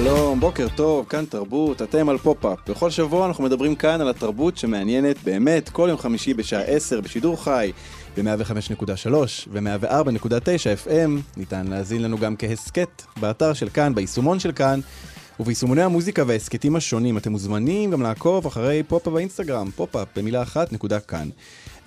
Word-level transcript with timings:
שלום, 0.00 0.40
בוקר 0.40 0.66
טוב, 0.74 1.06
כאן 1.08 1.24
תרבות, 1.24 1.82
אתם 1.82 2.08
על 2.08 2.18
פופ-אפ. 2.18 2.58
בכל 2.68 2.90
שבוע 2.90 3.26
אנחנו 3.26 3.44
מדברים 3.44 3.74
כאן 3.74 4.00
על 4.00 4.08
התרבות 4.08 4.56
שמעניינת 4.56 5.16
באמת 5.24 5.68
כל 5.68 5.86
יום 5.88 5.98
חמישי 5.98 6.34
בשעה 6.34 6.62
10 6.62 7.00
בשידור 7.00 7.44
חי 7.44 7.72
ב-105.3 8.16 9.12
ו-104.9 9.48 10.86
FM. 10.86 11.36
ניתן 11.36 11.66
להאזין 11.66 12.02
לנו 12.02 12.18
גם 12.18 12.36
כהסכת 12.36 13.02
באתר 13.20 13.52
של 13.52 13.68
כאן, 13.68 13.94
ביישומון 13.94 14.40
של 14.40 14.52
כאן. 14.52 14.80
וביישומוני 15.40 15.82
המוזיקה 15.82 16.22
וההסכתים 16.26 16.76
השונים 16.76 17.18
אתם 17.18 17.32
מוזמנים 17.32 17.90
גם 17.90 18.02
לעקוב 18.02 18.46
אחרי 18.46 18.82
פופ-אפ 18.88 19.12
באינסטגרם, 19.12 19.70
פופ-אפ 19.76 20.08
במילה 20.16 20.42
אחת 20.42 20.72
נקודה 20.72 21.00
כאן. 21.00 21.28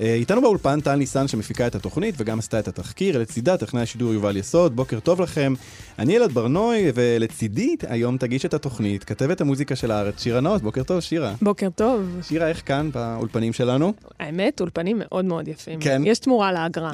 אה, 0.01 0.13
איתנו 0.13 0.41
באולפן 0.41 0.81
טל 0.81 0.95
ניסן 0.95 1.27
שמפיקה 1.27 1.67
את 1.67 1.75
התוכנית 1.75 2.15
וגם 2.17 2.39
עשתה 2.39 2.59
את 2.59 2.67
התחקיר, 2.67 3.19
לצידה 3.19 3.57
טכנאי 3.57 3.81
השידור 3.81 4.13
יובל 4.13 4.37
יסוד, 4.37 4.75
בוקר 4.75 4.99
טוב 4.99 5.21
לכם. 5.21 5.53
אני 5.99 6.17
אלעד 6.17 6.31
ברנוי 6.31 6.91
ולצידי 6.95 7.75
היום 7.87 8.17
תגיש 8.17 8.45
את 8.45 8.53
התוכנית, 8.53 9.03
כתבת 9.03 9.41
המוזיקה 9.41 9.75
של 9.75 9.91
הארץ, 9.91 10.23
שירה 10.23 10.41
נאות, 10.41 10.61
בוקר 10.61 10.83
טוב 10.83 10.99
שירה. 10.99 11.33
בוקר 11.41 11.69
טוב. 11.75 12.01
שירה, 12.21 12.47
איך 12.47 12.61
כאן 12.65 12.89
באולפנים 12.91 13.53
שלנו? 13.53 13.93
האמת, 14.19 14.61
אולפנים 14.61 14.97
מאוד 14.99 15.25
מאוד 15.25 15.47
יפים. 15.47 15.79
כן. 15.79 16.01
יש 16.05 16.19
תמורה 16.19 16.51
לאגרה. 16.51 16.91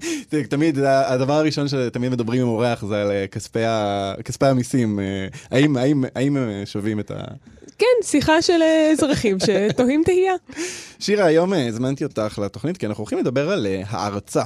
תמיד, 0.48 0.78
הדבר 0.84 1.32
הראשון 1.32 1.68
שתמיד 1.68 2.12
מדברים 2.12 2.42
עם 2.42 2.48
אורח 2.48 2.84
זה 2.84 3.02
על 3.02 3.10
אה, 3.10 3.26
כספי, 3.26 3.64
ה, 3.64 4.14
כספי 4.24 4.46
המיסים. 4.46 5.00
אה, 5.00 5.26
האם 6.14 6.36
הם 6.36 6.48
שווים 6.64 7.00
את 7.00 7.10
ה... 7.10 7.14
כן, 7.82 8.06
שיחה 8.06 8.42
של 8.42 8.62
אה, 8.62 8.90
אזרחים 8.92 9.36
שתוהים 9.40 10.02
תהייה. 10.04 10.34
שירה, 10.98 11.24
היום 11.24 11.54
אה, 11.54 11.66
הזמנתי 11.68 12.04
אותך 12.04 12.40
לתוכנית, 12.44 12.76
כי 12.76 12.86
אנחנו 12.86 13.00
הולכים 13.00 13.18
לדבר 13.18 13.50
על 13.50 13.66
אה, 13.66 13.82
הערצה. 13.86 14.42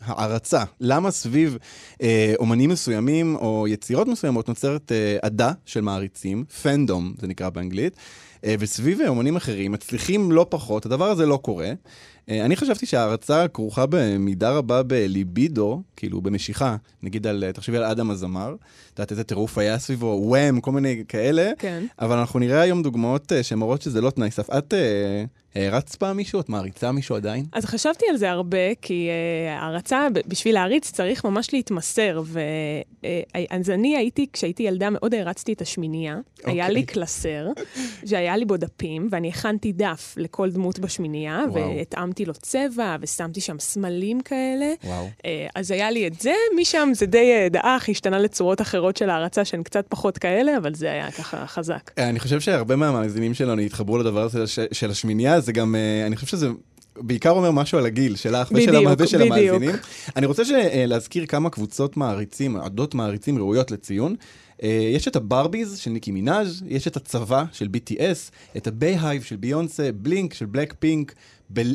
הערצה. 0.00 0.64
למה 0.80 1.10
סביב 1.10 1.58
אה, 2.02 2.34
אומנים 2.38 2.70
מסוימים 2.70 3.36
או 3.36 3.66
יצירות 3.68 4.08
מסוימות 4.08 4.48
נוצרת 4.48 4.92
אה, 4.92 5.16
עדה 5.22 5.52
של 5.66 5.80
מעריצים, 5.80 6.44
פנדום 6.62 7.14
זה 7.20 7.26
נקרא 7.26 7.48
באנגלית, 7.48 7.96
אה, 8.44 8.54
וסביב 8.58 9.00
אומנים 9.08 9.36
אחרים 9.36 9.72
מצליחים 9.72 10.32
לא 10.32 10.46
פחות, 10.48 10.86
הדבר 10.86 11.10
הזה 11.10 11.26
לא 11.26 11.36
קורה. 11.36 11.72
אה, 12.30 12.44
אני 12.44 12.56
חשבתי 12.56 12.86
שההערצה 12.86 13.48
כרוכה 13.48 13.84
במידה 13.86 14.50
רבה 14.50 14.82
בליבידו, 14.82 15.82
כאילו 15.96 16.20
במשיכה, 16.20 16.76
נגיד 17.02 17.26
על, 17.26 17.44
תחשבי 17.52 17.76
על 17.76 17.84
אדם 17.84 18.10
הזמר, 18.10 18.54
את 18.54 18.98
יודעת 18.98 19.10
איזה 19.10 19.24
טירוף 19.24 19.58
היה 19.58 19.78
סביבו, 19.78 20.20
וואם, 20.24 20.60
כל 20.60 20.72
מיני 20.72 21.04
כאלה, 21.08 21.50
כן. 21.58 21.86
אבל 21.98 22.16
אנחנו 22.16 22.38
נראה 22.38 22.60
היום 22.60 22.82
דוגמאות 22.82 23.32
אה, 23.32 23.42
שמראות 23.42 23.82
שזה 23.82 24.00
לא 24.00 24.10
תנאי 24.10 24.30
סף. 24.30 24.50
את 24.50 24.74
אה, 24.74 25.24
הערצת 25.54 25.94
פעם 25.94 26.16
מישהו? 26.16 26.40
את 26.40 26.48
מעריצה 26.48 26.92
מישהו 26.92 27.16
עדיין? 27.16 27.44
אז 27.52 27.64
חשבתי 27.64 28.06
על 28.10 28.16
זה 28.16 28.30
הרבה, 28.30 28.74
כי 28.82 29.08
uh, 29.08 29.60
הערצה, 29.60 30.06
בשביל 30.26 30.54
להעריץ 30.54 30.90
צריך 30.90 31.24
ממש 31.24 31.52
להתמסר. 31.52 32.22
ואז 32.26 33.70
uh, 33.70 33.72
אני 33.72 33.96
הייתי, 33.96 34.26
כשהייתי 34.32 34.62
ילדה, 34.62 34.88
מאוד 34.90 35.14
הערצתי 35.14 35.52
את 35.52 35.60
השמינייה. 35.60 36.14
Okay. 36.14 36.50
היה 36.50 36.64
אוקיי. 36.64 36.74
לי 36.74 36.82
קלסר, 36.86 37.46
שהיה 38.06 38.36
לי 38.36 38.44
בו 38.44 38.56
דפים, 38.56 39.08
ואני 39.10 39.28
הכנתי 39.28 39.72
דף 39.72 40.14
לכל 40.16 40.50
דמות 40.50 40.78
בשמינייה, 40.78 41.44
וואו. 41.50 41.76
והתאמתי 41.76 42.24
לו 42.24 42.34
צבע, 42.34 42.96
ושמתי 43.00 43.40
שם 43.40 43.58
סמלים 43.58 44.20
כאלה. 44.20 44.72
וואו. 44.84 45.08
אז 45.54 45.70
היה 45.70 45.90
לי 45.90 46.06
את 46.06 46.20
זה, 46.20 46.32
משם 46.60 46.88
זה 46.94 47.06
די 47.06 47.48
דעך, 47.50 47.88
השתנה 47.88 48.18
לצורות 48.18 48.60
אחרות 48.60 48.96
של 48.96 49.10
הערצה 49.10 49.44
שהן 49.44 49.62
קצת 49.62 49.84
פחות 49.88 50.18
כאלה, 50.18 50.56
אבל 50.56 50.74
זה 50.74 50.90
היה 50.92 51.10
ככה 51.10 51.46
חזק. 51.46 51.90
אה, 51.98 52.08
אני 52.08 52.20
חושב 52.20 52.40
שהרבה 52.40 52.76
מהמאזינים 52.76 53.34
שלנו 53.34 53.60
יתחברו 53.60 53.98
לדבר 53.98 54.22
הזה 54.22 54.46
של- 54.46 54.66
של 54.72 54.90
השמינייה, 54.90 55.40
זה 55.44 55.52
גם, 55.52 55.74
אה, 55.74 56.06
אני 56.06 56.16
חושב 56.16 56.26
שזה 56.26 56.48
בעיקר 56.96 57.30
אומר 57.30 57.50
משהו 57.50 57.78
על 57.78 57.86
הגיל 57.86 58.16
שלך 58.16 58.48
ושל 58.54 58.66
בדיוק, 58.70 58.86
המ- 58.86 58.94
ושל 58.98 59.18
בדיוק. 59.30 59.54
המאזינים. 59.56 59.76
אני 60.16 60.26
רוצה 60.26 60.42
אה, 60.54 60.86
להזכיר 60.86 61.26
כמה 61.26 61.50
קבוצות 61.50 61.96
מעריצים, 61.96 62.56
עדות 62.56 62.94
מעריצים 62.94 63.38
ראויות 63.38 63.70
לציון. 63.70 64.14
אה, 64.62 64.68
יש 64.94 65.08
את 65.08 65.16
הברביז 65.16 65.78
של 65.78 65.90
ניקי 65.90 66.10
מנאז', 66.10 66.62
יש 66.68 66.86
את 66.86 66.96
הצבא 66.96 67.44
של 67.52 67.68
BTS, 67.76 68.30
את 68.56 68.66
הבייהייב 68.66 69.22
של 69.22 69.36
ביונסה, 69.36 69.90
בלינק 69.94 70.34
של 70.34 70.46
בלק 70.46 70.74
פינק, 70.78 71.14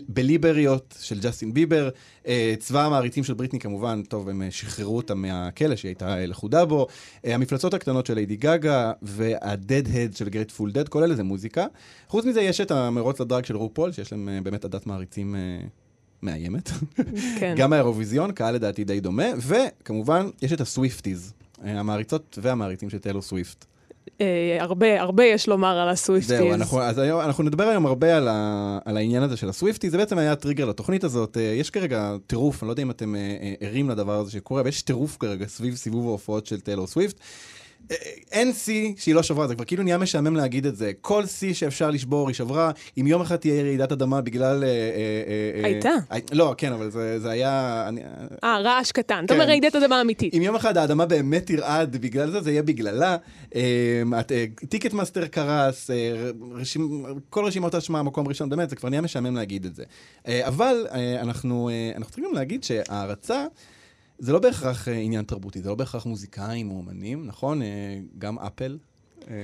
הבליבריות 0.07 0.97
של 1.01 1.19
ג'סטין 1.19 1.53
ביבר, 1.53 1.89
אה, 2.27 2.53
צבא 2.59 2.85
המעריצים 2.85 3.23
של 3.23 3.33
בריטני 3.33 3.59
כמובן, 3.59 4.01
טוב, 4.07 4.29
הם 4.29 4.41
אה, 4.41 4.51
שחררו 4.51 4.97
אותה 4.97 5.15
מהכלא 5.15 5.75
שהיא 5.75 5.89
הייתה 5.89 6.17
אה, 6.17 6.25
לכודה 6.25 6.65
בו, 6.65 6.87
המפלצות 7.23 7.73
הקטנות 7.73 8.05
של 8.05 8.13
ליידי 8.13 8.35
גאגה 8.35 8.91
וה- 9.01 9.30
Deadheads 9.30 10.17
של 10.17 10.29
גרייטפול 10.29 10.71
דד, 10.71 10.89
כל 10.89 11.03
אלה 11.03 11.15
זה 11.15 11.23
מוזיקה. 11.23 11.65
חוץ 12.07 12.25
מזה 12.25 12.41
יש 12.41 12.61
את 12.61 12.71
המרוץ 12.71 13.21
לדראג 13.21 13.45
של 13.45 13.57
רופול, 13.57 13.91
שיש 13.91 14.11
להם 14.11 14.29
באמת 14.43 14.65
עדת 14.65 14.87
מעריצים 14.87 15.35
מאיימת. 16.21 16.69
כן. 17.39 17.55
גם 17.57 17.73
האירוויזיון, 17.73 18.31
קהל 18.31 18.55
לדעתי 18.55 18.83
די 18.83 18.99
דומה, 18.99 19.27
וכמובן 19.37 20.29
יש 20.41 20.53
את 20.53 20.61
הסוויפטיז, 20.61 21.33
המעריצות 21.61 22.39
והמעריצים 22.41 22.89
של 22.89 22.99
טיילור 22.99 23.21
סוויפט. 23.21 23.65
אה, 24.21 24.57
הרבה, 24.59 25.01
הרבה 25.01 25.23
יש 25.23 25.47
לומר 25.47 25.77
על 25.77 25.89
הסוויפטיז. 25.89 26.37
זהו, 26.37 26.53
אנחנו, 26.53 26.81
אז 26.81 26.97
היום, 26.97 27.21
אנחנו 27.21 27.43
נדבר 27.43 27.63
היום 27.63 27.85
הרבה 27.85 28.17
על, 28.17 28.27
ה, 28.27 28.79
על 28.85 28.97
העניין 28.97 29.23
הזה 29.23 29.37
של 29.37 29.49
הסוויפטי, 29.49 29.89
זה 29.89 29.97
בעצם 29.97 30.17
היה 30.17 30.35
טריגר 30.35 30.65
לתוכנית 30.65 31.03
הזאת. 31.03 31.37
אה, 31.37 31.41
יש 31.41 31.69
כרגע 31.69 32.15
טירוף, 32.27 32.63
אני 32.63 32.67
לא 32.67 32.71
יודע 32.73 32.83
אם 32.83 32.91
אתם 32.91 33.15
אה, 33.15 33.53
ערים 33.59 33.89
לדבר 33.89 34.19
הזה 34.19 34.31
שקורה, 34.31 34.61
אבל 34.61 34.69
יש 34.69 34.81
טירוף 34.81 35.17
כרגע 35.19 35.45
סביב 35.47 35.75
סיבוב 35.75 36.07
ההופעות 36.07 36.45
של 36.45 36.59
טיילור 36.59 36.87
סוויפט. 36.87 37.19
אה, 37.91 37.95
אין 38.31 38.53
שיא 38.53 38.93
שהיא 38.97 39.15
לא 39.15 39.23
שברה, 39.23 39.47
זה 39.47 39.55
כבר 39.55 39.65
כאילו 39.65 39.83
נהיה 39.83 39.97
משעמם 39.97 40.35
להגיד 40.35 40.65
את 40.65 40.75
זה. 40.75 40.91
כל 41.01 41.25
שיא 41.25 41.53
שאפשר 41.53 41.91
לשבור 41.91 42.27
היא 42.27 42.35
שברה. 42.35 42.71
אם 42.97 43.07
יום 43.07 43.21
אחד 43.21 43.35
תהיה 43.35 43.63
רעידת 43.63 43.91
אדמה 43.91 44.21
בגלל... 44.21 44.63
אה, 44.63 44.69
אה, 44.69 44.73
אה, 45.61 45.65
הייתה. 45.65 45.89
הי- 46.09 46.21
לא, 46.31 46.55
כן, 46.57 46.73
אבל 46.73 46.89
זה, 46.91 47.19
זה 47.19 47.29
היה... 47.29 47.85
אני, 47.87 48.01
אה, 48.43 48.59
רעש 48.59 48.91
קטן. 48.91 49.25
אתה 49.25 49.33
אומר 49.33 49.43
כן. 49.45 49.49
רעידת 49.49 49.75
אדמה 49.75 50.01
אמיתית. 50.01 50.33
אם 50.33 50.41
יום 50.41 50.55
אחד 50.55 50.77
האדמה 50.77 51.05
באמת 51.05 51.45
תרעד 51.45 51.97
בגלל 51.97 52.31
זה, 52.31 52.41
זה 52.41 52.51
יהיה 52.51 52.63
בגללה. 52.63 53.17
טיקט 54.69 54.93
מאסטר 54.93 55.27
קרס, 55.27 55.89
אה, 55.91 55.95
רשימ, 56.51 57.03
כל 57.29 57.45
רשימות 57.45 57.75
ההשמעה, 57.75 58.03
מקום 58.03 58.27
ראשון, 58.27 58.49
באמת, 58.49 58.69
זה 58.69 58.75
כבר 58.75 58.89
נהיה 58.89 59.01
משעמם 59.01 59.35
להגיד 59.35 59.65
את 59.65 59.75
זה. 59.75 59.83
אה, 60.27 60.47
אבל 60.47 60.87
אה, 60.91 61.21
אנחנו, 61.21 61.69
אה, 61.69 61.91
אנחנו 61.95 62.05
צריכים 62.11 62.25
גם 62.29 62.33
להגיד 62.33 62.63
שהערצה... 62.63 63.45
זה 64.19 64.33
לא 64.33 64.39
בהכרח 64.39 64.87
אה, 64.87 64.93
עניין 64.93 65.25
תרבותי, 65.25 65.61
זה 65.61 65.69
לא 65.69 65.75
בהכרח 65.75 66.05
מוזיקאים 66.05 66.71
או 66.71 66.75
אומנים, 66.75 67.25
נכון? 67.25 67.61
אה, 67.61 67.99
גם 68.17 68.39
אפל. 68.39 68.77
אה, 69.29 69.35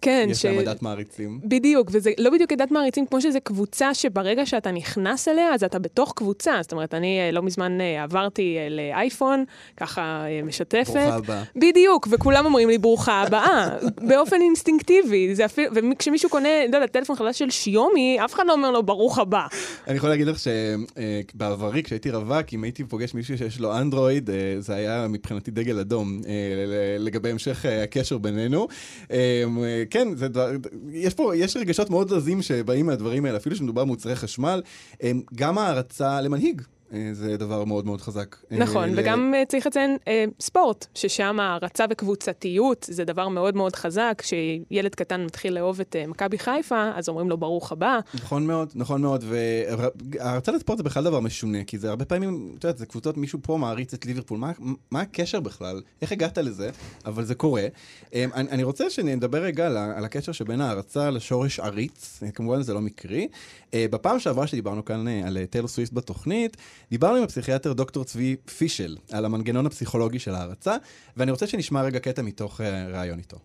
כן, 0.00 0.28
יש 0.30 0.38
ש- 0.38 0.44
להם 0.46 0.58
עדת 0.58 0.82
מעריצים. 0.82 1.40
בדיוק, 1.44 1.88
וזה 1.92 2.10
לא 2.18 2.30
בדיוק 2.30 2.52
עדת 2.52 2.70
מעריצים, 2.70 3.06
כמו 3.06 3.20
שזה 3.20 3.40
קבוצה 3.40 3.94
שברגע 3.94 4.46
שאתה 4.46 4.70
נכנס 4.70 5.28
אליה, 5.28 5.54
אז 5.54 5.64
אתה 5.64 5.78
בתוך 5.78 6.12
קבוצה. 6.16 6.58
זאת 6.62 6.72
אומרת, 6.72 6.94
אני 6.94 7.20
אה, 7.20 7.30
לא 7.30 7.42
מזמן 7.42 7.80
אה, 7.80 8.02
עברתי 8.02 8.56
אה, 8.58 8.68
לאייפון, 8.68 9.44
ככה 9.76 10.24
משתפת. 10.44 10.86
ברוכה 10.86 11.14
הבאה. 11.14 11.42
בדיוק, 11.56 12.08
וכולם 12.10 12.44
אומרים 12.44 12.68
לי 12.68 12.78
ברוכה 12.78 13.22
הבאה, 13.22 13.76
באופן 14.08 14.36
אינסטינקטיבי. 14.40 15.34
זה 15.34 15.44
אפילו, 15.44 15.72
וכשמישהו 15.92 16.30
קונה, 16.30 16.48
לא 16.72 16.76
יודע, 16.76 16.86
טלפון 16.86 17.16
חדש 17.16 17.38
של 17.38 17.50
שיומי, 17.50 18.18
אף 18.24 18.34
אחד 18.34 18.44
לא 18.46 18.52
אומר 18.52 18.70
לו 18.70 18.82
ברוך 18.82 19.18
הבא. 19.18 19.46
אני 19.88 19.96
יכול 19.96 20.08
להגיד 20.08 20.26
לך 20.26 20.36
שבעברי, 20.38 21.82
כשהייתי 21.82 22.10
רווק, 22.10 22.46
אם 22.52 22.64
הייתי 22.64 22.84
פוגש 22.84 23.14
מישהו 23.14 23.38
שיש 23.38 23.60
לו 23.60 23.76
אנדרואיד, 23.78 24.30
זה 24.58 24.74
היה 24.74 25.06
מבחינתי 25.08 25.50
דגל 25.50 25.78
אדום 25.78 26.20
לגבי 26.98 27.30
המשך 27.30 27.64
הקשר 27.84 28.18
בינינו. 28.18 28.68
אה, 29.16 29.84
כן, 29.90 30.08
זה 30.14 30.28
דבר, 30.28 30.50
יש 30.92 31.14
פה, 31.14 31.36
יש 31.36 31.56
רגשות 31.56 31.90
מאוד 31.90 32.12
עזים 32.12 32.42
שבאים 32.42 32.86
מהדברים 32.86 33.24
האלה, 33.24 33.36
אפילו 33.36 33.56
שמדובר 33.56 33.84
במוצרי 33.84 34.16
חשמל. 34.16 34.62
אה, 35.02 35.12
גם 35.34 35.58
הערצה 35.58 36.20
למנהיג. 36.20 36.62
אה, 36.92 37.08
זה 37.12 37.36
דבר 37.36 37.64
מאוד 37.64 37.86
מאוד 37.86 38.00
חזק. 38.00 38.36
אה, 38.52 38.58
נכון, 38.58 38.88
ל- 38.88 39.00
וגם 39.00 39.34
אה, 39.36 39.42
צריך 39.48 39.66
לציין 39.66 39.96
ספורט, 40.40 40.86
ששם 40.94 41.40
הערצה 41.40 41.84
וקבוצתיות 41.90 42.86
זה 42.90 43.04
דבר 43.04 43.28
מאוד 43.28 43.56
מאוד 43.56 43.76
חזק. 43.76 44.22
כשילד 44.22 44.94
קטן 44.94 45.24
מתחיל 45.24 45.54
לאהוב 45.54 45.80
את 45.80 45.96
מכבי 46.08 46.38
חיפה, 46.38 46.90
אז 46.94 47.08
אומרים 47.08 47.30
לו 47.30 47.36
ברוך 47.36 47.72
הבא. 47.72 47.98
נכון 48.14 48.46
מאוד, 48.46 48.72
נכון 48.74 49.02
מאוד, 49.02 49.24
וההרצאה 49.28 50.54
לספורט 50.54 50.78
זה 50.78 50.84
בכלל 50.84 51.04
דבר 51.04 51.20
משונה, 51.20 51.64
כי 51.64 51.78
זה 51.78 51.90
הרבה 51.90 52.04
פעמים, 52.04 52.54
את 52.58 52.64
יודעת, 52.64 52.78
זה 52.78 52.86
קבוצות, 52.86 53.16
מישהו 53.16 53.38
פה 53.42 53.56
מעריץ 53.56 53.94
את 53.94 54.06
ליברפול, 54.06 54.38
מה, 54.38 54.52
מה 54.90 55.00
הקשר 55.00 55.40
בכלל? 55.40 55.80
איך 56.02 56.12
הגעת 56.12 56.38
לזה? 56.38 56.70
אבל 57.06 57.24
זה 57.24 57.34
קורה. 57.34 57.66
אני, 58.14 58.26
אני 58.50 58.62
רוצה 58.62 58.90
שנדבר 58.90 59.42
רגע 59.42 59.66
על, 59.66 59.76
על 59.76 60.04
הקשר 60.04 60.32
שבין 60.32 60.60
ההערצה 60.60 61.10
לשורש 61.10 61.60
עריץ, 61.60 62.22
כמובן 62.34 62.62
זה 62.62 62.74
לא 62.74 62.80
מקרי. 62.80 63.28
בפעם 63.76 64.18
שעברה 64.18 64.46
שדיברנו 64.46 64.84
כאן 64.84 65.08
על 65.08 65.38
טיילור 65.50 65.68
סוויפט 65.68 65.92
בתוכנית, 65.92 66.56
דיברנו 66.90 67.16
עם 67.16 67.22
הפסיכיאטר 67.22 67.72
דוקטור 67.72 68.04
צבי 68.04 68.36
פישל 68.58 68.96
על 69.12 69.24
המנגנון 69.24 69.66
הפסיכולוגי 69.66 70.18
של 70.18 70.30
ההערצה, 70.30 70.74
ואני 71.16 71.30
רוצה 71.30 71.46
שנשמע 71.46 71.82
רגע 71.82 71.98
קטע 71.98 72.22
מתוך 72.22 72.60
אה, 72.60 72.86
ראיון 73.00 73.18
איתו. 73.18 73.36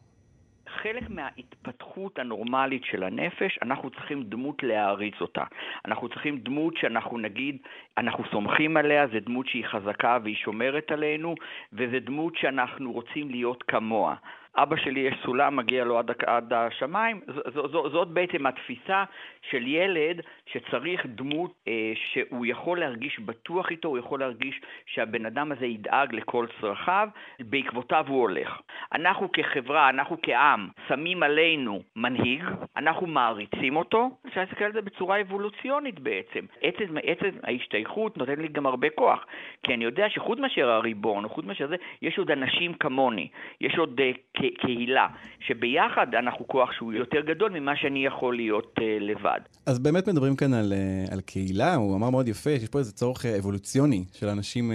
חלק 0.83 1.09
מההתפתחות 1.09 2.19
הנורמלית 2.19 2.83
של 2.85 3.03
הנפש, 3.03 3.59
אנחנו 3.61 3.89
צריכים 3.89 4.23
דמות 4.23 4.63
להעריץ 4.63 5.15
אותה. 5.21 5.43
אנחנו 5.85 6.09
צריכים 6.09 6.37
דמות 6.37 6.77
שאנחנו 6.77 7.17
נגיד, 7.17 7.57
אנחנו 7.97 8.23
סומכים 8.31 8.77
עליה, 8.77 9.07
זו 9.07 9.17
דמות 9.25 9.47
שהיא 9.47 9.65
חזקה 9.65 10.17
והיא 10.23 10.35
שומרת 10.35 10.91
עלינו, 10.91 11.35
וזו 11.73 11.97
דמות 12.05 12.35
שאנחנו 12.35 12.91
רוצים 12.91 13.29
להיות 13.31 13.63
כמוה. 13.67 14.15
אבא 14.55 14.75
שלי 14.75 14.99
יש 14.99 15.15
סולם, 15.25 15.55
מגיע 15.55 15.83
לו 15.83 15.99
עד, 15.99 16.11
עד 16.25 16.53
השמיים. 16.53 17.21
ז, 17.27 17.33
ז, 17.33 17.57
ז, 17.57 17.71
זאת 17.71 18.07
בעצם 18.07 18.45
התפיסה 18.45 19.03
של 19.49 19.67
ילד 19.67 20.21
שצריך 20.53 21.05
דמות 21.05 21.53
אה, 21.67 21.91
שהוא 22.11 22.45
יכול 22.45 22.79
להרגיש 22.79 23.19
בטוח 23.19 23.71
איתו, 23.71 23.87
הוא 23.87 23.97
יכול 23.97 24.19
להרגיש 24.19 24.61
שהבן 24.85 25.25
אדם 25.25 25.51
הזה 25.51 25.65
ידאג 25.65 26.15
לכל 26.15 26.45
צרכיו, 26.61 27.07
בעקבותיו 27.39 28.05
הוא 28.07 28.21
הולך. 28.21 28.61
אנחנו 28.93 29.31
כחברה, 29.31 29.89
אנחנו 29.89 30.17
כעם, 30.21 30.67
שמים 30.87 31.23
עלינו 31.23 31.81
מנהיג, 31.95 32.43
אנחנו 32.77 33.07
מעריצים 33.07 33.75
אותו, 33.75 34.09
אפשר 34.27 34.41
להסתכל 34.41 34.63
על 34.63 34.73
זה 34.73 34.81
בצורה 34.81 35.21
אבולוציונית 35.21 35.99
בעצם. 35.99 36.45
עצם, 36.61 36.97
עצם 37.03 37.37
ההשתייכות 37.43 38.17
נותן 38.17 38.39
לי 38.39 38.47
גם 38.47 38.65
הרבה 38.65 38.87
כוח, 38.95 39.25
כי 39.63 39.73
אני 39.73 39.83
יודע 39.83 40.09
שחוץ 40.09 40.39
מאשר 40.39 40.69
הריבון, 40.69 41.27
חוץ 41.27 41.45
מאשר 41.45 41.67
זה, 41.67 41.75
יש 42.01 42.19
עוד 42.19 42.31
אנשים 42.31 42.73
כמוני, 42.73 43.27
יש 43.61 43.77
עוד 43.77 44.01
אה, 44.01 44.11
קהילה, 44.57 45.07
שביחד 45.39 46.15
אנחנו 46.15 46.47
כוח 46.47 46.71
שהוא 46.71 46.93
יותר 46.93 47.21
גדול 47.21 47.51
ממה 47.51 47.75
שאני 47.75 48.05
יכול 48.05 48.35
להיות 48.35 48.73
uh, 48.79 48.83
לבד. 48.99 49.39
אז 49.65 49.79
באמת 49.79 50.07
מדברים 50.07 50.35
כאן 50.41 50.53
על, 50.53 50.73
uh, 50.73 51.13
על 51.13 51.21
קהילה, 51.21 51.75
הוא 51.75 51.95
אמר 51.95 52.09
מאוד 52.09 52.27
יפה, 52.27 52.49
שיש 52.59 52.69
פה 52.69 52.79
איזה 52.79 52.91
צורך 52.91 53.25
אה, 53.25 53.37
אבולוציוני 53.37 54.03
של 54.13 54.27
אנשים 54.27 54.71
uh, 54.71 54.73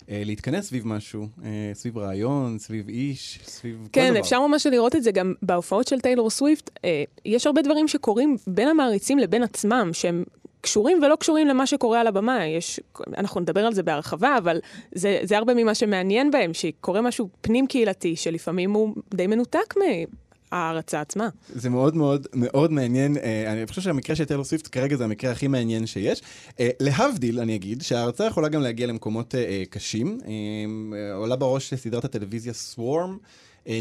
uh, 0.00 0.04
להתכנס 0.10 0.66
סביב 0.66 0.86
משהו, 0.86 1.26
uh, 1.38 1.42
סביב 1.72 1.98
רעיון, 1.98 2.58
סביב 2.58 2.88
איש, 2.88 3.38
סביב 3.44 3.88
כן, 3.92 4.00
כל 4.00 4.06
דבר. 4.06 4.14
כן, 4.14 4.20
אפשר 4.20 4.46
ממש 4.46 4.66
לראות 4.66 4.96
את 4.96 5.02
זה 5.02 5.12
גם 5.12 5.34
בהופעות 5.42 5.88
של 5.88 6.00
טיילור 6.00 6.30
סוויפט. 6.30 6.70
Uh, 6.76 6.80
יש 7.24 7.46
הרבה 7.46 7.62
דברים 7.62 7.88
שקורים 7.88 8.36
בין 8.46 8.68
המעריצים 8.68 9.18
לבין 9.18 9.42
עצמם, 9.42 9.90
שהם 9.92 10.24
קשורים 10.60 11.02
ולא 11.02 11.16
קשורים 11.16 11.46
למה 11.46 11.66
שקורה 11.66 12.00
על 12.00 12.06
הבמה. 12.06 12.46
יש, 12.46 12.80
אנחנו 13.18 13.40
נדבר 13.40 13.66
על 13.66 13.74
זה 13.74 13.82
בהרחבה, 13.82 14.38
אבל 14.38 14.58
זה, 14.92 15.18
זה 15.22 15.38
הרבה 15.38 15.54
ממה 15.54 15.74
שמעניין 15.74 16.30
בהם, 16.30 16.54
שקורה 16.54 17.00
משהו 17.00 17.28
פנים-קהילתי, 17.40 18.16
שלפעמים 18.16 18.72
הוא 18.72 18.94
די 19.14 19.26
מנותק 19.26 19.74
מההערצה 20.54 21.00
עצמה. 21.00 21.28
זה 21.48 21.70
מאוד 21.70 21.96
מאוד 21.96 22.26
מאוד 22.34 22.72
מעניין. 22.72 23.16
אה, 23.16 23.52
אני 23.52 23.66
חושב 23.66 23.80
שהמקרה 23.82 24.16
של 24.16 24.24
טיילור 24.24 24.44
סוויפט 24.44 24.68
כרגע 24.72 24.96
זה 24.96 25.04
המקרה 25.04 25.32
הכי 25.32 25.46
מעניין 25.46 25.86
שיש. 25.86 26.22
אה, 26.60 26.68
להבדיל, 26.80 27.40
אני 27.40 27.56
אגיד, 27.56 27.82
שההרצה 27.82 28.24
יכולה 28.24 28.48
גם 28.48 28.62
להגיע 28.62 28.86
למקומות 28.86 29.34
אה, 29.34 29.62
קשים. 29.70 30.18
עולה 31.14 31.36
בראש 31.36 31.74
סדרת 31.74 32.04
הטלוויזיה 32.04 32.52
סוורם. 32.52 33.18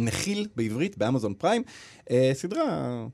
נחיל 0.02 0.48
בעברית, 0.56 0.98
באמזון 0.98 1.34
פריים. 1.34 1.64
סדרה 2.34 3.06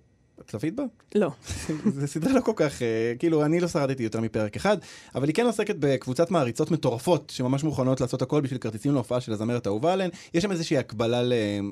צפית 0.47 0.75
בה? 0.75 0.83
לא. 1.15 1.31
זו 1.99 2.07
סדרה 2.07 2.33
לא 2.33 2.41
כל 2.41 2.51
כך, 2.55 2.81
אה, 2.81 3.13
כאילו, 3.19 3.45
אני 3.45 3.59
לא 3.59 3.67
שרדתי 3.67 4.03
יותר 4.03 4.21
מפרק 4.21 4.55
אחד, 4.55 4.77
אבל 5.15 5.27
היא 5.27 5.35
כן 5.35 5.45
עוסקת 5.45 5.75
בקבוצת 5.79 6.31
מעריצות 6.31 6.71
מטורפות, 6.71 7.29
שממש 7.35 7.63
מוכנות 7.63 8.01
לעשות 8.01 8.21
הכל 8.21 8.41
בשביל 8.41 8.59
כרטיסים 8.59 8.93
להופעה 8.93 9.21
של 9.21 9.31
הזמרת 9.31 9.65
האהובה 9.65 9.93
עליהן. 9.93 10.09
יש 10.33 10.43
שם 10.43 10.51
איזושהי 10.51 10.77
הקבלה 10.77 11.21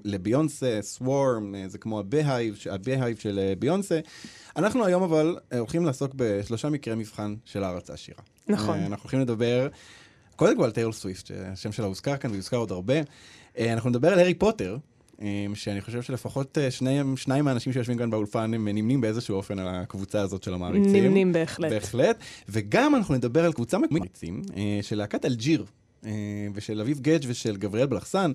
לביונסה, 0.05 0.79
סוורם, 0.81 1.55
אה, 1.55 1.67
זה 1.67 1.77
כמו 1.77 1.99
הבהייב, 1.99 2.57
הבהייב 2.71 3.17
של 3.17 3.39
אה, 3.39 3.53
ביונסה. 3.59 3.99
אנחנו 4.55 4.85
היום 4.85 5.03
אבל 5.03 5.37
הולכים 5.57 5.85
לעסוק 5.85 6.11
בשלושה 6.15 6.69
מקרי 6.69 6.95
מבחן 6.95 7.35
של 7.45 7.63
הערצה, 7.63 7.97
שירה. 7.97 8.21
נכון. 8.47 8.79
אנחנו 8.79 9.03
הולכים 9.03 9.19
לדבר, 9.19 9.67
קודם 10.35 10.57
כל 10.57 10.63
על 10.63 10.71
טיילור 10.71 10.93
סוויפט, 10.93 11.25
שהשם 11.25 11.71
שלה 11.71 11.85
הוזכר 11.85 12.17
כאן 12.17 12.31
ויוזכר 12.31 12.57
עוד 12.57 12.71
הרבה. 12.71 12.95
אנחנו 13.59 13.89
נדבר 13.89 14.13
על 14.13 14.19
הארי 14.19 14.33
פוטר. 14.33 14.77
אמ, 15.21 15.55
שאני 15.55 15.81
חושב 15.81 16.01
שלפחות 16.01 16.57
אה, 16.57 16.71
שני, 16.71 16.99
שניים 17.15 17.45
מהאנשים 17.45 17.73
שיושבים 17.73 17.97
כאן 17.97 18.09
באולפן 18.09 18.53
הם 18.53 18.67
נמנים 18.67 19.01
באיזשהו 19.01 19.35
אופן 19.35 19.59
על 19.59 19.67
הקבוצה 19.67 20.21
הזאת 20.21 20.43
של 20.43 20.53
המעריצים. 20.53 21.05
נמנים 21.05 21.33
בהחלט. 21.33 21.71
בהחלט. 21.71 22.17
וגם 22.49 22.95
אנחנו 22.95 23.15
נדבר 23.15 23.45
על 23.45 23.53
קבוצת 23.53 23.77
מעריצים 23.77 24.41
אה, 24.57 24.79
של 24.81 24.97
להקת 24.97 25.25
אלג'יר. 25.25 25.65
אה, 26.05 26.11
ושל 26.53 26.81
אביב 26.81 26.99
גדג' 26.99 27.25
ושל 27.27 27.57
גבריאל 27.57 27.87
בלחסן. 27.87 28.31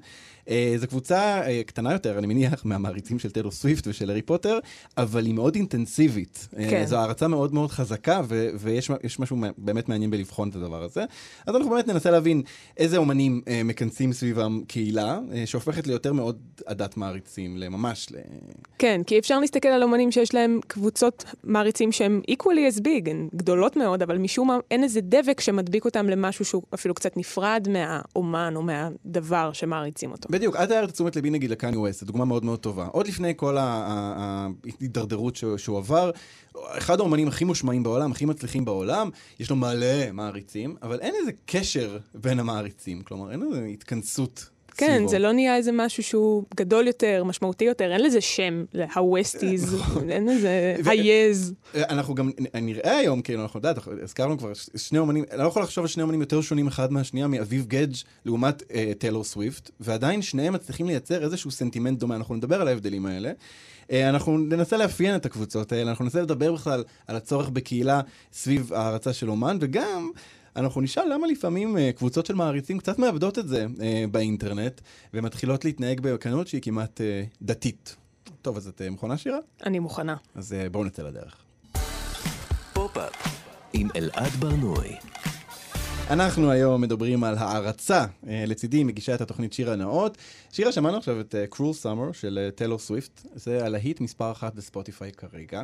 אה, 0.48 0.74
זו 0.76 0.86
קבוצה 0.86 1.42
אה, 1.46 1.62
קטנה 1.66 1.92
יותר, 1.92 2.18
אני 2.18 2.26
מניח, 2.26 2.64
מהמעריצים 2.64 3.18
של 3.18 3.30
טיילור 3.30 3.52
סוויפט 3.52 3.86
ושל 3.86 4.10
הארי 4.10 4.22
פוטר, 4.22 4.58
אבל 4.96 5.26
היא 5.26 5.34
מאוד 5.34 5.54
אינטנסיבית. 5.54 6.48
כן. 6.70 6.84
זו 6.86 6.96
הערצה 6.96 7.28
מאוד 7.28 7.54
מאוד 7.54 7.70
חזקה, 7.70 8.20
ויש 8.58 9.18
משהו 9.18 9.36
באמת 9.58 9.88
מעניין 9.88 10.10
בלבחון 10.10 10.48
את 10.48 10.56
הדבר 10.56 10.82
הזה. 10.82 11.04
אז 11.46 11.56
אנחנו 11.56 11.70
באמת 11.70 11.88
ננסה 11.88 12.10
להבין 12.10 12.42
איזה 12.76 12.96
אומנים 12.96 13.42
מכנסים 13.64 14.12
סביבם 14.12 14.60
קהילה, 14.66 15.18
שהופכת 15.44 15.86
ליותר 15.86 16.12
מאוד 16.12 16.38
עדת 16.66 16.96
מעריצים, 16.96 17.56
לממש... 17.56 18.06
ל... 18.10 18.16
כן, 18.78 19.00
כי 19.06 19.18
אפשר 19.18 19.38
להסתכל 19.38 19.68
על 19.68 19.82
אומנים 19.82 20.12
שיש 20.12 20.34
להם 20.34 20.60
קבוצות 20.66 21.24
מעריצים 21.44 21.92
שהם 21.92 22.20
equally 22.30 22.74
as 22.74 22.80
big, 22.80 23.10
הן 23.10 23.28
גדולות 23.34 23.76
מאוד, 23.76 24.02
אבל 24.02 24.18
משום 24.18 24.48
מה 24.48 24.58
אין 24.70 24.82
איזה 24.84 25.00
דבק 25.00 25.40
שמדביק 25.40 25.84
אותם 25.84 26.08
למשהו 26.08 26.44
שהוא 26.44 26.62
אפילו 26.74 26.94
קצת 26.94 27.16
נפרד. 27.16 27.51
נפרד 27.58 27.68
מהאומן 27.68 28.52
או 28.56 28.62
מהדבר 28.62 29.52
שמעריצים 29.52 30.12
אותו. 30.12 30.28
בדיוק, 30.32 30.56
את 30.56 30.70
הערת 30.70 30.92
תשומת 30.92 31.16
לבי 31.16 31.30
נגיד 31.30 31.50
לקניה 31.50 31.78
ווסט, 31.80 32.00
זו 32.00 32.06
דוגמה 32.06 32.24
מאוד 32.24 32.44
מאוד 32.44 32.58
טובה. 32.58 32.86
עוד 32.86 33.06
לפני 33.06 33.32
כל 33.36 33.56
ההידרדרות 33.58 35.38
שהוא 35.56 35.78
עבר, 35.78 36.10
אחד 36.54 37.00
האומנים 37.00 37.28
הכי 37.28 37.44
מושמעים 37.44 37.82
בעולם, 37.82 38.12
הכי 38.12 38.24
מצליחים 38.24 38.64
בעולם, 38.64 39.10
יש 39.40 39.50
לו 39.50 39.56
מלא 39.56 40.12
מעריצים, 40.12 40.76
אבל 40.82 41.00
אין 41.00 41.14
איזה 41.20 41.30
קשר 41.46 41.98
בין 42.14 42.40
המעריצים, 42.40 43.02
כלומר 43.02 43.32
אין 43.32 43.42
איזה 43.42 43.64
התכנסות 43.64 44.48
כן, 44.76 44.94
סביבו. 44.94 45.08
זה 45.08 45.18
לא 45.18 45.32
נהיה 45.32 45.56
איזה 45.56 45.72
משהו 45.72 46.02
שהוא 46.02 46.44
גדול 46.56 46.86
יותר, 46.86 47.24
משמעותי 47.24 47.64
יותר, 47.64 47.92
אין 47.92 48.02
לזה 48.02 48.20
שם, 48.20 48.64
ה-Westies, 48.94 49.74
נכון. 49.74 50.10
אין 50.10 50.28
לזה 50.28 50.76
ה-Yes. 50.84 51.78
אנחנו 51.78 52.14
גם 52.14 52.30
נראה 52.54 52.96
היום, 52.96 53.22
כאילו, 53.22 53.42
אנחנו 53.42 53.58
יודעת, 53.58 53.76
הזכרנו 54.02 54.38
כבר 54.38 54.52
שני 54.76 54.98
אומנים, 54.98 55.24
אני 55.30 55.38
לא 55.38 55.48
יכול 55.48 55.62
לחשוב 55.62 55.84
על 55.84 55.88
שני 55.88 56.02
אומנים 56.02 56.20
יותר 56.20 56.40
שונים 56.40 56.66
אחד 56.66 56.92
מהשנייה, 56.92 57.26
מאביב 57.26 57.66
גדג' 57.68 57.94
לעומת 58.24 58.62
אה, 58.74 58.92
טיילור 58.98 59.24
סוויפט, 59.24 59.70
ועדיין 59.80 60.22
שניהם 60.22 60.52
מצליחים 60.52 60.86
לייצר 60.86 61.24
איזשהו 61.24 61.50
סנטימנט 61.50 61.98
דומה, 61.98 62.16
אנחנו 62.16 62.34
נדבר 62.34 62.60
על 62.60 62.68
ההבדלים 62.68 63.06
האלה. 63.06 63.32
אה, 63.92 64.08
אנחנו 64.08 64.38
ננסה 64.38 64.76
לאפיין 64.76 65.16
את 65.16 65.26
הקבוצות 65.26 65.72
האלה, 65.72 65.90
אנחנו 65.90 66.04
ננסה 66.04 66.22
לדבר 66.22 66.52
בכלל 66.52 66.84
על 67.06 67.16
הצורך 67.16 67.48
בקהילה 67.48 68.00
סביב 68.32 68.72
ההערצה 68.72 69.12
של 69.12 69.30
אומן, 69.30 69.56
וגם... 69.60 70.10
אנחנו 70.56 70.80
נשאל 70.80 71.12
למה 71.12 71.26
לפעמים 71.26 71.76
uh, 71.76 71.98
קבוצות 71.98 72.26
של 72.26 72.34
מעריצים 72.34 72.78
קצת 72.78 72.98
מאבדות 72.98 73.38
את 73.38 73.48
זה 73.48 73.66
uh, 73.66 73.80
באינטרנט, 74.10 74.80
ומתחילות 75.14 75.64
להתנהג 75.64 76.00
בקנאות 76.00 76.48
שהיא 76.48 76.62
כמעט 76.62 77.00
uh, 77.00 77.36
דתית. 77.42 77.96
טוב, 78.42 78.56
אז 78.56 78.68
את 78.68 78.82
מוכנה 78.90 79.16
שירה? 79.16 79.38
אני 79.66 79.78
מוכנה. 79.78 80.16
אז 80.34 80.56
בואו 80.72 80.84
נצא 80.84 81.02
לדרך. 81.02 81.36
פופ-אפ 82.72 83.12
עם 83.72 83.88
אלעד 83.96 84.30
ברנועי. 84.32 84.96
אנחנו 86.10 86.50
היום 86.50 86.80
מדברים 86.80 87.24
על 87.24 87.38
הערצה. 87.38 88.04
לצידי 88.22 88.84
מגישה 88.84 89.14
את 89.14 89.20
התוכנית 89.20 89.52
שירה 89.52 89.76
נאות. 89.76 90.18
שירה, 90.52 90.72
שמענו 90.72 90.96
עכשיו 90.96 91.20
את 91.20 91.34
קרול 91.50 91.70
uh, 91.70 91.74
סאמר 91.74 92.12
של 92.12 92.50
uh, 92.58 92.78
סוויפט. 92.78 93.20
זה 93.34 93.64
הלהיט 93.64 94.00
מספר 94.00 94.32
אחת 94.32 94.54
בספוטיפיי 94.54 95.12
כרגע. 95.12 95.62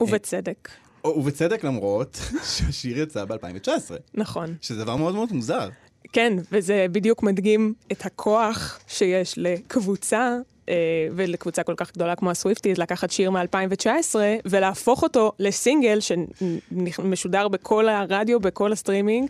ובצדק. 0.00 0.68
ובצדק 1.16 1.64
למרות 1.64 2.20
שהשיר 2.56 2.98
יצא 2.98 3.24
ב-2019. 3.24 3.68
נכון. 4.14 4.54
שזה 4.60 4.84
דבר 4.84 4.96
מאוד 4.96 5.14
מאוד 5.14 5.32
מוזר. 5.32 5.68
כן, 6.12 6.32
וזה 6.52 6.86
בדיוק 6.92 7.22
מדגים 7.22 7.74
את 7.92 8.06
הכוח 8.06 8.80
שיש 8.88 9.34
לקבוצה 9.36 10.36
ולקבוצה 11.12 11.62
כל 11.62 11.74
כך 11.76 11.92
גדולה 11.92 12.16
כמו 12.16 12.30
הסוויפטיז, 12.30 12.78
לקחת 12.78 13.10
שיר 13.10 13.30
מ-2019 13.30 14.14
ולהפוך 14.44 15.02
אותו 15.02 15.32
לסינגל 15.38 15.98
שמשודר 16.00 17.48
בכל 17.48 17.88
הרדיו, 17.88 18.40
בכל 18.40 18.72
הסטרימינג. 18.72 19.28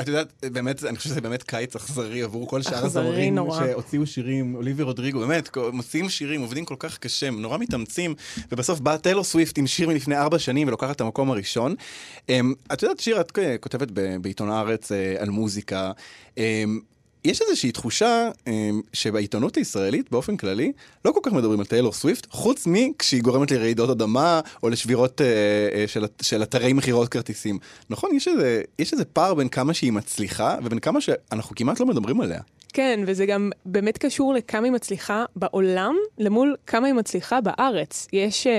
את 0.00 0.08
יודעת, 0.08 0.32
באמת, 0.42 0.84
אני 0.84 0.96
חושב 0.96 1.08
שזה 1.08 1.20
באמת 1.20 1.42
קיץ 1.42 1.76
אכזרי 1.76 2.22
עבור 2.22 2.48
כל 2.48 2.62
שאר 2.62 2.84
הזמרים 2.84 3.38
שהוציאו 3.58 4.06
שירים, 4.06 4.54
אוליביה 4.54 4.82
רודריגו, 4.82 5.20
באמת, 5.20 5.56
מוציאים 5.72 6.08
שירים, 6.08 6.40
עובדים 6.40 6.64
כל 6.64 6.74
כך 6.78 6.98
קשה, 6.98 7.28
הם 7.28 7.42
נורא 7.42 7.58
מתאמצים, 7.58 8.14
ובסוף 8.52 8.80
באה 8.80 8.98
טיילור 8.98 9.24
סוויפט 9.24 9.58
עם 9.58 9.66
שיר 9.66 9.88
מלפני 9.88 10.16
ארבע 10.16 10.38
שנים 10.38 10.68
ולוקחת 10.68 10.96
את 10.96 11.00
המקום 11.00 11.30
הראשון. 11.30 11.74
אמ, 12.28 12.54
את 12.72 12.82
יודעת, 12.82 13.00
שירה, 13.00 13.20
את 13.20 13.38
כותבת 13.60 13.88
בעיתון 14.20 14.50
הארץ 14.50 14.92
אה, 14.92 15.14
על 15.18 15.28
מוזיקה. 15.28 15.92
אמ, 17.24 17.30
יש 17.30 17.42
איזושהי 17.42 17.72
תחושה 17.72 18.30
אה, 18.48 18.70
שבעיתונות 18.92 19.56
הישראלית 19.56 20.10
באופן 20.10 20.36
כללי 20.36 20.72
לא 21.04 21.12
כל 21.12 21.20
כך 21.22 21.32
מדברים 21.32 21.60
על 21.60 21.66
טיילור 21.66 21.92
סוויפט, 21.92 22.26
חוץ 22.30 22.64
מכשהיא 22.66 23.22
גורמת 23.22 23.50
לרעידות 23.50 23.90
אדמה 23.90 24.40
או 24.62 24.68
לשבירות 24.68 25.20
אה, 25.20 25.26
אה, 25.74 25.84
של, 25.88 26.04
של 26.22 26.42
אתרי 26.42 26.72
מכירות 26.72 27.08
כרטיסים. 27.08 27.58
נכון, 27.90 28.10
יש 28.14 28.28
איזה, 28.28 28.62
יש 28.78 28.92
איזה 28.92 29.04
פער 29.04 29.34
בין 29.34 29.48
כמה 29.48 29.74
שהיא 29.74 29.92
מצליחה 29.92 30.56
ובין 30.64 30.78
כמה 30.78 31.00
שאנחנו 31.00 31.56
כמעט 31.56 31.80
לא 31.80 31.86
מדברים 31.86 32.20
עליה. 32.20 32.40
כן, 32.72 33.00
וזה 33.06 33.26
גם 33.26 33.50
באמת 33.66 33.98
קשור 33.98 34.34
לכמה 34.34 34.64
היא 34.64 34.72
מצליחה 34.72 35.24
בעולם, 35.36 35.96
למול 36.18 36.56
כמה 36.66 36.86
היא 36.86 36.94
מצליחה 36.94 37.40
בארץ. 37.40 38.08
יש 38.12 38.46
uh, 38.46 38.50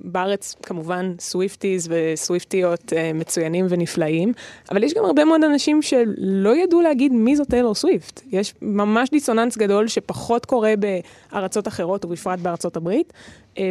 בארץ 0.00 0.54
כמובן 0.62 1.14
סוויפטיז 1.20 1.88
וסוויפטיות 1.90 2.92
uh, 2.92 2.96
מצוינים 3.14 3.66
ונפלאים, 3.68 4.32
אבל 4.70 4.84
יש 4.84 4.94
גם 4.94 5.04
הרבה 5.04 5.24
מאוד 5.24 5.44
אנשים 5.44 5.82
שלא 5.82 6.56
ידעו 6.56 6.80
להגיד 6.80 7.12
מי 7.12 7.36
זאת 7.36 7.48
טיילור 7.48 7.74
סוויפט. 7.74 8.20
יש 8.30 8.54
ממש 8.62 9.10
דיסוננס 9.10 9.56
גדול 9.56 9.88
שפחות 9.88 10.46
קורה 10.46 10.74
בארצות 11.32 11.68
אחרות, 11.68 12.04
ובפרט 12.04 12.38
בארצות 12.38 12.76
הברית, 12.76 13.12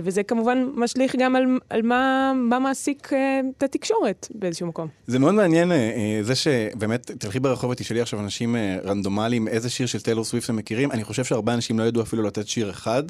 וזה 0.03 0.24
כמובן 0.24 0.69
משליך 0.75 1.15
גם 1.19 1.36
על, 1.36 1.43
על 1.69 1.81
מה, 1.81 2.34
מה 2.36 2.60
מעסיק 2.60 3.13
uh, 3.13 3.15
את 3.58 3.63
התקשורת 3.63 4.27
באיזשהו 4.36 4.67
מקום. 4.67 4.88
זה 5.08 5.19
מאוד 5.19 5.34
מעניין, 5.34 5.72
uh, 5.72 5.75
זה 6.22 6.36
שבאמת, 6.36 7.12
תלכי 7.12 7.39
ברחוב 7.39 7.69
ותשאלי 7.69 8.01
עכשיו 8.01 8.19
אנשים 8.19 8.55
רנדומליים 8.86 9.48
איזה 9.48 9.69
שיר 9.69 9.88
של 9.88 10.01
טיילור 10.01 10.25
סוויפט 10.25 10.50
הם 10.50 10.55
מכירים, 10.55 10.91
אני 10.91 11.03
חושב 11.03 11.24
שהרבה 11.24 11.53
אנשים 11.53 11.79
לא 11.79 11.84
ידעו 11.84 12.03
אפילו 12.03 12.24
לתת 12.24 12.48
שיר 12.48 12.69
אחד, 12.69 13.03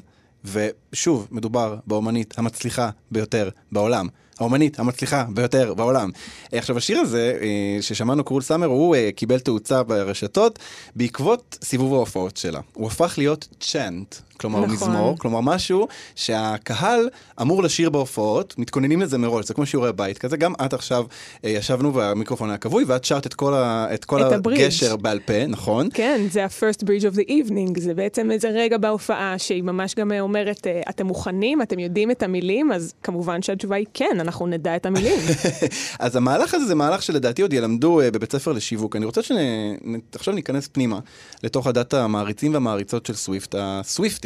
ושוב, 0.45 1.27
מדובר 1.31 1.75
באומנית 1.87 2.33
המצליחה 2.37 2.89
ביותר 3.11 3.49
בעולם. 3.71 4.07
האומנית 4.39 4.79
המצליחה 4.79 5.25
ביותר 5.29 5.73
בעולם. 5.73 6.09
עכשיו, 6.51 6.77
השיר 6.77 6.99
הזה, 6.99 7.37
אה, 7.41 7.81
ששמענו 7.81 8.23
קרול 8.23 8.41
סאמר, 8.41 8.65
הוא 8.65 8.95
אה, 8.95 9.09
קיבל 9.15 9.39
תאוצה 9.39 9.83
ברשתות 9.83 10.59
בעקבות 10.95 11.57
סיבוב 11.63 11.93
ההופעות 11.93 12.37
שלה. 12.37 12.59
הוא 12.73 12.87
הפך 12.87 13.15
להיות 13.17 13.47
צ'אנט, 13.59 14.15
כלומר 14.39 14.59
נכון. 14.59 14.73
מזמור, 14.73 15.17
כלומר 15.17 15.41
משהו 15.41 15.87
שהקהל 16.15 17.09
אמור 17.41 17.63
לשיר 17.63 17.89
בהופעות, 17.89 18.55
מתכוננים 18.57 19.01
לזה 19.01 19.17
מראש, 19.17 19.45
זה 19.45 19.53
כמו 19.53 19.65
שיעורי 19.65 19.93
בית 19.93 20.17
כזה, 20.17 20.37
גם 20.37 20.53
את 20.65 20.73
עכשיו 20.73 21.05
אה, 21.45 21.49
ישבנו 21.49 21.93
והמיקרופון 21.93 22.49
היה 22.49 22.57
כבוי, 22.57 22.83
ואת 22.87 23.05
שרת 23.05 23.25
את 23.25 23.33
כל, 23.33 23.53
ה, 23.53 23.87
את 23.93 24.05
כל 24.05 24.23
את 24.23 24.45
הגשר 24.45 24.95
בעל 24.95 25.19
פה, 25.19 25.45
נכון? 25.47 25.89
כן, 25.93 26.21
זה 26.31 26.45
ה-first 26.45 26.83
bridge 26.83 27.13
of 27.13 27.15
the 27.15 27.29
evening, 27.29 27.79
זה 27.79 27.93
בעצם 27.93 28.31
איזה 28.31 28.49
רגע 28.49 28.77
בהופעה 28.77 29.35
שהיא 29.37 29.63
ממש 29.63 29.95
גם 29.95 30.11
אומרת, 30.19 30.67
אתם 30.89 31.05
מוכנים, 31.05 31.61
אתם 31.61 31.79
יודעים 31.79 32.11
את 32.11 32.23
המילים, 32.23 32.71
אז 32.71 32.93
כמובן 33.03 33.41
שהתשובה 33.41 33.75
היא 33.75 33.85
כן, 33.93 34.17
אנחנו 34.19 34.47
נדע 34.47 34.75
את 34.75 34.85
המילים. 34.85 35.19
אז 35.99 36.15
המהלך 36.15 36.53
הזה 36.53 36.65
זה 36.65 36.75
מהלך 36.75 37.03
שלדעתי 37.03 37.41
עוד 37.41 37.53
ילמדו 37.53 38.01
uh, 38.01 38.03
בבית 38.11 38.31
ספר 38.31 38.51
לשיווק. 38.51 38.95
אני 38.95 39.05
רוצה 39.05 39.21
שעכשיו 39.23 40.33
ניכנס 40.33 40.67
פנימה 40.67 40.99
לתוך 41.43 41.67
עדת 41.67 41.93
המעריצים 41.93 42.53
והמעריצות 42.53 43.05
של 43.05 43.13
סוויפט, 43.15 43.55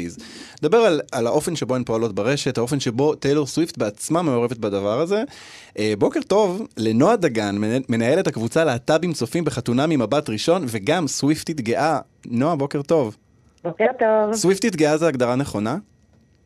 הסוויפטיז. 0.05 0.17
נדבר 0.63 0.77
על, 0.77 1.01
על 1.11 1.27
האופן 1.27 1.55
שבו 1.55 1.75
הן 1.75 1.83
פועלות 1.83 2.15
ברשת, 2.15 2.57
האופן 2.57 2.79
שבו 2.79 3.15
טיילור 3.15 3.45
סוויפט 3.45 3.77
בעצמה 3.77 4.21
מעורבת 4.21 4.57
בדבר 4.57 4.99
הזה. 4.99 5.23
Uh, 5.69 5.79
בוקר 5.97 6.19
טוב 6.21 6.67
לנועה 6.77 7.15
דגן, 7.15 7.55
מנהלת 7.89 8.27
הקבוצה 8.27 8.63
להט"בים 8.63 9.13
צופים 9.13 9.45
בחתונה 9.45 9.87
ממבט 9.87 10.29
ראשון, 10.29 10.65
וגם 10.67 11.07
סוויפטית 11.07 11.61
גאה. 11.61 11.99
נועה, 12.25 12.55
בוקר 12.55 12.81
טוב. 12.81 13.17
בוקר 13.63 13.85
טוב. 13.99 14.33
סוויפטית 14.33 14.75
גאה 14.75 14.97
זה 14.97 15.07
הגדרה 15.07 15.35
נכונה? 15.35 15.77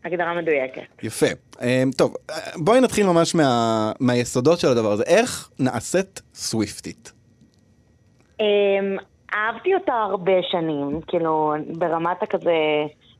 הגדרה 0.05 0.41
מדויקת. 0.41 1.03
יפה. 1.03 1.25
אמ, 1.61 1.91
טוב, 1.97 2.15
בואי 2.55 2.81
נתחיל 2.81 3.05
ממש 3.05 3.35
מה, 3.35 3.91
מהיסודות 3.99 4.59
של 4.59 4.67
הדבר 4.67 4.91
הזה. 4.91 5.03
איך 5.03 5.49
נעשית 5.59 6.21
סוויפטית? 6.33 7.11
אמ, 8.39 8.45
אהבתי 9.33 9.75
אותה 9.75 9.93
הרבה 9.93 10.31
שנים, 10.51 11.01
כאילו, 11.07 11.53
ברמת 11.77 12.23
הכזה, 12.23 12.51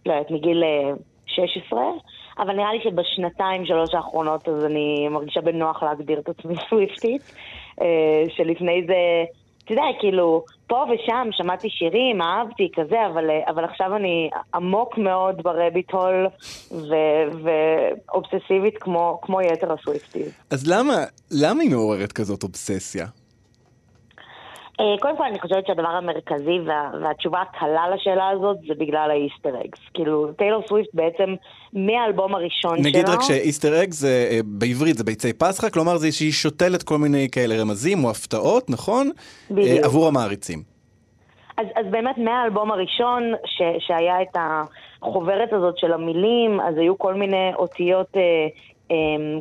לא 0.08 0.14
יודעת, 0.14 0.32
מגיל 0.32 0.64
16, 1.28 1.80
אה, 1.80 1.86
אבל 2.40 2.54
נראה 2.54 2.74
לי 2.74 2.80
שבשנתיים, 2.84 3.66
שלוש 3.66 3.94
האחרונות, 3.94 4.50
אז 4.50 4.66
אני 4.66 5.08
מרגישה 5.10 5.42
בנוח 5.42 5.84
להגדיר 5.84 6.20
את 6.20 6.30
עצמי 6.30 6.56
סוויפטית, 6.70 7.22
אה, 7.82 8.24
שלפני 8.30 8.84
זה... 8.88 8.96
אתה 9.64 9.74
יודע, 9.74 9.84
כאילו, 10.00 10.44
פה 10.68 10.84
ושם 10.84 11.28
שמעתי 11.32 11.70
שירים, 11.70 12.22
אהבתי, 12.22 12.70
כזה, 12.76 13.08
אבל, 13.08 13.30
אבל 13.48 13.64
עכשיו 13.64 13.96
אני 13.96 14.30
עמוק 14.54 14.98
מאוד 14.98 15.42
ברביט 15.44 15.92
הול 15.92 16.28
ואובססיבית 17.44 18.78
כמו, 18.78 19.20
כמו 19.22 19.42
יתר 19.42 19.74
הסוויפטיז. 19.74 20.32
אז 20.52 20.68
למה, 20.68 20.94
למה 21.32 21.62
היא 21.62 21.72
מעוררת 21.72 22.12
כזאת 22.12 22.44
אובססיה? 22.44 23.06
אה, 24.80 24.96
קודם 25.00 25.18
כל 25.18 25.24
אני 25.24 25.40
חושבת 25.40 25.68
שהדבר 25.68 25.88
המרכזי 25.88 26.60
וה, 26.66 26.92
והתשובה 27.02 27.42
הקלה 27.42 27.90
לשאלה 27.96 28.30
הזאת 28.30 28.58
זה 28.68 28.74
בגלל 28.80 29.12
האיסטר 29.12 29.62
אגס. 29.66 29.80
כאילו, 29.94 30.32
טיילור 30.34 30.64
סוויפט 30.68 30.90
בעצם 30.94 31.36
מהאלבום 31.74 32.36
הראשון 32.36 32.74
נגיד 32.74 32.92
שלו... 32.92 33.02
נגיד 33.02 33.10
רק 33.10 33.22
שאיסטר 33.22 33.84
אגס 33.84 34.00
זה 34.00 34.28
אה, 34.32 34.40
בעברית 34.46 34.98
זה 34.98 35.04
ביצי 35.04 35.34
פסחא, 35.34 35.70
כלומר 35.70 35.98
זה 35.98 36.12
שהיא 36.12 36.32
שותלת 36.32 36.84
כל 36.84 36.98
מיני 36.98 37.28
כאלה 37.32 37.62
רמזים 37.62 38.04
או 38.04 38.10
הפתעות, 38.10 38.70
נכון? 38.70 39.12
בדיוק. 39.52 39.86
עבור 39.86 40.08
המעריצים. 40.08 40.78
אז, 41.58 41.68
אז 41.76 41.86
באמת 41.92 42.18
מהאלבום 42.18 42.72
הראשון 42.72 43.34
ש, 43.46 43.62
שהיה 43.80 44.22
את 44.22 44.38
החוברת 45.02 45.54
הזאת 45.54 45.78
של 45.78 45.94
המילים, 45.94 46.60
אז 46.62 46.78
היו 46.78 46.98
כל 46.98 47.14
מיני 47.14 47.52
אותיות 47.56 48.08
אה, 48.16 48.22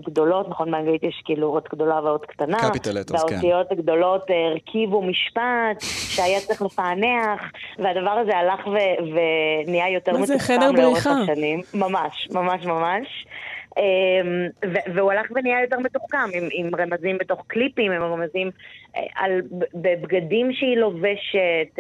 גדולות, 0.06 0.48
נכון, 0.48 0.70
באנגלית 0.70 1.02
יש 1.02 1.22
כאילו 1.24 1.48
אות 1.48 1.68
גדולה 1.72 2.00
ואות 2.04 2.26
קטנה. 2.26 2.58
קפיטל 2.70 2.98
כן. 3.28 3.34
והאותיות 3.34 3.72
הגדולות 3.72 4.30
אה, 4.30 4.46
הרכיבו 4.46 5.02
משפט 5.02 5.80
שהיה 5.80 6.40
צריך 6.40 6.62
לפענח, 6.62 7.40
והדבר 7.78 8.10
הזה 8.10 8.36
הלך 8.36 8.66
ו- 8.66 9.04
ונהיה 9.66 9.90
יותר 9.90 10.12
מתוחכם 10.16 10.60
לאורך 10.76 11.06
השנים. 11.06 11.60
ממש, 11.74 12.28
ממש 12.32 12.64
ממש. 12.64 13.26
אמ, 13.78 14.48
והוא 14.94 15.12
הלך 15.12 15.26
ונהיה 15.34 15.60
יותר 15.62 15.78
מתוחכם, 15.78 16.18
עם, 16.34 16.48
עם 16.52 16.70
רמזים 16.74 17.18
בתוך 17.18 17.44
קליפים, 17.46 17.92
עם 17.92 18.02
רמזים 18.02 18.50
אה, 18.96 19.02
על, 19.14 19.40
בבגדים 19.74 20.52
שהיא 20.52 20.76
לובשת. 20.76 21.78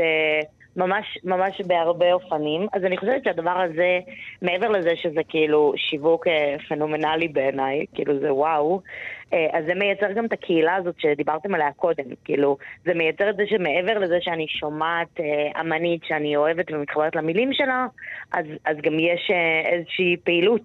ממש, 0.76 1.18
ממש 1.24 1.60
בהרבה 1.66 2.12
אופנים. 2.12 2.66
אז 2.72 2.84
אני 2.84 2.96
חושבת 2.96 3.24
שהדבר 3.24 3.60
הזה, 3.60 4.00
מעבר 4.42 4.68
לזה 4.68 4.96
שזה 4.96 5.20
כאילו 5.28 5.72
שיווק 5.76 6.26
אה, 6.26 6.56
פנומנלי 6.68 7.28
בעיניי, 7.28 7.86
כאילו 7.94 8.18
זה 8.20 8.32
וואו, 8.34 8.80
אז 9.32 9.64
זה 9.66 9.74
מייצר 9.74 10.12
גם 10.12 10.24
את 10.24 10.32
הקהילה 10.32 10.74
הזאת 10.74 10.94
שדיברתם 10.98 11.54
עליה 11.54 11.72
קודם. 11.72 12.04
כאילו, 12.24 12.56
זה 12.84 12.94
מייצר 12.94 13.30
את 13.30 13.36
זה 13.36 13.42
שמעבר 13.46 13.98
לזה 13.98 14.18
שאני 14.20 14.46
שומעת 14.48 15.20
אה, 15.20 15.60
אמנית 15.60 16.04
שאני 16.04 16.36
אוהבת 16.36 16.72
ומתחברת 16.72 17.16
למילים 17.16 17.52
שלה, 17.52 17.86
אז, 18.32 18.46
אז 18.64 18.76
גם 18.82 18.98
יש 18.98 19.30
איזושהי 19.64 20.16
פעילות 20.24 20.62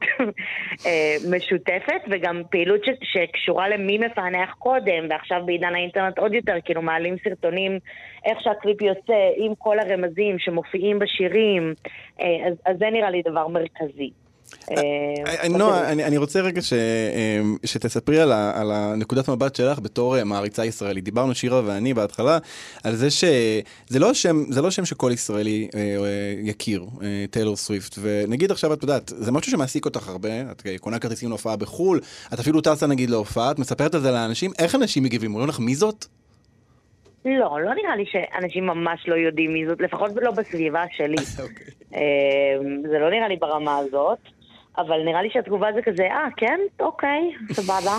משותפת, 1.35 2.01
וגם 2.09 2.41
פעילות 2.49 2.85
ש, 2.85 2.89
שקשורה 3.03 3.69
למי 3.69 3.97
מפענח 3.97 4.53
קודם, 4.59 5.07
ועכשיו 5.09 5.41
בעידן 5.45 5.75
האינטרנט 5.75 6.19
עוד 6.19 6.33
יותר, 6.33 6.55
כאילו 6.65 6.81
מעלים 6.81 7.15
סרטונים, 7.23 7.79
איך 8.25 8.41
שהקליפ 8.41 8.81
יוצא, 8.81 9.29
עם 9.35 9.55
כל 9.55 9.79
הרמזים 9.79 10.39
שמופיעים 10.39 10.99
בשירים, 10.99 11.73
אז, 12.19 12.53
אז 12.65 12.77
זה 12.79 12.89
נראה 12.91 13.09
לי 13.09 13.21
דבר 13.21 13.47
מרכזי. 13.47 14.11
אה, 14.71 15.43
אה, 15.43 15.47
נועה, 15.47 15.91
אני 15.91 16.17
רוצה 16.17 16.41
רגע 16.41 16.61
אה, 16.73 17.41
שתספרי 17.65 18.21
על 18.21 18.71
הנקודת 18.71 19.29
מבט 19.29 19.55
שלך 19.55 19.79
בתור 19.79 20.23
מעריצה 20.23 20.65
ישראלית. 20.65 21.03
דיברנו 21.03 21.35
שירה 21.35 21.61
ואני 21.65 21.93
בהתחלה 21.93 22.37
על 22.83 22.95
זה 22.95 23.09
שזה 23.11 23.99
לא, 23.99 24.11
לא 24.63 24.71
שם 24.71 24.85
שכל 24.85 25.11
ישראלי 25.13 25.67
יכיר, 26.43 26.85
טיילור 27.29 27.55
סוויפט. 27.55 27.95
ונגיד 28.01 28.51
עכשיו, 28.51 28.73
את 28.73 28.81
יודעת, 28.81 29.11
זה 29.15 29.31
משהו 29.31 29.51
שמעסיק 29.51 29.85
אותך 29.85 30.09
הרבה, 30.09 30.29
את 30.51 30.63
קונה 30.79 30.99
כרטיסים 30.99 31.29
להופעה 31.29 31.55
בחו"ל, 31.55 31.99
את 32.33 32.39
אפילו 32.39 32.61
טסה 32.61 32.87
נגיד 32.87 33.09
להופעה, 33.09 33.51
את 33.51 33.59
מספרת 33.59 33.95
את 33.95 34.01
זה 34.01 34.11
לאנשים, 34.11 34.51
איך 34.59 34.75
אנשים 34.75 35.03
מגיבים? 35.03 35.31
אומרים 35.31 35.49
לך 35.49 35.59
מי 35.59 35.75
זאת? 35.75 36.05
לא, 37.25 37.61
לא 37.61 37.73
נראה 37.73 37.95
לי 37.95 38.05
שאנשים 38.05 38.65
ממש 38.65 39.07
לא 39.07 39.15
יודעים 39.15 39.53
מי 39.53 39.67
זאת, 39.67 39.81
לפחות 39.81 40.11
לא 40.21 40.31
בסביבה 40.31 40.83
שלי. 40.91 41.15
אוקיי. 41.43 41.99
זה 42.89 42.99
לא 42.99 43.09
נראה 43.09 43.27
לי 43.27 43.35
ברמה 43.35 43.77
הזאת. 43.77 44.19
אבל 44.77 45.03
נראה 45.05 45.21
לי 45.21 45.29
שהתגובה 45.29 45.67
זה 45.73 45.81
כזה, 45.81 46.03
אה, 46.03 46.27
כן? 46.37 46.59
אוקיי, 46.79 47.31
סבבה. 47.51 47.97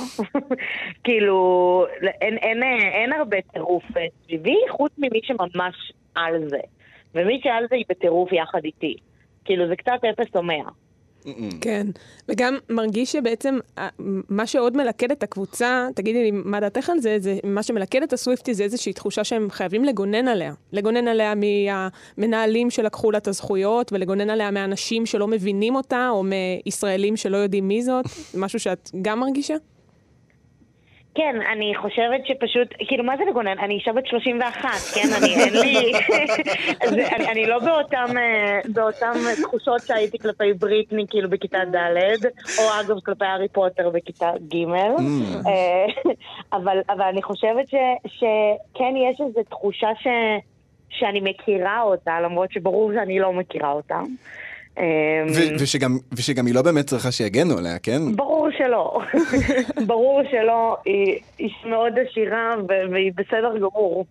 כאילו, 1.05 1.87
אין, 2.21 2.37
אין, 2.37 2.63
אין 2.93 3.13
הרבה 3.13 3.37
טירוף 3.53 3.85
סביבי, 4.25 4.57
חוץ 4.71 4.93
ממי 4.99 5.21
שממש 5.23 5.93
על 6.15 6.49
זה. 6.49 6.61
ומי 7.15 7.41
שעל 7.43 7.67
זה 7.71 7.77
היא 7.77 7.85
בטירוף 7.89 8.33
יחד 8.33 8.65
איתי. 8.65 8.97
כאילו, 9.45 9.69
זה 9.69 9.77
קצת 9.77 10.05
אפס 10.11 10.37
או 10.37 10.43
מאה. 10.43 10.71
כן, 11.61 11.87
וגם 12.29 12.57
מרגיש 12.71 13.13
שבעצם 13.13 13.59
אה, 13.79 13.89
מה 14.29 14.47
שעוד 14.47 14.77
מלכד 14.77 15.13
את 15.13 15.23
הקבוצה, 15.23 15.89
תגידי 15.95 16.23
לי 16.23 16.31
מה 16.31 16.61
דעתך 16.61 16.91
על 16.91 16.99
זה, 16.99 17.17
זה 17.19 17.39
מה 17.45 17.63
שמלכד 17.63 18.03
את 18.03 18.13
הסוויפטי 18.13 18.55
זה 18.55 18.65
איזושהי 18.65 18.93
תחושה 18.93 19.25
שהם 19.25 19.51
חייבים 19.51 19.85
לגונן 19.85 20.29
עליה. 20.29 20.53
לגונן 20.73 21.09
עליה 21.09 21.35
מהמנהלים 21.35 22.71
שלקחו 22.71 23.11
לה 23.11 23.19
את 23.19 23.29
הזכויות, 23.29 23.93
ולגונן 23.93 24.31
עליה 24.31 24.51
מאנשים 24.51 25.07
שלא 25.07 25.29
מבינים 25.29 25.75
אותה, 25.75 26.09
או 26.11 26.25
מישראלים 26.67 27.17
שלא 27.17 27.37
יודעים 27.37 27.69
מי 27.69 27.83
זאת, 27.83 28.05
משהו 28.35 28.59
שאת 28.59 28.91
גם 29.03 29.21
מרגישה? 29.21 29.55
כן, 31.15 31.37
אני 31.53 31.73
חושבת 31.77 32.27
שפשוט, 32.27 32.69
כאילו, 32.79 33.05
מה 33.05 33.17
זה 33.17 33.25
לגונן? 33.25 33.59
אני 33.59 33.75
אישה 33.75 33.93
בת 33.93 34.07
31, 34.07 34.69
כן? 34.95 35.09
אני, 35.19 35.35
אין 35.35 35.55
לי... 35.55 35.93
אני, 36.89 37.29
אני 37.31 37.47
לא 37.47 37.59
באותם, 37.59 38.19
אה, 38.19 38.61
באותם 38.73 39.13
תחושות 39.43 39.81
שהייתי 39.81 40.19
כלפי 40.19 40.53
בריטני, 40.53 41.07
כאילו, 41.11 41.31
בכיתה 41.31 41.59
ד', 41.65 42.27
או 42.59 42.81
אגב, 42.81 43.01
כלפי 43.01 43.25
הארי 43.25 43.49
פוטר 43.49 43.91
בכיתה 43.91 44.31
ג', 44.49 44.55
mm. 44.55 45.01
אה, 45.47 46.13
אבל, 46.59 46.79
אבל 46.89 47.05
אני 47.05 47.23
חושבת 47.23 47.69
ש, 47.69 47.75
שכן 48.07 48.95
יש 48.97 49.21
איזו 49.21 49.41
תחושה 49.51 49.89
ש... 50.01 50.07
שאני 50.91 51.21
מכירה 51.23 51.83
אותה, 51.83 52.21
למרות 52.21 52.53
שברור 52.53 52.93
שאני 52.95 53.19
לא 53.19 53.33
מכירה 53.33 53.73
אותה. 53.73 54.01
אמ, 54.79 54.85
ו- 55.35 55.55
ושגם, 55.63 55.99
ושגם 56.13 56.47
היא 56.47 56.55
לא 56.55 56.63
באמת 56.63 56.87
צריכה 56.87 57.13
שיגנו 57.13 57.59
עליה, 57.59 57.79
כן? 57.79 58.17
ברור 58.17 58.49
שלא. 58.59 59.01
ברור 59.87 60.21
שלא. 60.31 60.77
היא 60.85 61.19
איש 61.41 61.65
מאוד 61.71 61.93
עשירה 62.11 62.55
והיא 62.69 63.13
בסדר 63.17 63.59
גמור. 63.59 64.07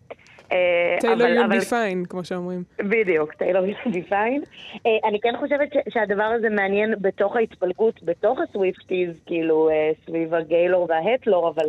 אה, 0.51 0.57
טיילור 0.99 1.27
be 1.51 1.63
fine, 1.69 2.07
כמו 2.09 2.23
שאומרים. 2.25 2.63
בדיוק, 2.79 3.33
טיילור 3.33 3.65
יוסי 3.65 4.01
פיין. 4.09 4.41
אה, 4.85 5.09
אני 5.09 5.19
כן 5.21 5.33
חושבת 5.39 5.69
ש- 5.73 5.93
שהדבר 5.93 6.23
הזה 6.23 6.49
מעניין 6.49 6.93
בתוך 7.01 7.35
ההתפלגות, 7.35 8.03
בתוך 8.03 8.39
הסוויפטיז, 8.49 9.09
כאילו, 9.25 9.69
אה, 9.69 9.91
סביב 10.05 10.33
הגיילור 10.33 10.87
וההטלור, 10.89 11.49
אבל... 11.55 11.65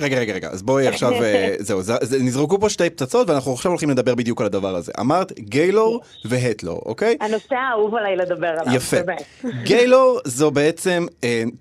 רגע, 0.00 0.18
רגע, 0.18 0.32
רגע, 0.32 0.48
אז 0.48 0.62
בואי 0.62 0.86
עכשיו, 0.88 1.12
זהו, 1.58 1.82
זה, 1.82 1.94
זה, 2.00 2.18
נזרקו 2.18 2.60
פה 2.60 2.68
שתי 2.68 2.90
פצצות 2.90 3.30
ואנחנו 3.30 3.52
עכשיו 3.52 3.70
הולכים 3.70 3.90
לדבר 3.90 4.14
בדיוק 4.14 4.40
על 4.40 4.46
הדבר 4.46 4.74
הזה. 4.74 4.92
אמרת 5.00 5.32
גיילור 5.32 6.00
והטלור, 6.24 6.82
אוקיי? 6.86 7.16
הנושא 7.20 7.54
האהוב 7.54 7.94
עליי 7.94 8.16
לדבר 8.16 8.48
עליו, 8.58 8.74
יפה. 8.76 8.96
גיילור 9.66 10.20
זו 10.24 10.50
בעצם 10.50 11.06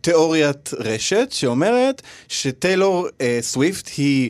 תיאוריית 0.02 0.70
רשת 0.80 1.28
שאומרת 1.32 2.02
שטיילור 2.28 3.08
סוויפט 3.42 3.90
היא... 3.98 4.30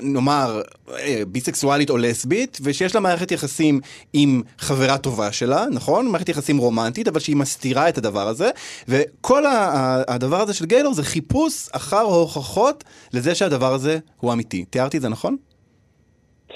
נאמר, 0.00 0.62
אה, 0.90 1.22
ביסקסואלית 1.28 1.90
או 1.90 1.96
לסבית, 1.96 2.58
ושיש 2.62 2.94
לה 2.94 3.00
מערכת 3.00 3.30
יחסים 3.30 3.80
עם 4.12 4.42
חברה 4.58 4.98
טובה 4.98 5.32
שלה, 5.32 5.64
נכון? 5.70 6.08
מערכת 6.08 6.28
יחסים 6.28 6.58
רומנטית, 6.58 7.08
אבל 7.08 7.20
שהיא 7.20 7.36
מסתירה 7.36 7.88
את 7.88 7.98
הדבר 7.98 8.28
הזה, 8.28 8.50
וכל 8.88 9.44
הדבר 10.08 10.40
הזה 10.40 10.54
של 10.54 10.66
גיילור 10.66 10.94
זה 10.94 11.02
חיפוש 11.02 11.68
אחר 11.72 12.00
הוכחות 12.00 12.84
לזה 13.12 13.34
שהדבר 13.34 13.74
הזה 13.74 13.98
הוא 14.20 14.32
אמיתי. 14.32 14.64
תיארתי 14.64 14.96
את 14.96 15.02
זה 15.02 15.08
נכון? 15.08 15.36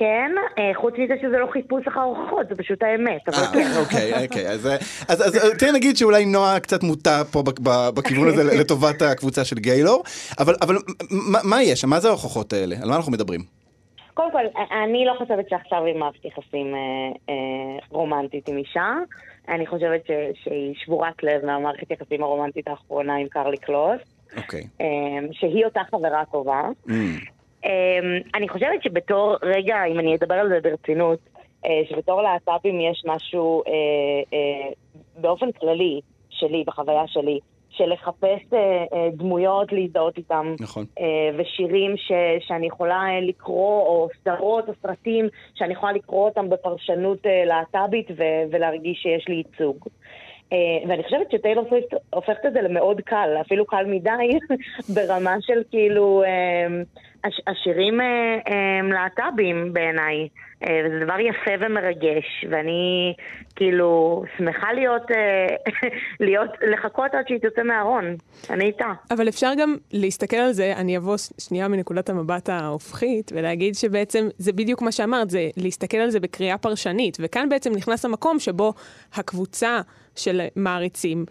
כן, 0.00 0.30
אה, 0.59 0.71
חוץ 0.75 0.95
מזה 0.99 1.14
שזה 1.23 1.38
לא 1.38 1.47
חיפוש 1.52 1.87
אחר 1.88 2.00
הוכחות, 2.00 2.49
זה 2.49 2.54
פשוט 2.54 2.83
האמת, 2.83 3.28
אבל 3.28 3.47
כן. 3.52 3.59
אה, 3.59 3.80
אוקיי, 3.80 4.25
אוקיי, 4.25 4.49
אז, 4.49 5.38
תן 5.59 5.75
נגיד 5.75 5.97
שאולי 5.97 6.25
נועה 6.25 6.61
קצת 6.61 6.83
מוטה 6.83 7.23
פה 7.33 7.42
בכיוון 7.95 8.28
הזה 8.28 8.61
לטובת 8.61 9.02
הקבוצה 9.02 9.45
של 9.45 9.57
גיילור, 9.57 10.02
אבל, 10.38 10.54
אבל 10.62 10.76
מה, 11.45 11.62
יש? 11.62 11.85
מה 11.85 12.00
זה 12.00 12.09
ההוכחות 12.09 12.52
האלה? 12.52 12.76
על 12.83 12.88
מה 12.88 12.97
אנחנו 12.97 13.12
מדברים? 13.12 13.40
קודם 14.14 14.33
כל, 14.33 14.45
אני 14.85 15.04
לא 15.04 15.14
חושבת 15.19 15.49
שעכשיו 15.49 15.85
היא 15.85 15.97
מערכת 15.97 16.25
יחסים 16.25 16.75
אה, 16.75 16.80
אה, 17.28 17.78
רומנטית 17.90 18.49
עם 18.49 18.57
אישה. 18.57 18.95
אני 19.49 19.66
חושבת 19.66 20.07
ש, 20.07 20.11
שהיא 20.45 20.75
שבורת 20.85 21.23
לב 21.23 21.47
מהמערכת 21.47 21.90
יחסים 21.90 22.23
הרומנטית 22.23 22.69
האחרונה 22.69 23.16
עם 23.16 23.28
קרלי 23.28 23.57
קלוס, 23.57 24.00
אוקיי. 24.37 24.62
אה, 24.80 24.87
שהיא 25.33 25.64
אותה 25.64 25.80
חברה 25.90 26.23
טובה. 26.33 26.62
Mm, 26.88 26.90
אה, 26.90 26.97
אני 28.35 28.49
חושבת 28.49 28.83
שבתור, 28.83 29.37
רגע, 29.43 29.85
אם 29.85 30.00
אני 30.00 30.17
אדבר 30.17 30.35
על 30.35 30.49
זה 30.49 30.59
ברצינות, 30.62 31.19
אה, 31.67 31.81
שבתור 31.88 32.23
להט"בים 32.23 32.81
יש 32.81 33.02
משהו 33.07 33.62
אה, 33.67 33.73
אה, 34.33 34.73
באופן 35.21 35.52
כללי 35.52 36.00
שלי, 36.31 36.64
בחוויה 36.67 37.07
שלי, 37.07 37.38
של 37.71 37.93
לחפש 37.93 38.40
דמויות 39.12 39.73
להזדהות 39.73 40.17
איתם. 40.17 40.55
נכון. 40.61 40.85
ושירים 41.37 41.97
ש, 41.97 42.12
שאני 42.40 42.67
יכולה 42.67 43.21
לקרוא, 43.23 43.81
או 43.81 44.09
סדרות 44.21 44.69
או 44.69 44.73
סרטים 44.83 45.29
שאני 45.55 45.73
יכולה 45.73 45.93
לקרוא 45.93 46.25
אותם 46.25 46.50
בפרשנות 46.50 47.19
להט"בית 47.47 48.07
ולהרגיש 48.50 48.99
שיש 49.02 49.29
לי 49.29 49.35
ייצוג. 49.35 49.76
ואני 50.88 51.02
חושבת 51.02 51.31
שטיילור 51.31 51.64
סוויפט 51.69 51.95
הופכת 52.14 52.47
את 52.47 52.52
זה 52.52 52.62
למאוד 52.62 53.00
קל, 53.00 53.29
אפילו 53.40 53.67
קל 53.67 53.85
מדי, 53.87 54.38
ברמה 54.95 55.37
של 55.40 55.62
כאילו 55.71 56.23
הש- 57.25 57.41
השירים 57.47 58.00
אה, 58.00 58.07
אה, 58.49 58.89
להט"בים 58.93 59.73
בעיניי. 59.73 60.29
אה, 60.69 60.81
וזה 60.87 61.05
דבר 61.05 61.21
יפה 61.21 61.50
ומרגש, 61.67 62.45
ואני 62.50 63.15
כאילו 63.57 64.23
שמחה 64.39 64.73
להיות, 64.73 65.03
אה, 65.11 65.47
להיות, 66.27 66.50
לחכות 66.73 67.15
עד 67.15 67.25
שהיא 67.29 67.39
תצא 67.39 67.62
מהארון. 67.62 68.05
אני 68.50 68.65
איתה. 68.65 68.87
אבל 69.11 69.29
אפשר 69.29 69.50
גם 69.59 69.77
להסתכל 69.93 70.37
על 70.37 70.53
זה, 70.53 70.73
אני 70.77 70.97
אבוא 70.97 71.17
שנייה 71.39 71.69
מנקודת 71.69 72.09
המבט 72.11 72.49
ההופכית, 72.49 73.33
ולהגיד 73.35 73.75
שבעצם 73.75 74.29
זה 74.39 74.53
בדיוק 74.53 74.83
מה 74.83 74.93
שאמרת, 74.93 75.31
זה 75.31 75.49
להסתכל 75.57 75.97
על 75.97 76.11
זה 76.11 76.21
בקריאה 76.21 76.59
פרשנית, 76.59 77.17
וכאן 77.21 77.49
בעצם 77.49 77.73
נכנס 77.77 78.05
המקום 78.05 78.39
שבו 78.39 78.73
הקבוצה 79.15 79.81
של 80.17 80.41
מעריצים 80.57 81.25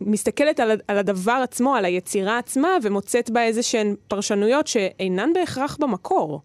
מסתכלת 0.00 0.60
על, 0.60 0.70
על 0.88 0.98
הדבר 0.98 1.40
עצמו, 1.42 1.74
על 1.74 1.84
היצירה 1.84 2.38
עצמה, 2.38 2.76
ומוצאת 2.82 3.30
בה 3.30 3.42
איזה 3.42 3.62
שהן 3.62 3.94
פרשנויות 4.08 4.66
שאינן 4.66 5.32
בהכרח 5.32 5.76
במקור. 5.80 6.40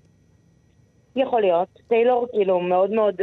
יכול 1.16 1.42
להיות. 1.42 1.68
טיילור 1.88 2.28
כאילו 2.32 2.60
מאוד 2.60 2.92
מאוד... 2.92 3.22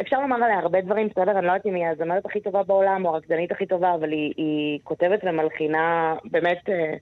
אפשר 0.00 0.20
לומר 0.20 0.36
עליה 0.36 0.58
הרבה 0.58 0.80
דברים, 0.80 1.08
בסדר? 1.08 1.30
אני 1.38 1.46
לא 1.46 1.52
יודעת 1.52 1.66
אם 1.66 1.74
היא 1.74 1.86
הזמרת 1.86 2.26
הכי 2.26 2.40
טובה 2.40 2.62
בעולם 2.62 3.06
או 3.06 3.14
הרקדנית 3.14 3.52
הכי 3.52 3.66
טובה, 3.66 3.94
אבל 3.94 4.12
היא, 4.12 4.32
היא 4.36 4.78
כותבת 4.84 5.20
ומלחינה 5.24 6.14
באמת 6.24 6.68
אה, 6.68 6.94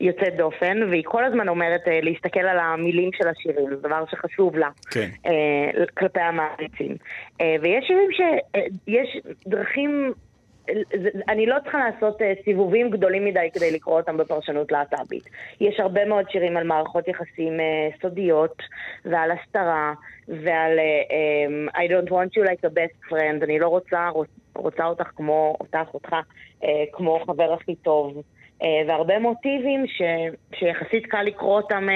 יוצאת 0.00 0.36
דופן, 0.36 0.82
והיא 0.90 1.04
כל 1.06 1.24
הזמן 1.24 1.48
אומרת 1.48 1.80
אה, 1.88 2.00
להסתכל 2.02 2.40
על 2.40 2.58
המילים 2.58 3.10
של 3.12 3.28
השירים, 3.28 3.68
זה 3.70 3.76
דבר 3.76 4.04
שחשוב 4.10 4.56
לה. 4.56 4.68
כן. 4.90 5.08
אה, 5.26 5.84
כלפי 5.94 6.20
המעריצים. 6.20 6.96
אה, 7.40 7.56
ויש 7.62 7.84
שירים 7.86 8.10
שיש 8.12 9.16
דרכים... 9.46 10.12
אני 11.28 11.46
לא 11.46 11.56
צריכה 11.62 11.78
לעשות 11.78 12.22
אה, 12.22 12.32
סיבובים 12.44 12.90
גדולים 12.90 13.24
מדי 13.24 13.48
כדי 13.54 13.70
לקרוא 13.70 14.00
אותם 14.00 14.16
בפרשנות 14.16 14.72
להט"בית. 14.72 15.24
יש 15.60 15.80
הרבה 15.80 16.04
מאוד 16.04 16.30
שירים 16.30 16.56
על 16.56 16.66
מערכות 16.66 17.08
יחסים 17.08 17.60
אה, 17.60 17.88
סודיות, 18.02 18.62
ועל 19.04 19.30
הסתרה, 19.30 19.92
ועל 20.28 20.78
אה, 20.78 21.02
אה, 21.74 21.84
I 21.84 21.88
don't 21.88 22.10
want 22.10 22.30
you 22.36 22.44
like 22.46 22.64
a 22.64 22.74
best 22.74 23.12
friend, 23.12 23.44
אני 23.44 23.58
לא 23.58 23.68
רוצה, 23.68 24.08
רוצ- 24.14 24.50
רוצה 24.54 24.84
אותך 24.86 25.08
כמו, 25.16 25.56
אותך, 25.60 25.94
אותך, 25.94 26.16
כמו 26.92 27.20
חבר 27.26 27.52
הכי 27.52 27.74
טוב. 27.74 28.22
והרבה 28.86 29.18
מוטיבים 29.18 29.86
ש, 29.86 30.02
שיחסית 30.58 31.06
קל 31.06 31.22
לקרוא 31.22 31.56
אותם 31.56 31.88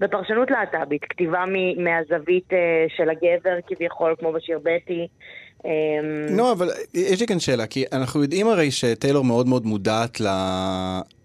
בפרשנות 0.00 0.50
להט"בית, 0.50 1.04
כתיבה 1.04 1.44
מהזווית 1.76 2.48
של 2.88 3.10
הגבר 3.10 3.56
כביכול, 3.66 4.14
כמו 4.18 4.32
בשיר 4.32 4.58
בטי. 4.62 5.08
אה, 5.66 5.70
לא, 6.30 6.52
אבל 6.52 6.70
יש 6.94 7.20
לי 7.20 7.26
כאן 7.26 7.40
שאלה, 7.40 7.66
כי 7.66 7.84
אנחנו 7.92 8.22
יודעים 8.22 8.48
הרי 8.48 8.70
שטיילור 8.70 9.24
מאוד 9.24 9.48
מאוד 9.48 9.66
מודעת 9.66 10.20
ל... 10.20 10.26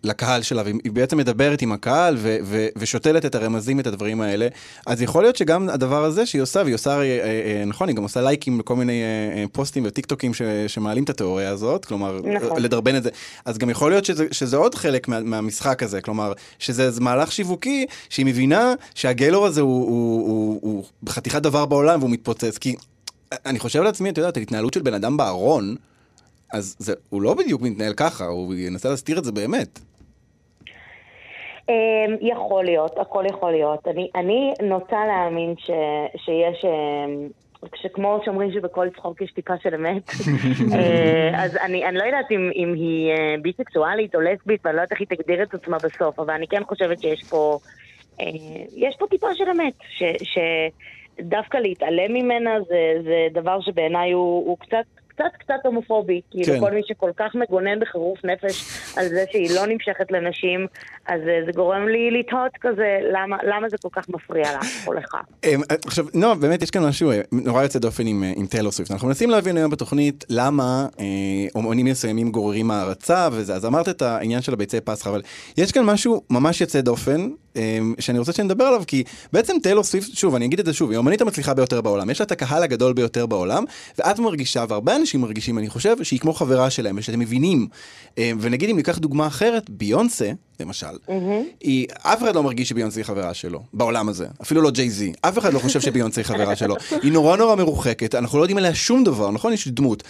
לקהל 0.04 0.42
שלה, 0.42 0.62
והיא 0.66 0.92
בעצם 0.94 1.18
מדברת 1.18 1.62
עם 1.62 1.72
הקהל 1.72 2.16
ו- 2.18 2.38
ו- 2.44 2.68
ושותלת 2.78 3.26
את 3.26 3.36
הרמזים, 3.36 3.80
את 3.80 3.88
הדברים 3.88 4.22
האלה. 4.22 4.48
אז 4.86 5.02
יכול 5.02 5.24
להיות 5.24 5.36
שגם 5.36 5.70
הדבר 5.70 6.04
הזה 6.04 6.26
שהיא 6.26 6.42
עושה, 6.42 6.62
והיא 6.64 6.76
עושה, 6.76 6.94
הרי, 6.94 7.20
אה, 7.20 7.26
אה, 7.26 7.64
נכון, 7.66 7.88
היא 7.88 7.96
גם 7.96 8.04
עושה 8.04 8.22
לייקים 8.22 8.60
לכל 8.60 8.76
מיני 8.76 9.02
אה, 9.04 9.38
אה, 9.38 9.46
פוסטים 9.52 9.84
וטיקטוקים 9.86 10.34
ש- 10.34 10.42
שמעלים 10.68 11.04
את 11.04 11.10
התיאוריה 11.10 11.50
הזאת, 11.50 11.86
כלומר, 11.86 12.20
נכון. 12.24 12.62
לדרבן 12.62 12.96
את 12.96 13.04
זה. 13.04 13.10
אז 13.46 13.58
גם 13.58 13.70
יכול 13.70 13.92
להיות 13.92 14.06
שזה, 14.06 14.26
שזה 14.32 14.58
עוד 14.58 14.76
חלק 14.76 15.08
מה, 15.08 15.20
מהמשחק 15.20 15.84
הזה, 15.84 16.02
כלומר, 16.02 16.34
שזה 16.60 16.90
מהלך 17.02 17.32
שיווקי, 17.32 17.86
שהיא 18.10 18.26
מבינה 18.26 18.74
שהגיילור 18.96 19.46
הזה 19.46 19.62
הוא, 19.62 19.88
הוא, 19.88 20.22
הוא, 20.28 20.60
הוא 20.62 20.84
חתיכת 21.10 21.42
דבר 21.42 21.66
בעולם 21.66 22.00
והוא 22.00 22.12
מתפוצץ, 22.12 22.58
כי 22.58 22.76
אני 23.46 23.60
חושב 23.60 23.82
לעצמי, 23.82 24.10
את 24.10 24.18
יודעת, 24.18 24.38
ההתנהלות 24.38 24.74
של 24.74 24.82
בן 24.82 24.94
אדם 24.94 25.18
בארון, 25.18 25.76
אז 26.54 26.76
זה, 26.80 26.94
הוא 27.10 27.22
לא 27.22 27.34
בדיוק 27.34 27.62
מתנהל 27.62 27.94
ככה, 27.94 28.26
הוא 28.26 28.54
ינסה 28.54 28.90
להסתיר 28.90 29.20
את 29.20 29.24
זה 29.24 29.32
באמת. 29.32 29.80
אמ, 31.70 32.16
יכול 32.22 32.66
להיות, 32.66 32.98
הכל 32.98 33.24
יכול 33.30 33.52
להיות. 33.52 33.88
אני, 33.88 34.10
אני 34.16 34.54
נוטה 34.64 35.06
להאמין 35.08 35.54
ש, 35.58 35.70
שיש, 36.16 36.66
אמ, 36.66 37.28
שכמו 37.76 38.20
שאומרים 38.26 38.52
שבכל 38.52 38.88
צחוק 38.96 39.22
יש 39.22 39.32
טיפה 39.32 39.54
של 39.64 39.76
אמת, 39.76 40.10
אה, 40.74 41.44
אז 41.44 41.58
אני, 41.58 41.86
אני 41.86 41.98
לא 41.98 42.04
יודעת 42.04 42.32
אם, 42.32 42.52
אם 42.56 42.74
היא 42.74 43.12
אה, 43.12 43.36
ביסקסואלית 43.42 44.16
או 44.16 44.22
לסבית, 44.22 44.62
ואני 44.66 44.76
לא 44.76 44.82
יודעת 44.82 44.92
איך 44.92 45.00
היא 45.00 45.18
תגדיר 45.18 45.44
את 45.44 45.54
עצמה 45.54 45.78
בסוף, 45.78 46.20
אבל 46.20 46.34
אני 46.34 46.48
כן 46.48 46.64
חושבת 46.64 47.02
שיש 47.02 47.24
פה, 47.24 47.60
אה, 48.22 48.26
יש 48.76 48.96
פה 49.00 49.06
טיפה 49.10 49.28
של 49.36 49.50
אמת, 49.50 49.74
ש, 49.90 50.04
שדווקא 51.18 51.58
להתעלם 51.58 52.14
ממנה 52.14 52.52
זה, 52.68 52.94
זה 53.04 53.42
דבר 53.42 53.62
שבעיניי 53.62 54.12
הוא, 54.12 54.48
הוא 54.48 54.58
קצת... 54.60 54.86
קצת 55.18 55.38
קצת 55.40 55.66
הומופובי, 55.66 56.22
כאילו 56.32 56.54
כן. 56.54 56.60
כל 56.60 56.72
מי 56.72 56.82
שכל 56.86 57.12
כך 57.18 57.36
מגונן 57.36 57.80
בחירוף 57.80 58.26
נפש 58.26 58.78
על 58.98 59.08
זה 59.08 59.26
שהיא 59.32 59.56
לא 59.56 59.66
נמשכת 59.66 60.12
לנשים, 60.12 60.68
אז 61.08 61.22
אה, 61.28 61.40
זה 61.46 61.52
גורם 61.52 61.88
לי 61.88 62.12
לתהות 62.12 62.52
כזה, 62.62 63.00
למה, 63.14 63.38
למה 63.44 63.70
זה 63.70 63.78
כל 63.82 63.90
כך 63.92 64.10
מפריע 64.10 64.58
לך 64.58 64.88
או 64.88 64.94
לך? 64.94 65.16
אמ, 65.44 65.62
עכשיו, 65.86 66.06
נועה, 66.14 66.36
באמת 66.36 66.62
יש 66.62 66.72
כאן 66.72 66.84
משהו 66.84 67.12
אה, 67.12 67.22
נורא 67.32 67.64
יוצא 67.64 67.80
דופן 67.80 68.08
עם, 68.08 68.24
אה, 68.24 68.34
עם 68.36 68.46
טיילור 68.46 68.72
סוויפט. 68.72 68.92
אנחנו 68.92 69.08
מנסים 69.08 69.30
להבין 69.30 69.58
היום 69.58 69.72
בתוכנית 69.72 70.26
למה 70.30 70.88
אה, 71.00 71.06
אומנים 71.56 71.86
מסוימים 71.86 72.32
גוררים 72.32 72.72
הערצה 72.72 73.30
וזה, 73.32 73.56
אז 73.56 73.66
אמרת 73.66 73.90
את 73.90 74.02
העניין 74.02 74.42
של 74.42 74.54
הביצי 74.54 74.82
פסחא, 74.82 75.10
אבל 75.10 75.22
יש 75.58 75.72
כאן 75.72 75.84
משהו 75.84 76.22
ממש 76.30 76.62
יוצא 76.62 76.82
דופן, 76.82 77.30
שאני 78.00 78.20
רוצה 78.20 78.34
שנדבר 78.34 78.64
עליו, 78.64 78.84
כי 78.88 79.04
בעצם 79.34 79.56
טיילור 79.64 79.84
סוויפט, 79.84 80.14
שוב, 80.14 80.36
אני 80.36 80.46
אגיד 80.46 80.60
את 80.60 80.66
זה 80.66 80.74
שוב, 80.74 80.90
היא 80.90 80.98
האמנית 80.98 81.22
המצליחה 81.22 81.54
ביותר 81.54 81.82
בעולם, 81.82 82.10
יש 82.10 82.20
לה 82.20 82.26
את 82.26 82.32
הקהל 82.32 82.64
הגדול 82.64 82.94
ביותר 82.94 83.26
בעולם, 83.26 83.64
ואת 83.98 84.20
מרגישה, 84.20 84.66
והרבה 84.70 84.96
אנשים 84.96 85.22
מרגישים, 85.22 85.58
אני 85.58 85.70
חושב, 85.70 86.04
שהיא 86.04 86.20
כמו 86.20 86.34
חברה 86.34 86.70
שלהם, 86.70 86.96
ושאתם 86.98 87.20
מבינים. 87.20 87.68
אמ, 88.18 88.38
ונגיד 88.42 88.70
אם 88.70 88.76
ניקח 88.76 88.98
דוגמה 88.98 89.28
אחרת, 89.28 89.70
ביונסה, 89.70 90.32
למשל, 90.60 90.88
היא, 91.62 91.88
אף 92.02 92.24
אחד 92.24 92.36
לא 92.36 92.44
מרגיש 92.44 92.70
שביונסה 92.70 93.00
היא 93.00 93.06
חברה 93.06 93.34
שלו, 93.34 93.64
בעולם 93.74 94.10
הזה, 94.10 94.28
אפילו 94.42 94.62
לא 94.62 94.72
ג'יי 94.72 94.90
זי, 94.90 95.12
אף 95.22 95.38
אחד 95.38 95.54
לא 95.54 95.60
חושב 95.60 95.82
שביונסה 95.82 96.22
היא 96.22 96.26
חברה 96.26 96.56
שלו, 96.56 96.76
היא 97.02 97.12
נורא 97.12 97.38
נורא 97.38 97.56
מרוחקת, 97.56 98.16
אנחנו 98.16 98.38
לא 98.38 98.44
יודעים 98.44 98.58
עליה 98.58 98.76
שום 98.76 99.04
דבר, 99.04 99.32
נכון? 99.32 99.54
יש 99.54 99.68
דמות. 99.68 100.04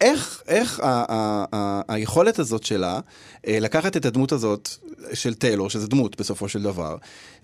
איך, 0.00 0.42
איך 0.48 0.80
ה- 0.80 1.04
ה- 1.08 1.44
ה- 1.52 1.80
היכולת 1.88 2.38
הזאת 2.38 2.64
שלה, 2.64 3.00
אה, 3.46 3.60
לקחת 3.60 3.96
את 3.96 4.04
הדמות 4.04 4.32
הזאת 4.32 4.68
של 5.14 5.34
טיילור, 5.34 5.70
שזו 5.70 5.88
דמות 5.88 6.20
בסופו 6.20 6.48
של 6.48 6.62
דבר, 6.62 6.96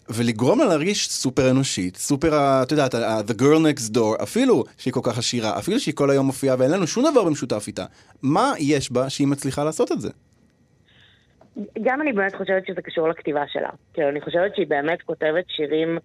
ולגרום 0.09 0.59
לה 0.59 0.65
להרגיש 0.65 1.11
סופר 1.11 1.51
אנושית, 1.51 1.97
סופר, 1.97 2.63
את 2.63 2.73
יודעת, 2.73 2.95
The 2.95 3.41
Girl 3.41 3.81
Next 3.81 3.97
Door, 3.97 4.23
אפילו 4.23 4.65
שהיא 4.79 4.93
כל 4.93 5.01
כך 5.03 5.19
עשירה, 5.19 5.59
אפילו 5.59 5.81
שהיא 5.81 5.95
כל 5.95 6.11
היום 6.11 6.27
מופיעה 6.27 6.57
ואין 6.59 6.71
לנו 6.71 6.87
שום 6.87 7.11
דבר 7.11 7.25
במשותף 7.25 7.65
איתה, 7.67 7.85
מה 8.23 8.53
יש 8.59 8.93
בה 8.93 9.11
שהיא 9.11 9.27
מצליחה 9.27 9.65
לעשות 9.65 9.93
את 9.93 10.01
זה? 10.01 10.11
גם 11.83 12.03
אני 12.03 12.13
באמת 12.13 12.35
חושבת 12.35 12.67
שזה 12.67 12.83
קשור 12.83 13.09
לכתיבה 13.09 13.43
שלה. 13.53 13.69
כאילו, 13.95 14.09
אני 14.09 14.21
חושבת 14.21 14.55
שהיא 14.55 14.67
באמת 14.67 15.03
כותבת 15.03 15.45
שירים 15.49 15.99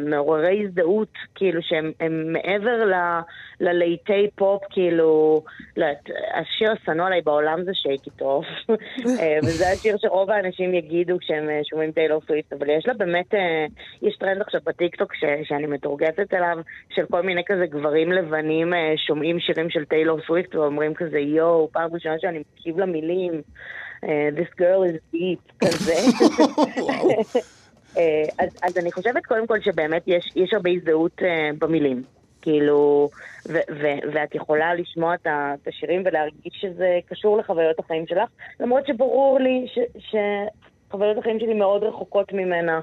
מעוררי 0.00 0.64
הזדהות, 0.64 1.12
כאילו 1.34 1.62
שהם 1.62 1.92
הם 2.00 2.32
מעבר 2.32 2.84
ל, 2.84 2.94
ללהיטי 3.60 4.30
פופ, 4.36 4.62
כאילו, 4.70 5.42
יודעת, 5.76 6.10
השיר 6.34 6.72
השנוא 6.72 7.06
עליי 7.06 7.20
בעולם 7.20 7.64
זה 7.64 7.70
shake 7.74 8.10
it 8.10 8.21
off, 8.21 8.44
אה, 9.20 9.38
וזה 9.42 9.68
השיר 9.68 9.96
שרוב 9.98 10.30
האנשים 10.30 10.74
יגידו 10.74 11.18
כשהם 11.18 11.50
אה, 11.50 11.60
שומעים 11.64 11.92
טיילור 11.92 12.22
סוויפט, 12.26 12.52
אבל 12.52 12.70
יש 12.70 12.86
לה 12.86 12.94
באמת, 12.94 13.34
אה, 13.34 13.66
יש 14.02 14.16
טרנד 14.16 14.40
עכשיו 14.40 14.60
בטיקטוק 14.66 15.14
ש, 15.14 15.24
שאני 15.44 15.66
מתורגטת 15.66 16.34
אליו, 16.34 16.58
של 16.94 17.06
כל 17.10 17.22
מיני 17.22 17.42
כזה 17.46 17.66
גברים 17.66 18.12
לבנים 18.12 18.72
שומעים 19.06 19.40
שירים 19.40 19.70
של 19.70 19.84
טיילור 19.84 20.20
סוויפט 20.26 20.54
ואומרים 20.54 20.94
כזה, 20.94 21.18
יואו, 21.18 21.68
פעם 21.72 21.90
ראשונה 21.94 22.14
שאני 22.18 22.38
מקשיב 22.38 22.78
למילים. 22.78 23.42
This 24.38 24.60
girl 24.60 24.82
is 24.90 25.14
deep, 25.14 25.66
כזה. 25.66 25.94
אה, 27.98 28.26
אז, 28.38 28.48
אז 28.62 28.76
אני 28.76 28.92
חושבת 28.92 29.26
קודם 29.26 29.46
כל 29.46 29.60
שבאמת 29.60 30.02
יש, 30.06 30.32
יש 30.36 30.52
הרבה 30.52 30.70
הזדהות 30.70 31.22
אה, 31.22 31.50
במילים. 31.58 32.02
כאילו, 32.42 33.08
ו- 33.48 33.68
ו- 33.70 34.12
ואת 34.12 34.34
יכולה 34.34 34.74
לשמוע 34.74 35.14
את 35.14 35.68
השירים 35.68 36.02
ולהרגיש 36.04 36.52
שזה 36.60 36.98
קשור 37.06 37.38
לחוויות 37.38 37.78
החיים 37.78 38.06
שלך, 38.06 38.28
למרות 38.60 38.86
שברור 38.86 39.38
לי 39.40 39.66
ש- 39.66 40.08
שחוויות 40.88 41.18
החיים 41.18 41.40
שלי 41.40 41.54
מאוד 41.54 41.82
רחוקות 41.84 42.32
ממנה. 42.32 42.80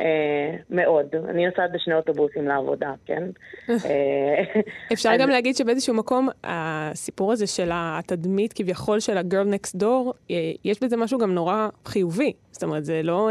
אה, 0.00 0.56
מאוד. 0.70 1.06
אני 1.28 1.46
נוסעת 1.46 1.72
בשני 1.72 1.94
אוטובוסים 1.94 2.48
לעבודה, 2.48 2.94
כן? 3.06 3.22
אה, 3.68 4.62
אפשר 4.92 5.16
גם 5.18 5.28
להגיד 5.28 5.56
שבאיזשהו 5.56 5.94
מקום, 5.94 6.28
הסיפור 6.44 7.32
הזה 7.32 7.46
של 7.46 7.70
התדמית 7.72 8.52
כביכול 8.52 9.00
של 9.00 9.16
ה-girl 9.16 9.54
next 9.54 9.82
door, 9.82 10.12
אה, 10.30 10.52
יש 10.64 10.82
בזה 10.82 10.96
משהו 10.96 11.18
גם 11.18 11.34
נורא 11.34 11.68
חיובי. 11.84 12.32
זאת 12.50 12.62
אומרת, 12.62 12.84
זה 12.84 13.00
לא 13.02 13.30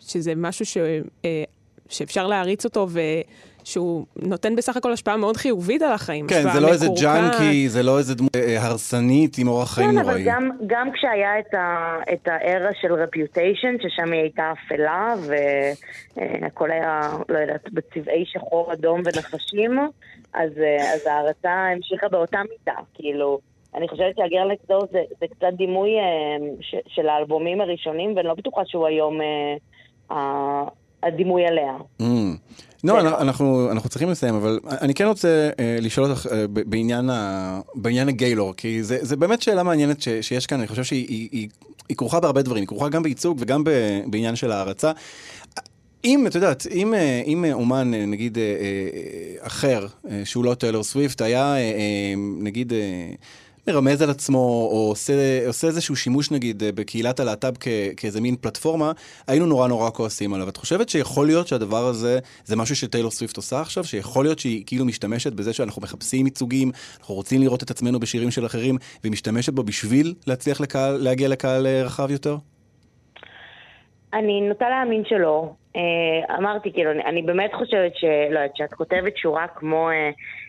שזה 0.00 0.32
משהו 0.36 0.66
ש, 0.66 0.78
שאפשר 1.88 2.26
להריץ 2.26 2.64
אותו 2.64 2.86
ושהוא 3.68 4.04
נותן 4.16 4.56
בסך 4.56 4.76
הכל 4.76 4.92
השפעה 4.92 5.16
מאוד 5.16 5.36
חיובית 5.36 5.82
על 5.82 5.92
החיים. 5.92 6.26
כן, 6.26 6.42
זה 6.52 6.60
לא 6.60 6.68
איזה. 6.68 6.86
ג'אנקי, 7.02 7.68
זה 7.68 7.82
לא 7.82 7.98
איזה 7.98 8.14
דמות 8.14 8.36
אה, 8.36 8.66
הרסנית 8.66 9.38
עם 9.38 9.48
אורח 9.48 9.74
חיים 9.74 9.90
כן, 9.90 9.98
נוראי. 9.98 10.14
אבל 10.14 10.22
גם, 10.24 10.50
גם 10.66 10.92
כשהיה 10.92 11.38
את, 11.38 11.54
ה, 11.54 11.96
את 12.12 12.28
הארה 12.28 12.70
של 12.80 12.92
רפיוטיישן, 12.92 13.74
ששם 13.82 14.12
היא 14.12 14.20
הייתה 14.20 14.52
אפלה, 14.52 15.14
והכל 16.16 16.70
היה, 16.70 17.10
לא 17.28 17.38
יודעת, 17.38 17.72
בצבעי 17.72 18.24
שחור, 18.26 18.72
אדום 18.72 19.00
ונחשים, 19.04 19.78
אז, 20.34 20.50
אה, 20.58 20.94
אז 20.94 21.06
ההרצה 21.06 21.50
המשיכה 21.50 22.08
באותה 22.08 22.38
מידה, 22.38 22.80
כאילו. 22.94 23.38
אני 23.74 23.88
חושבת 23.88 24.16
שהגרל 24.16 24.52
נקסדור 24.52 24.86
זה, 24.90 25.02
זה 25.20 25.26
קצת 25.26 25.52
דימוי 25.56 25.90
אה, 25.90 26.46
ש, 26.60 26.74
של 26.86 27.08
האלבומים 27.08 27.60
הראשונים, 27.60 28.16
ואני 28.16 28.28
לא 28.28 28.34
בטוחה 28.34 28.62
שהוא 28.66 28.86
היום 28.86 29.20
אה, 30.10 30.64
הדימוי 31.02 31.46
עליה. 31.46 31.76
Mm. 32.02 32.04
לא, 32.84 33.02
זה 33.02 33.08
אנחנו-. 33.08 33.70
אנחנו, 33.70 33.88
צריכים 33.88 34.10
לסיים, 34.10 34.34
אבל 34.34 34.60
אני 34.66 34.94
כן 34.94 35.06
רוצה 35.06 35.50
אה, 35.58 35.78
לשאול 35.80 36.10
אותך 36.10 36.26
אה, 36.32 36.44
בעניין, 36.48 37.10
ה, 37.10 37.60
בעניין 37.74 38.08
הגיילור, 38.08 38.54
כי 38.56 38.82
זה, 38.82 38.98
זה 39.00 39.16
באמת 39.16 39.42
שאלה 39.42 39.62
מעניינת 39.62 40.02
ש, 40.02 40.08
שיש 40.20 40.46
כאן, 40.46 40.58
אני 40.58 40.68
חושב 40.68 40.84
שהיא 40.84 41.06
היא, 41.08 41.28
היא, 41.32 41.48
היא 41.88 41.96
כרוכה 41.96 42.20
בהרבה 42.20 42.42
דברים, 42.42 42.60
היא 42.60 42.68
כרוכה 42.68 42.88
גם 42.88 43.02
בייצוג 43.02 43.36
וגם 43.40 43.64
ב, 43.64 43.70
בעניין 44.06 44.36
של 44.36 44.52
הערצה. 44.52 44.92
אם, 46.04 46.26
את 46.26 46.34
יודעת, 46.34 46.66
אם, 46.74 46.94
אה, 46.94 47.22
אם 47.26 47.44
אומן, 47.52 47.94
אה, 47.94 48.06
נגיד, 48.06 48.38
אה, 48.38 48.44
אחר, 49.40 49.86
שהוא 50.24 50.44
לא 50.44 50.54
טיילור 50.54 50.84
סוויפט, 50.84 51.20
היה, 51.20 51.54
נגיד, 52.38 52.72
מרמז 53.68 54.02
על 54.02 54.10
עצמו, 54.10 54.38
או 54.72 54.86
עושה, 54.88 55.12
עושה 55.46 55.66
איזשהו 55.66 55.96
שימוש, 55.96 56.30
נגיד, 56.30 56.62
אה, 56.62 56.72
בקהילת 56.72 57.20
הלהט"ב 57.20 57.52
כאיזה 57.96 58.20
מין 58.20 58.36
פלטפורמה, 58.36 58.92
היינו 59.26 59.46
נורא 59.46 59.68
נורא 59.68 59.90
כועסים 59.90 60.34
עליו. 60.34 60.48
את 60.48 60.56
חושבת 60.56 60.88
שיכול 60.88 61.26
להיות 61.26 61.48
שהדבר 61.48 61.86
הזה, 61.86 62.18
זה 62.44 62.56
משהו 62.56 62.76
שטיילור 62.76 63.10
סוויפט 63.10 63.36
עושה 63.36 63.60
עכשיו? 63.60 63.84
שיכול 63.84 64.24
להיות 64.24 64.38
שהיא 64.38 64.62
כאילו 64.66 64.84
משתמשת 64.84 65.32
בזה 65.32 65.52
שאנחנו 65.52 65.82
מחפשים 65.82 66.26
ייצוגים, 66.26 66.70
אנחנו 67.00 67.14
רוצים 67.14 67.40
לראות 67.40 67.62
את 67.62 67.70
עצמנו 67.70 68.00
בשירים 68.00 68.30
של 68.30 68.46
אחרים, 68.46 68.76
והיא 69.02 69.12
משתמשת 69.12 69.52
בו 69.52 69.62
בשביל 69.62 70.14
להצליח 70.26 70.60
לקהל, 70.60 70.96
להגיע 70.96 71.28
לקהל 71.28 71.66
אה, 71.66 71.82
רחב 71.84 72.10
יותר? 72.10 72.36
אני 74.14 74.40
נוטה 74.48 74.68
להאמין 74.68 75.02
שלא. 75.06 75.52
אה, 75.76 76.36
אמרתי, 76.38 76.72
כאילו, 76.72 76.90
אני, 76.90 77.04
אני 77.04 77.22
באמת 77.22 77.50
חושבת 77.54 77.92
שלא 77.96 78.38
יודעת, 78.38 78.56
שאת 78.56 78.74
כותבת 78.74 79.16
שורה 79.16 79.46
כמו 79.56 79.88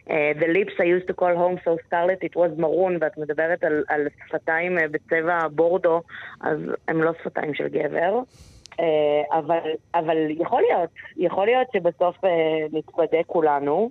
אה, 0.10 0.32
The 0.40 0.48
lips 0.48 0.74
I 0.80 0.86
used 0.86 1.08
to 1.08 1.14
call 1.14 1.36
home 1.36 1.58
so 1.66 1.78
scarlet 1.88 2.24
it 2.24 2.36
was 2.36 2.52
maroon, 2.60 2.98
ואת 3.02 3.18
מדברת 3.18 3.64
על, 3.64 3.84
על 3.88 4.08
שפתיים 4.28 4.78
אה, 4.78 4.88
בצבע 4.88 5.48
בורדו, 5.52 6.02
אז 6.42 6.60
הם 6.88 7.04
לא 7.04 7.12
שפתיים 7.24 7.54
של 7.54 7.68
גבר. 7.68 8.20
אה, 8.80 9.38
אבל, 9.38 9.70
אבל 9.96 10.18
יכול 10.30 10.62
להיות, 10.62 10.90
יכול 11.18 11.46
להיות 11.46 11.68
שבסוף 11.74 12.26
אה, 12.26 12.30
נתוודה 12.74 13.24
כולנו. 13.28 13.90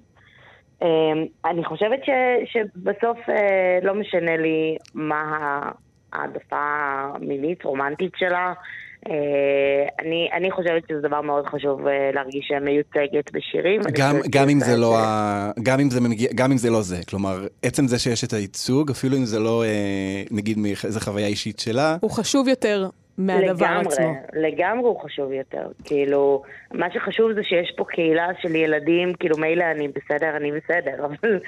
אני 1.45 1.65
חושבת 1.65 2.05
ש, 2.05 2.11
שבסוף 2.45 3.19
לא 3.83 3.95
משנה 3.95 4.37
לי 4.37 4.77
מה 4.95 5.61
העדפה 6.13 6.65
המינית, 7.15 7.65
רומנטית 7.65 8.13
שלה. 8.17 8.53
אני, 10.01 10.29
אני 10.33 10.51
חושבת 10.51 10.83
שזה 10.89 11.01
דבר 11.01 11.21
מאוד 11.21 11.47
חשוב 11.47 11.87
אה, 11.87 12.11
להרגיש 12.15 12.53
מיוצגת 12.61 13.33
בשירים. 13.33 13.81
גם, 13.93 14.17
גם, 14.31 14.49
אם 14.49 14.61
זה 14.61 14.77
לא 14.77 14.99
ה... 14.99 15.51
גם, 15.63 15.81
אם 15.81 15.91
זה 15.91 16.01
מגיע... 16.01 16.29
גם 16.35 16.53
אם 16.53 16.59
זה 16.59 16.71
לא 16.71 16.83
זה, 16.83 17.01
כלומר, 17.09 17.47
עצם 17.63 17.87
זה 17.89 17.99
שיש 17.99 18.25
את 18.25 18.33
הייצוג, 18.33 18.91
אפילו 18.91 19.17
אם 19.17 19.25
זה 19.25 19.39
לא, 19.39 19.65
אה, 19.65 20.23
נגיד, 20.31 20.59
מאיזה 20.59 21.01
חוויה 21.01 21.27
אישית 21.27 21.59
שלה, 21.59 21.97
הוא 22.01 22.11
חשוב 22.11 22.49
יותר 22.49 22.89
מהדבר 23.19 23.53
לגמרי, 23.53 23.95
עצמו. 23.95 24.15
לגמרי 24.33 24.89
הוא 24.89 25.01
חשוב 25.01 25.33
יותר. 25.33 25.67
כאילו, 25.85 26.43
מה 26.73 26.87
שחשוב 26.95 27.33
זה 27.33 27.41
שיש 27.43 27.73
פה 27.77 27.85
קהילה 27.85 28.27
של 28.41 28.55
ילדים, 28.55 29.15
כאילו 29.15 29.37
מילא 29.39 29.65
אני 29.77 29.89
בסדר, 29.89 30.37
אני 30.37 30.53
בסדר, 30.53 30.95
אבל 31.07 31.39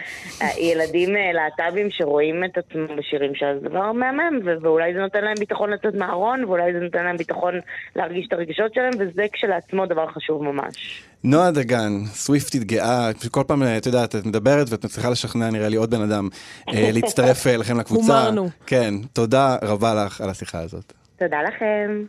ילדים 0.59 1.17
אה, 1.17 1.33
להט"בים 1.33 1.91
שרואים 1.91 2.45
את 2.45 2.59
עצמם 2.59 2.97
בשירים 2.97 3.35
שלה, 3.35 3.59
זה 3.59 3.69
דבר 3.69 3.93
מהמם, 3.93 4.41
ואולי 4.63 4.95
זה 4.95 5.01
נותן 5.01 5.25
להם 5.25 5.35
ביטחון 5.39 5.71
לצאת 5.71 5.95
מהארון, 5.95 6.45
ואולי 6.45 6.73
זה 6.73 6.79
נותן 6.79 7.05
להם 7.05 7.17
ביטחון 7.17 7.55
להרגיש 7.97 8.27
את 8.29 8.33
הרגשות 8.33 8.75
שלהם, 8.75 8.93
וזה 8.99 9.27
כשלעצמו 9.33 9.87
דבר 9.87 10.07
חשוב 10.07 10.43
ממש. 10.43 11.03
נועה 11.25 11.51
דגן, 11.51 11.93
סוויפטית 12.05 12.65
גאה, 12.65 13.11
כל 13.31 13.43
פעם, 13.47 13.63
את 13.63 13.87
יודעת, 13.87 14.17
את 14.17 14.27
מדברת 14.27 14.67
ואת 14.71 14.85
מצליחה 14.85 15.11
לשכנע, 15.11 15.51
נראה 15.51 15.69
לי, 15.69 15.77
עוד 15.77 15.91
בן 15.91 16.03
אדם 16.03 16.29
אה, 16.69 16.91
להצטרף 16.93 17.47
אה, 17.47 17.55
אליכם 17.55 17.81
לקבוצה. 17.81 18.19
הומרנו. 18.19 18.49
כן, 18.67 18.95
תודה 19.13 19.57
רבה 19.63 19.95
לך 19.95 20.21
על 20.21 20.31
השיחה 20.31 20.61
הזאת. 20.61 21.00
תודה 21.21 21.43
לכם. 21.43 22.05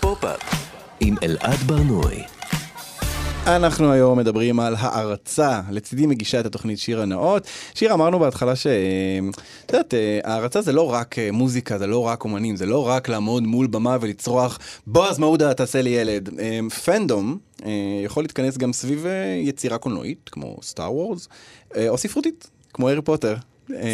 פופ-אפ 0.00 0.40
עם 1.00 1.14
אלעד 1.22 1.58
ברנועי. 1.66 2.22
אנחנו 3.46 3.92
היום 3.92 4.18
מדברים 4.18 4.60
על 4.60 4.74
הערצה. 4.78 5.60
לצידי 5.70 6.06
מגישה 6.06 6.40
את 6.40 6.46
התוכנית 6.46 6.78
שירה 6.78 7.04
נאות. 7.04 7.46
שירה, 7.74 7.94
אמרנו 7.94 8.18
בהתחלה 8.18 8.56
ש... 8.56 8.66
את 9.66 9.72
יודעת, 9.72 9.94
אה, 9.94 10.20
הערצה 10.24 10.62
זה 10.62 10.72
לא 10.72 10.92
רק 10.92 11.18
אה, 11.18 11.32
מוזיקה, 11.32 11.78
זה 11.78 11.86
לא 11.86 12.06
רק 12.06 12.24
אומנים, 12.24 12.56
זה 12.56 12.66
לא 12.66 12.88
רק 12.88 13.08
לעמוד 13.08 13.42
מול 13.42 13.66
במה 13.66 13.96
ולצרוח, 14.00 14.58
בועז 14.86 15.18
מעודה, 15.18 15.54
תעשה 15.54 15.82
לי 15.82 15.90
ילד. 15.90 16.40
אה, 16.40 16.58
fandom 16.84 17.38
אה, 17.64 17.70
יכול 18.04 18.24
להתכנס 18.24 18.58
גם 18.58 18.72
סביב 18.72 19.06
אה, 19.06 19.40
יצירה 19.42 19.78
קולנועית, 19.78 20.28
כמו 20.32 20.56
Star 20.62 20.94
Wars, 20.94 21.28
אה, 21.76 21.88
או 21.88 21.98
ספרותית, 21.98 22.50
כמו 22.72 22.88
הארי 22.88 23.02
פוטר. 23.02 23.34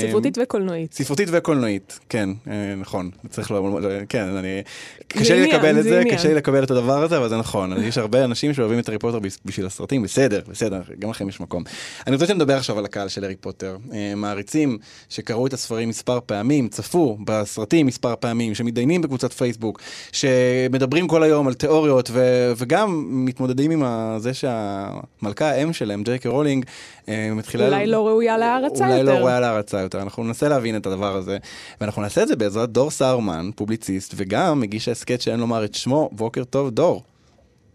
ספרותית 0.00 0.38
וקולנועית. 0.42 0.92
ספרותית 0.92 1.28
וקולנועית, 1.32 1.98
כן, 2.08 2.30
אה, 2.50 2.74
נכון. 2.76 3.10
צריך 3.30 3.50
לא... 3.50 3.80
כן, 4.08 4.22
אני... 4.22 4.62
קשה 5.08 5.34
לי 5.34 5.52
לקבל 5.52 5.78
את 5.78 5.84
זה. 5.84 6.02
קשה 6.10 6.28
לי 6.28 6.34
לקבל 6.34 6.64
את 6.64 6.70
הדבר 6.70 7.02
הזה, 7.02 7.18
אבל 7.18 7.28
זה 7.28 7.36
נכון. 7.36 7.82
יש 7.82 7.98
הרבה 7.98 8.24
אנשים 8.24 8.54
שאוהבים 8.54 8.78
את 8.78 8.88
הארי 8.88 8.98
פוטר 8.98 9.18
בשביל 9.44 9.66
הסרטים, 9.66 10.02
בסדר, 10.02 10.40
בסדר, 10.48 10.80
גם 10.98 11.10
לכם 11.10 11.28
יש 11.28 11.40
מקום. 11.40 11.64
אני 12.06 12.14
רוצה 12.14 12.26
שנדבר 12.26 12.56
עכשיו 12.56 12.78
על 12.78 12.84
הקהל 12.84 13.08
של 13.08 13.24
הארי 13.24 13.36
פוטר. 13.36 13.76
אה, 13.92 14.12
מעריצים 14.16 14.78
שקראו 15.08 15.46
את 15.46 15.52
הספרים 15.52 15.88
מספר 15.88 16.18
פעמים, 16.26 16.68
צפו 16.68 17.18
בסרטים 17.24 17.86
מספר 17.86 18.14
פעמים, 18.20 18.54
שמתדיינים 18.54 19.02
בקבוצת 19.02 19.32
פייסבוק, 19.32 19.80
שמדברים 20.12 21.08
כל 21.08 21.22
היום 21.22 21.48
על 21.48 21.54
תיאוריות, 21.54 22.10
וגם 22.56 23.06
מתמודדים 23.08 23.70
עם 23.70 23.82
זה 24.18 24.34
שהמלכה 24.34 25.50
האם 25.50 25.72
שלהם, 25.72 26.02
ג'יי 26.02 26.17
קיי 26.17 26.28
רולינג, 26.28 26.64
מתחילה... 27.08 27.66
אולי 27.66 27.86
לא 27.86 28.06
ראויה 28.06 28.38
להערצה 28.38 28.86
אולי 28.86 28.98
יותר. 28.98 29.12
לא 29.12 29.18
ראויה 29.18 29.40
להערצה 29.40 29.80
יותר. 29.80 30.02
אנחנו 30.02 30.24
ננסה 30.24 30.48
להבין 30.48 30.76
את 30.76 30.86
הדבר 30.86 31.16
הזה, 31.16 31.38
ואנחנו 31.80 32.02
נעשה 32.02 32.22
את 32.22 32.28
זה 32.28 32.36
בעזרת 32.36 32.70
דור 32.70 32.90
סהרמן, 32.90 33.50
פובליציסט, 33.56 34.14
וגם 34.16 34.60
מגיש 34.60 34.88
ההסכת 34.88 35.20
שאין 35.20 35.40
לומר 35.40 35.64
את 35.64 35.74
שמו, 35.74 36.08
בוקר 36.12 36.44
טוב, 36.44 36.70
דור. 36.70 37.02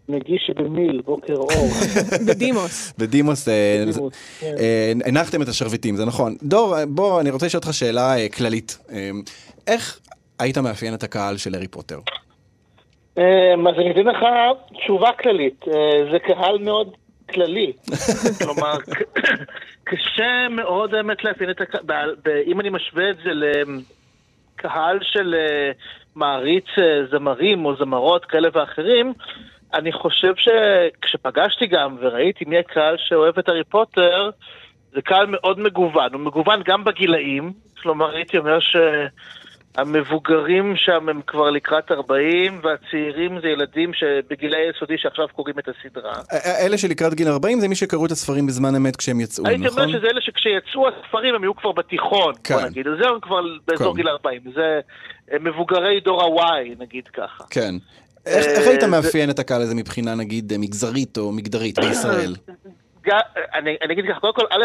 מגיש 0.08 0.50
במיל, 0.56 1.02
בוקר 1.04 1.34
אור. 1.34 1.68
בדימוס. 2.28 2.92
בדימוס, 2.98 3.48
אה, 3.48 3.84
כן. 4.40 4.54
אה, 4.58 4.92
הנחתם 5.06 5.42
את 5.42 5.48
השרביטים, 5.48 5.96
זה 5.96 6.04
נכון. 6.04 6.34
דור, 6.42 6.78
אה, 6.78 6.86
בוא, 6.86 7.20
אני 7.20 7.30
רוצה 7.30 7.46
לשאול 7.46 7.60
אותך 7.64 7.74
שאלה 7.74 8.16
אה, 8.18 8.28
כללית. 8.28 8.78
אה, 8.92 9.10
איך 9.66 10.00
היית 10.38 10.58
מאפיין 10.58 10.94
את 10.94 11.02
הקהל 11.02 11.36
של 11.36 11.54
הארי 11.54 11.68
פוטר? 11.68 11.98
אז 13.16 13.74
אני 13.78 13.90
אתן 13.90 14.00
לך 14.00 14.18
תשובה 14.82 15.10
כללית. 15.22 15.64
אה, 15.68 16.12
זה 16.12 16.18
קהל 16.18 16.58
מאוד 16.58 16.88
כללי. 17.30 17.72
כלומר, 18.44 18.76
קשה 19.88 20.48
מאוד 20.50 20.94
האמת 20.94 21.24
לאפיין 21.24 21.50
את 21.50 21.60
הקהל. 21.60 22.16
אם 22.46 22.60
אני 22.60 22.68
משווה 22.70 23.10
את 23.10 23.16
זה 23.16 23.30
לקהל 23.34 24.98
של 25.02 25.34
אה, 25.38 25.72
מעריץ 26.14 26.66
אה, 26.78 27.06
זמרים 27.10 27.64
או 27.64 27.76
זמרות 27.76 28.24
כאלה 28.24 28.48
ואחרים, 28.52 29.12
אני 29.74 29.92
חושב 29.92 30.32
שכשפגשתי 30.36 31.66
גם 31.66 31.96
וראיתי 32.00 32.44
מי 32.44 32.58
הקהל 32.58 32.96
שאוהב 32.98 33.38
את 33.38 33.48
הארי 33.48 33.64
פוטר, 33.64 34.30
זה 34.92 35.02
קהל 35.02 35.26
מאוד 35.26 35.60
מגוון. 35.60 36.12
הוא 36.12 36.20
מגוון 36.20 36.62
גם 36.64 36.84
בגילאים, 36.84 37.52
כלומר 37.82 38.14
הייתי 38.14 38.38
אומר 38.38 38.60
ש... 38.60 38.76
המבוגרים 39.78 40.72
שם 40.76 41.08
הם 41.08 41.20
כבר 41.26 41.50
לקראת 41.50 41.90
40, 41.92 42.60
והצעירים 42.62 43.40
זה 43.40 43.48
ילדים 43.48 43.90
שבגילי 43.94 44.56
היסודי 44.56 44.98
שעכשיו 44.98 45.28
קוראים 45.28 45.58
את 45.58 45.68
הסדרה. 45.68 46.12
אה, 46.32 46.38
אה, 46.44 46.66
אלה 46.66 46.78
שלקראת 46.78 47.14
גיל 47.14 47.28
40 47.28 47.60
זה 47.60 47.68
מי 47.68 47.74
שקראו 47.74 48.06
את 48.06 48.10
הספרים 48.10 48.46
בזמן 48.46 48.74
אמת 48.76 48.96
כשהם 48.96 49.20
יצאו, 49.20 49.46
הייתי 49.46 49.64
נכון? 49.64 49.82
אומר 49.82 49.98
שזה 49.98 50.06
אלה 50.06 50.20
שכשיצאו 50.20 50.88
הספרים 50.88 51.34
הם 51.34 51.42
יהיו 51.44 51.56
כבר 51.56 51.72
בתיכון, 51.72 52.32
בוא 52.34 52.40
כן. 52.44 52.64
נגיד. 52.64 52.86
אז 52.86 52.94
זהו, 53.02 53.14
הם 53.14 53.20
כבר 53.20 53.40
באזור 53.66 53.92
כן. 53.92 53.96
גיל 53.96 54.08
40. 54.08 54.40
זה 54.54 54.80
אה, 55.32 55.38
מבוגרי 55.38 56.00
דור 56.00 56.40
ה-Y, 56.42 56.68
נגיד 56.78 57.08
ככה. 57.08 57.44
כן. 57.50 57.74
איך 58.26 58.46
אה, 58.46 58.52
איך 58.52 58.66
היית 58.68 58.80
זה- 58.80 58.86
מאפיין 58.86 59.30
את 59.30 59.38
הקהל 59.38 59.62
הזה 59.62 59.74
מבחינה 59.74 60.14
נגיד 60.14 60.52
אה, 60.52 60.58
מגזרית 60.58 61.18
או 61.18 61.32
מגדרית 61.32 61.78
בישראל? 61.78 62.34
ג- 63.06 63.10
אני, 63.54 63.76
אני 63.82 63.94
אגיד 63.94 64.04
ככה, 64.10 64.20
קודם 64.20 64.34
כל, 64.34 64.44
א', 64.50 64.64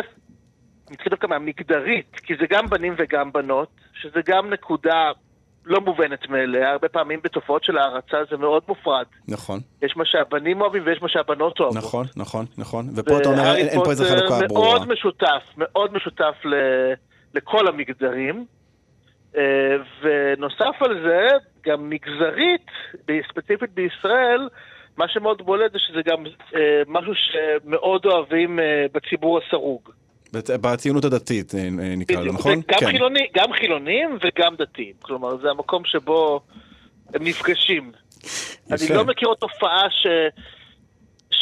נתחיל 0.92 1.10
דווקא 1.10 1.28
מהמגדרית, 1.28 2.16
כי 2.16 2.34
זה 2.40 2.46
גם 2.50 2.68
בנים 2.68 2.94
וגם 2.98 3.32
בנות, 3.32 3.70
שזה 4.02 4.20
גם 4.26 4.50
נקודה 4.50 5.12
לא 5.66 5.82
מובנת 5.82 6.30
מאליה, 6.30 6.72
הרבה 6.72 6.90
פעמים 6.90 7.20
בתופעות 7.24 7.64
של 7.64 7.78
הערצה 7.78 8.18
זה 8.30 8.38
מאוד 8.38 8.64
מופרד. 8.68 9.06
נכון, 9.28 9.60
יש 9.82 9.98
מה 9.98 10.06
שהבנים 10.06 10.62
אוהבים 10.62 10.84
ויש 10.86 11.02
מה 11.02 11.10
שהבנות 11.10 11.60
אוהבות. 11.60 11.78
נכון, 11.78 12.06
נכון, 12.16 12.46
נכון. 12.58 12.86
ופה 12.96 13.18
אתה 13.18 13.30
אומר, 13.30 13.56
אין 13.56 13.68
אין 13.68 13.84
פה 13.84 13.92
איזה 13.92 14.06
חלוקה 14.06 14.48
ברורה. 14.48 14.70
מאוד 14.70 14.88
משותף, 14.88 15.44
מאוד 15.58 15.94
משותף 15.94 16.36
ל, 16.46 16.54
לכל 17.34 17.68
המגזרים. 17.68 18.46
אה, 19.38 19.76
ונוסף 20.02 20.82
על 20.82 21.04
זה, 21.04 21.28
גם 21.66 21.90
מגזרית, 21.90 22.68
ספציפית 23.32 23.74
בישראל, 23.74 24.50
מה 24.98 25.08
שמאוד 25.08 25.42
בולט 25.42 25.72
זה 25.72 25.80
שזה 25.80 26.02
גם 26.06 26.26
אה, 26.56 26.82
משהו 26.88 27.14
שמאוד 27.16 28.06
אוהבים 28.06 28.60
אה, 28.60 28.86
בציבור 28.94 29.40
הסרוג. 29.40 29.90
בציונות 30.34 31.06
הדתית 31.06 31.56
אה, 31.56 31.60
אה, 31.60 31.68
נקרא 31.98 32.16
לו, 32.16 32.22
בדיוק. 32.22 32.40
נכון? 32.40 32.54
גם, 32.54 32.80
כן. 32.80 32.86
חילוני, 32.86 33.28
גם 33.36 33.54
חילונים 33.54 34.18
וגם 34.22 34.56
דתיים. 34.56 34.94
כלומר, 35.02 35.38
זה 35.42 35.50
המקום 35.50 35.82
שבו 35.86 36.42
הם 37.14 37.24
נפגשים. 37.24 37.92
אני 38.72 38.84
יפה. 38.84 38.94
לא 38.94 39.06
מכיר 39.06 39.28
עוד 39.28 39.38
תופעה 39.38 39.88
ש... 39.90 40.08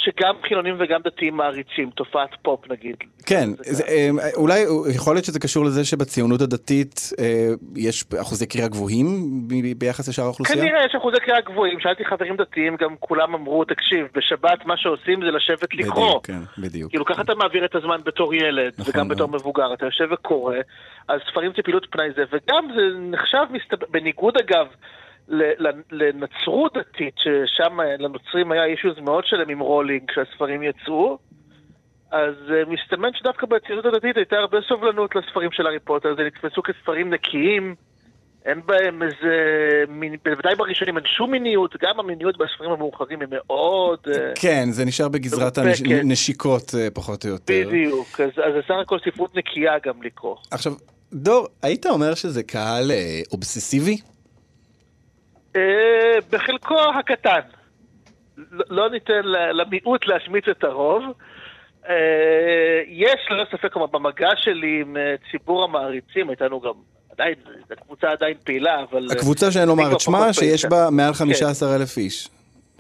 שגם 0.06 0.36
חילונים 0.48 0.76
וגם 0.80 1.02
דתיים 1.04 1.36
מעריצים, 1.36 1.90
תופעת 1.90 2.30
פופ 2.42 2.72
נגיד. 2.72 2.96
כן, 3.26 3.50
זה 3.58 3.74
זה, 3.74 3.84
אה, 3.88 4.10
אולי 4.36 4.60
יכול 4.96 5.16
להיות 5.16 5.26
שזה 5.26 5.40
קשור 5.40 5.66
לזה 5.66 5.86
שבציונות 5.86 6.42
הדתית 6.42 7.00
אה, 7.20 7.48
יש 7.76 8.04
אחוזי 8.22 8.48
קריאה 8.48 8.68
גבוהים 8.68 9.08
ביחס 9.78 10.10
לשאר 10.10 10.24
האוכלוסייה? 10.24 10.62
כנראה 10.62 10.86
יש 10.86 10.96
אחוזי 10.96 11.18
קריאה 11.20 11.42
גבוהים, 11.42 11.80
שאלתי 11.80 12.06
חברים 12.06 12.36
דתיים, 12.36 12.76
גם 12.76 12.96
כולם 13.00 13.34
אמרו, 13.34 13.66
תקשיב, 13.66 14.08
בשבת 14.16 14.66
מה 14.66 14.78
שעושים 14.78 15.20
זה 15.26 15.32
לשבת 15.32 15.74
לקרוא. 15.74 16.08
בדיוק, 16.08 16.28
כן, 16.28 16.62
בדיוק. 16.62 16.92
כאילו 16.92 17.06
ככה 17.06 17.22
אתה 17.22 17.36
מעביר 17.36 17.66
את 17.66 17.76
הזמן 17.76 17.98
בתור 18.04 18.34
ילד, 18.34 18.74
נכון 18.78 18.94
וגם 18.94 19.08
בתור 19.08 19.28
מאוד. 19.28 19.42
מבוגר, 19.42 19.74
אתה 19.74 19.86
יושב 19.86 20.08
וקורא, 20.12 20.56
אז 21.08 21.20
ספרים 21.32 21.52
זה 21.58 21.64
פעילות 21.64 21.88
פנאי 21.92 22.08
זה, 22.16 22.24
וגם 22.32 22.68
זה 22.76 22.82
נחשב, 23.00 23.46
מסתבר, 23.52 23.86
בניגוד 23.92 24.38
אגב 24.38 24.68
לנצרות 25.92 26.78
דתית, 26.78 27.16
ששם 27.18 27.78
לנוצרים 28.00 28.52
היה 28.52 28.66
אישוז 28.66 29.00
מאוד 29.00 29.26
שלם 29.26 29.50
עם 29.50 29.60
רולינג 29.60 30.12
כשהספרים 30.12 30.64
יצאו, 30.64 31.18
אז 32.12 32.34
אה, 32.52 32.64
מסתמן 32.68 33.10
שדווקא 33.14 33.46
בציונות 33.46 33.86
הדתית 33.86 34.18
הייתה 34.18 34.36
הרבה 34.36 34.58
סובלנות 34.68 35.16
לספרים 35.16 35.52
של 35.52 35.68
הארי 35.68 35.80
פוטר, 35.80 36.16
זה 36.18 36.24
נתפסו 36.24 36.64
כספרים 36.64 37.14
נקיים, 37.14 37.76
אין 38.46 38.62
בהם 38.66 39.04
איזה, 39.04 39.36
בוודאי 40.26 40.56
בראשונים 40.56 40.98
אין 40.98 41.06
שום 41.18 41.32
מיניות, 41.32 41.76
גם 41.82 42.00
המיניות 42.00 42.38
בספרים 42.38 42.72
המאוחרים 42.72 43.22
היא 43.22 43.28
מאוד... 43.32 44.00
אה, 44.08 44.32
כן, 44.36 44.72
זה 44.72 44.86
נשאר 44.86 45.10
בגזרת. 45.10 45.58
הנשיקות 45.58 46.76
אה, 46.78 46.88
פחות 46.94 47.26
או 47.26 47.30
יותר. 47.30 47.54
בדיוק, 47.68 48.22
אז, 48.22 48.30
זה 48.36 48.62
סך 48.68 48.76
הכל 48.82 48.98
ספרות 49.06 49.36
נקייה 49.36 49.74
גם 49.86 50.04
לקרוא. 50.04 50.36
עכשיו, 50.52 50.74
דור, 51.14 51.48
היית 51.62 51.86
אומר 51.86 52.16
שזה 52.16 52.44
קהל 52.44 52.92
אובססיבי? 53.32 53.98
אה, 55.56 56.18
בחלקו 56.32 56.80
הקטן. 57.00 57.40
לא- 58.52 58.66
לא 58.70 58.90
ניתן 58.90 59.22
למיעוט 59.54 60.08
להשמיץ 60.08 60.48
את 60.48 60.64
הרוב. 60.64 61.04
אה, 61.90 62.82
יש 62.88 63.28
ללא 63.30 63.46
ספק, 63.52 63.74
כלומר, 63.74 63.88
במגע 63.88 64.30
שלי 64.36 64.82
עם 64.82 64.98
אה, 64.98 65.16
ציבור 65.32 65.64
המעריצים, 65.64 66.30
הייתה 66.30 66.46
לנו 66.46 66.62
גם, 66.62 66.72
עדיין, 67.12 67.36
הקבוצה 67.72 68.12
עדיין 68.12 68.38
פעילה, 68.44 68.84
אבל... 68.92 69.08
הקבוצה 69.12 69.52
שאין 69.52 69.62
אני 69.62 69.70
לומר 69.70 69.96
את 69.96 70.00
שמה, 70.00 70.34
שיש. 70.34 70.66
בה 70.66 70.88
מעל 70.92 71.14
15 71.14 71.76
אלף 71.76 71.98
איש. 71.98 72.30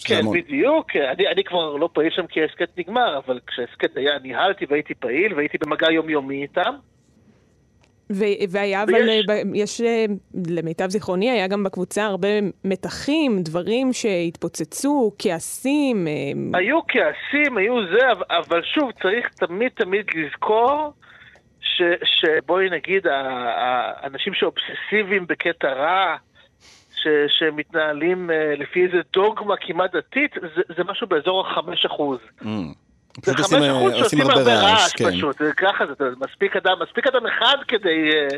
כן, 0.03 0.15
המון. 0.19 0.37
בדיוק. 0.37 0.95
אני, 0.95 1.27
אני 1.27 1.43
כבר 1.43 1.75
לא 1.75 1.89
פעיל 1.93 2.11
שם 2.15 2.27
כי 2.27 2.41
ההסכת 2.41 2.69
נגמר, 2.77 3.17
אבל 3.25 3.39
כשההסכת 3.47 3.97
היה, 3.97 4.11
ניהלתי 4.23 4.65
והייתי 4.69 4.93
פעיל, 4.93 5.33
והייתי 5.33 5.57
במגע 5.57 5.91
יומיומי 5.91 6.41
איתם. 6.41 6.75
ו- 8.11 8.23
והיה, 8.49 8.83
אבל 8.83 8.93
ויש- 8.93 9.25
אה, 9.29 9.41
יש, 9.55 9.81
אה, 9.81 10.05
למיטב 10.47 10.89
זיכרוני, 10.89 11.31
היה 11.31 11.47
גם 11.47 11.63
בקבוצה 11.63 12.05
הרבה 12.05 12.27
מתחים, 12.63 13.41
דברים 13.41 13.93
שהתפוצצו, 13.93 15.11
כעסים. 15.19 16.07
אה, 16.07 16.59
היו 16.59 16.79
כעסים, 16.87 17.57
היו 17.57 17.75
זה, 17.87 18.11
אבל- 18.29 18.63
שוב, 18.63 18.91
צריך 19.01 19.27
תמיד 19.27 19.71
תמיד 19.75 20.05
לזכור 20.15 20.93
ש, 21.61 21.81
שבואי 22.03 22.69
נגיד, 22.69 23.07
האנשים 23.07 24.33
שאובססיביים 24.33 25.27
בקטע 25.27 25.67
רע, 25.73 26.15
ש, 26.95 27.07
שמתנהלים 27.27 28.29
לפי 28.57 28.85
איזה 28.85 28.97
דוגמה 29.13 29.55
כמעט 29.61 29.95
דתית, 29.95 30.31
זה, 30.55 30.61
זה 30.77 30.83
משהו 30.83 31.07
באזור 31.07 31.47
החמש 31.47 31.85
אחוז. 31.85 32.19
Mm. 32.41 32.45
זה 33.23 33.33
חמש 33.33 33.43
עושים, 33.43 33.63
אה, 33.63 33.71
אחוז 33.71 33.93
עושים 33.93 34.19
שעושים 34.19 34.21
הרבה 34.21 34.55
רעש, 34.55 34.93
כן. 34.93 35.11
פשוט, 35.11 35.41
ככה, 35.57 35.85
זה 35.99 36.05
מספיק 36.19 36.55
אדם, 36.55 36.73
מספיק 36.81 37.07
אדם 37.07 37.27
אחד 37.27 37.57
כדי 37.67 38.09
אה, 38.13 38.37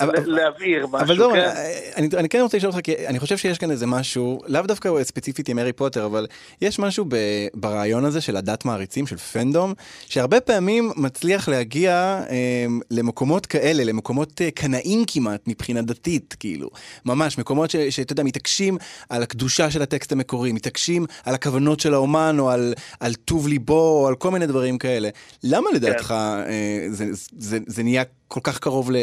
להבהיר 0.00 0.86
משהו, 0.86 1.06
אבל 1.06 1.16
דור, 1.16 1.32
כן? 1.32 1.50
אני, 1.96 2.08
אני 2.16 2.28
כן 2.28 2.40
רוצה 2.40 2.56
לשאול 2.56 2.72
אותך, 2.72 2.84
כי 2.84 3.06
אני 3.06 3.18
חושב 3.18 3.36
שיש 3.36 3.58
כאן 3.58 3.70
איזה 3.70 3.86
משהו, 3.86 4.40
לאו 4.46 4.62
דווקא 4.62 4.90
ספציפית 5.02 5.48
עם 5.48 5.58
הארי 5.58 5.72
פוטר, 5.72 6.06
אבל 6.06 6.26
יש 6.62 6.78
משהו 6.78 7.04
ב, 7.08 7.16
ברעיון 7.54 8.04
הזה 8.04 8.20
של 8.20 8.36
הדת 8.36 8.64
מעריצים, 8.64 9.06
של 9.06 9.16
פנדום, 9.16 9.74
שהרבה 10.08 10.40
פעמים 10.40 10.92
מצליח 10.96 11.48
להגיע 11.48 12.20
אה, 12.30 12.66
למקומות 12.90 13.46
כאלה, 13.46 13.84
למקומות 13.84 14.40
אה, 14.40 14.50
קנאים 14.50 15.04
כמעט 15.06 15.40
מבחינה 15.46 15.82
דתית, 15.82 16.36
כאילו. 16.40 16.70
ממש, 17.04 17.38
מקומות 17.38 17.70
שאתה 17.90 18.12
יודע, 18.12 18.22
מתעקשים 18.22 18.78
על 19.08 19.22
הקדושה 19.22 19.70
של 19.70 19.82
הטקסט 19.82 20.12
המקורי, 20.12 20.52
מתעקשים 20.52 21.06
על 21.24 21.34
הכוונות 21.34 21.80
של 21.80 21.94
האומן, 21.94 22.36
או 22.38 22.50
על, 22.50 22.74
על 23.00 23.14
טוב 23.14 23.48
ליבו, 23.48 24.00
או 24.02 24.08
על 24.08 24.14
כל 24.14 24.30
מיני 24.30 24.46
דברים 24.46 24.78
כאלה. 24.78 25.08
למה 25.44 25.70
לדעתך 25.74 26.10
אה, 26.10 26.86
זה, 26.88 27.04
זה, 27.38 27.58
זה 27.66 27.82
נהיה 27.82 28.02
כל 28.34 28.40
כך 28.44 28.58
קרוב 28.58 28.90
ל... 28.90 28.96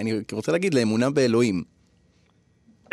אני 0.00 0.12
רוצה 0.32 0.52
להגיד, 0.52 0.74
לאמונה 0.74 1.10
באלוהים. 1.10 1.62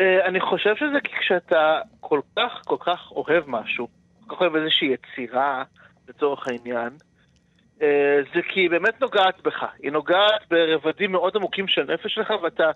אה, 0.00 0.26
אני 0.26 0.40
חושב 0.40 0.76
שזה 0.76 1.00
כי 1.04 1.12
כשאתה 1.20 1.80
כל 2.00 2.20
כך 2.36 2.52
כל 2.64 2.76
כך 2.80 3.10
אוהב 3.10 3.44
משהו, 3.46 3.88
כל 4.26 4.34
כך 4.34 4.40
אוהב 4.40 4.56
איזושהי 4.56 4.88
יצירה, 4.88 5.64
לצורך 6.08 6.48
העניין, 6.48 6.90
אה, 7.82 8.20
זה 8.34 8.40
כי 8.48 8.60
היא 8.60 8.70
באמת 8.70 9.00
נוגעת 9.00 9.40
בך. 9.42 9.64
היא 9.82 9.92
נוגעת 9.92 10.42
ברבדים 10.50 11.12
מאוד 11.12 11.36
עמוקים 11.36 11.68
של 11.68 11.90
הנפש 11.90 12.14
שלך, 12.14 12.30
ואתה... 12.42 12.70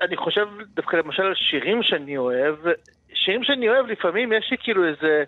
אני 0.00 0.16
חושב 0.16 0.48
דווקא 0.74 0.96
למשל 0.96 1.22
על 1.22 1.34
שירים 1.34 1.82
שאני 1.82 2.16
אוהב, 2.16 2.54
שירים 3.14 3.44
שאני 3.44 3.68
אוהב 3.68 3.86
לפעמים 3.86 4.32
יש 4.32 4.48
לי 4.50 4.56
כאילו 4.60 4.84
איזה... 4.88 5.24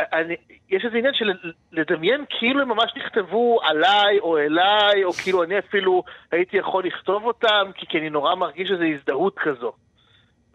אני, 0.00 0.36
יש 0.70 0.84
איזה 0.84 0.98
עניין 0.98 1.14
של 1.14 1.32
לדמיין 1.72 2.24
כאילו 2.38 2.62
הם 2.62 2.68
ממש 2.68 2.92
נכתבו 2.96 3.60
עליי 3.62 4.18
או 4.18 4.38
אליי, 4.38 5.04
או 5.04 5.12
כאילו 5.12 5.42
אני 5.42 5.58
אפילו 5.58 6.02
הייתי 6.32 6.56
יכול 6.56 6.84
לכתוב 6.84 7.24
אותם, 7.24 7.70
כי, 7.74 7.86
כי 7.86 7.98
אני 7.98 8.10
נורא 8.10 8.34
מרגיש 8.34 8.70
איזו 8.70 8.84
הזדהות 8.84 9.38
כזו. 9.38 9.72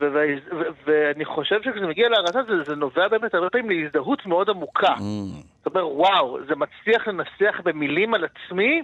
ו- 0.01 0.05
ו- 0.13 0.55
ו- 0.55 0.69
ואני 0.85 1.25
חושב 1.25 1.61
שכשזה 1.63 1.87
מגיע 1.87 2.09
להרצה 2.09 2.43
זה, 2.43 2.63
זה 2.63 2.75
נובע 2.75 3.07
באמת 3.07 3.33
הרבה 3.33 3.49
פעמים 3.49 3.69
להזדהות 3.69 4.25
מאוד 4.25 4.49
עמוקה. 4.49 4.93
זאת 5.63 5.75
אומרת, 5.75 5.85
וואו, 5.91 6.37
זה 6.47 6.55
מצליח 6.55 7.07
לנסח 7.07 7.61
במילים 7.63 8.13
על 8.13 8.25
עצמי, 8.25 8.83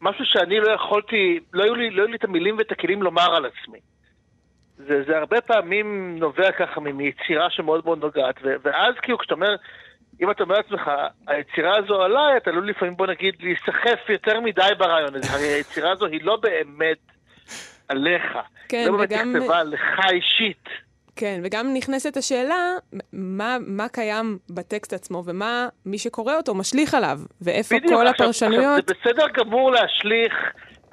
משהו 0.00 0.24
שאני 0.24 0.60
לא 0.60 0.72
יכולתי, 0.72 1.40
לא 1.52 1.64
היו 1.64 1.74
לי, 1.74 1.90
לא 1.90 2.02
היו 2.02 2.08
לי 2.08 2.16
את 2.16 2.24
המילים 2.24 2.58
ואת 2.58 2.72
הכלים 2.72 3.02
לומר 3.02 3.34
על 3.34 3.44
עצמי. 3.46 3.78
זה, 4.88 5.02
זה 5.06 5.18
הרבה 5.18 5.40
פעמים 5.40 6.16
נובע 6.18 6.52
ככה 6.52 6.80
מיצירה 6.80 7.50
שמאוד 7.50 7.84
מאוד 7.84 7.98
נוגעת, 8.04 8.34
ו- 8.42 8.54
ואז 8.62 8.94
כאילו 9.02 9.18
כשאתה 9.18 9.34
אומר, 9.34 9.56
אם 10.22 10.30
אתה 10.30 10.42
אומר 10.42 10.54
לעצמך, 10.56 10.90
היצירה 11.26 11.76
הזו 11.76 12.02
עליי, 12.02 12.36
אתה 12.36 12.50
עלול 12.50 12.68
לפעמים, 12.70 12.96
בוא 12.96 13.06
נגיד, 13.06 13.34
להיסחף 13.40 14.08
יותר 14.08 14.40
מדי 14.40 14.62
ברעיון 14.78 15.14
הזה. 15.14 15.32
הרי 15.32 15.46
היצירה 15.46 15.92
הזו 15.92 16.06
היא 16.06 16.20
לא 16.22 16.36
באמת 16.42 16.96
עליך. 17.88 18.22
כן, 18.68 18.84
לא 18.86 18.96
באמת 18.96 19.08
וגם- 19.12 19.36
נכתבה 19.36 19.62
לך 19.62 19.80
אישית. 20.12 20.68
כן, 21.16 21.40
וגם 21.44 21.66
נכנסת 21.74 22.16
השאלה, 22.16 22.56
מה, 23.12 23.56
מה 23.66 23.88
קיים 23.88 24.38
בטקסט 24.50 24.92
עצמו, 24.92 25.22
ומה 25.26 25.68
מי 25.86 25.98
שקורא 25.98 26.34
אותו 26.36 26.54
משליך 26.54 26.94
עליו, 26.94 27.18
ואיפה 27.42 27.76
בדיוק, 27.76 27.92
כל 28.00 28.06
עכשיו- 28.06 28.26
הפרשנויות. 28.26 28.78
עכשיו, 28.90 28.96
זה 29.04 29.10
בסדר 29.12 29.26
גמור 29.28 29.70
להשליך, 29.70 30.32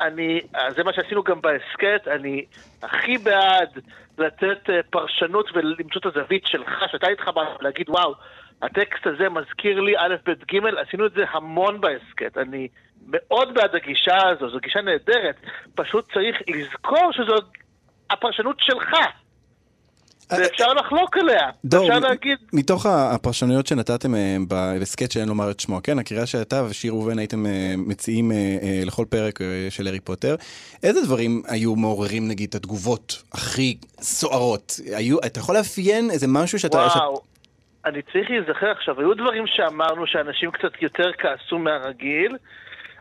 אני, 0.01 0.41
זה 0.69 0.83
מה 0.83 0.93
שעשינו 0.93 1.23
גם 1.23 1.41
בהסכת, 1.41 2.07
אני 2.07 2.45
הכי 2.83 3.17
בעד 3.17 3.69
לתת 4.17 4.69
אה, 4.69 4.79
פרשנות 4.89 5.49
ולמצוא 5.53 6.01
את 6.01 6.05
הזווית 6.05 6.45
שלך, 6.45 6.83
שאתה 6.91 7.07
התחברת, 7.07 7.59
ולהגיד, 7.59 7.89
וואו, 7.89 8.13
הטקסט 8.61 9.07
הזה 9.07 9.29
מזכיר 9.29 9.79
לי 9.79 9.97
א', 9.97 10.15
ב', 10.25 10.31
ג', 10.31 10.65
עשינו 10.87 11.05
את 11.05 11.11
זה 11.11 11.23
המון 11.29 11.81
בהסכת. 11.81 12.37
אני 12.37 12.67
מאוד 13.07 13.53
בעד 13.53 13.75
הגישה 13.75 14.27
הזו, 14.27 14.49
זו 14.49 14.59
גישה 14.59 14.81
נהדרת. 14.81 15.35
פשוט 15.75 16.13
צריך 16.13 16.41
לזכור 16.47 17.11
שזו 17.11 17.35
הפרשנות 18.09 18.59
שלך. 18.59 18.93
ואפשר 20.31 20.73
לחלוק 20.73 21.17
עליה. 21.17 21.49
דור, 21.65 21.87
אפשר 21.87 21.99
להגיד, 21.99 22.37
מתוך 22.53 22.85
הפרשנויות 22.85 23.67
שנתתם 23.67 24.15
אה, 24.15 24.37
בהסכת 24.47 25.11
שאין 25.11 25.29
לומר 25.29 25.51
את 25.51 25.59
שמו, 25.59 25.79
כן? 25.83 25.99
הקריאה 25.99 26.25
שאתה 26.25 26.63
ושיר 26.69 26.91
ראובן 26.91 27.19
הייתם 27.19 27.45
אה, 27.45 27.73
מציעים 27.77 28.31
אה, 28.31 28.81
לכל 28.85 29.05
פרק 29.09 29.39
של 29.69 29.87
הארי 29.87 29.99
פוטר, 29.99 30.35
איזה 30.83 31.05
דברים 31.05 31.41
היו 31.47 31.75
מעוררים 31.75 32.27
נגיד 32.27 32.49
את 32.49 32.55
התגובות 32.55 33.23
הכי 33.33 33.77
סוערות? 34.01 34.73
היו, 34.95 35.17
אתה 35.19 35.39
יכול 35.39 35.55
לאפיין 35.55 36.11
איזה 36.11 36.27
משהו 36.29 36.59
שאתה... 36.59 36.77
וואו, 36.77 37.21
אני 37.85 38.01
צריך 38.01 38.29
להיזכר 38.29 38.71
עכשיו, 38.71 38.99
היו 38.99 39.13
דברים 39.13 39.47
שאמרנו 39.47 40.07
שאנשים 40.07 40.51
קצת 40.51 40.81
יותר 40.81 41.11
כעסו 41.17 41.59
מהרגיל. 41.59 42.37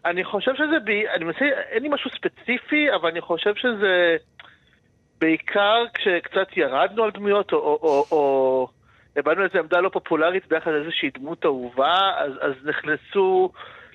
אני 0.04 0.24
חושב 0.24 0.54
שזה, 0.54 0.78
ב... 0.84 0.88
אני 0.88 1.24
מנסה, 1.24 1.44
אין 1.70 1.82
לי 1.82 1.88
משהו 1.88 2.10
ספציפי, 2.10 2.94
אבל 2.94 3.10
אני 3.10 3.20
חושב 3.20 3.54
שזה 3.54 4.16
בעיקר 5.20 5.84
כשקצת 5.94 6.56
ירדנו 6.56 7.04
על 7.04 7.10
דמויות, 7.10 7.52
או, 7.52 7.58
או, 7.58 7.78
או, 7.82 8.06
או 8.10 8.68
הבנו 9.16 9.44
איזו 9.44 9.58
עמדה 9.58 9.80
לא 9.80 9.88
פופולרית 9.88 10.48
ביחד 10.48 10.70
לאיזושהי 10.70 11.10
דמות 11.10 11.44
אהובה, 11.44 12.10
אז, 12.18 12.32
אז 12.40 12.52
נכנסו 12.64 13.52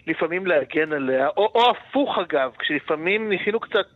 לפעמים 0.08 0.48
להגן 0.48 0.94
עליה, 0.94 1.28
או, 1.28 1.52
או 1.56 1.72
הפוך 1.72 2.18
אגב, 2.18 2.52
כשלפעמים 2.60 3.30
ניסינו 3.30 3.60
קצת 3.60 3.88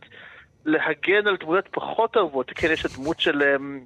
להגן 0.64 1.26
על 1.26 1.36
דמויות 1.36 1.68
פחות 1.70 2.16
אהובות, 2.16 2.50
כן, 2.54 2.68
יש 2.72 2.84
הדמות 2.84 3.20
של... 3.20 3.42
אמ, 3.42 3.84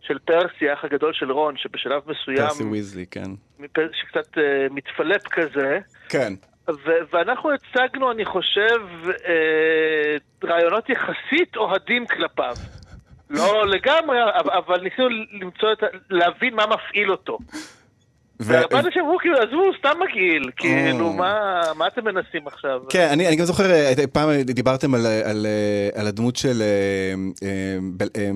של 0.00 0.18
פרסי, 0.18 0.68
האח 0.68 0.84
הגדול 0.84 1.12
של 1.12 1.32
רון, 1.32 1.56
שבשלב 1.56 2.02
מסוים, 2.06 2.48
פרסי 2.48 2.64
ויזלי, 2.64 3.06
כן. 3.06 3.30
שקצת 3.74 4.34
uh, 4.34 4.40
מתפלפ 4.70 5.28
כזה, 5.28 5.78
כן. 6.08 6.32
ו- 6.68 7.02
ואנחנו 7.12 7.50
הצגנו, 7.52 8.12
אני 8.12 8.24
חושב, 8.24 8.80
uh, 9.04 9.10
רעיונות 10.46 10.88
יחסית 10.88 11.56
אוהדים 11.56 12.06
כלפיו. 12.06 12.54
לא 13.30 13.66
לגמרי, 13.66 14.18
אבל- 14.34 14.80
ניסינו 14.82 15.08
למצוא 15.42 15.72
את 15.72 15.82
ה... 15.82 15.86
להבין 16.10 16.54
מה 16.54 16.64
מפעיל 16.66 17.10
אותו. 17.10 17.38
ו- 18.40 18.52
והרבה 18.52 18.80
אנשים 18.80 19.02
אמרו, 19.02 19.18
כאילו, 19.18 19.38
עזבו, 19.38 19.56
הוא 19.56 19.74
סתם 19.78 19.98
מגעיל, 20.00 20.50
כאילו, 20.56 21.12
מה 21.12 21.86
אתם 21.86 22.04
מנסים 22.04 22.46
עכשיו? 22.46 22.80
כן, 22.88 23.08
אני, 23.12 23.36
גם 23.36 23.44
זוכר, 23.44 23.70
אה, 23.70 23.92
פעם 24.12 24.28
דיברתם 24.42 24.94
על, 24.94 25.06
אה, 25.96 26.08
הדמות 26.08 26.36
של 26.36 26.62
אה, 26.62 27.14
אה, 27.42 27.78
אה, 28.16 28.30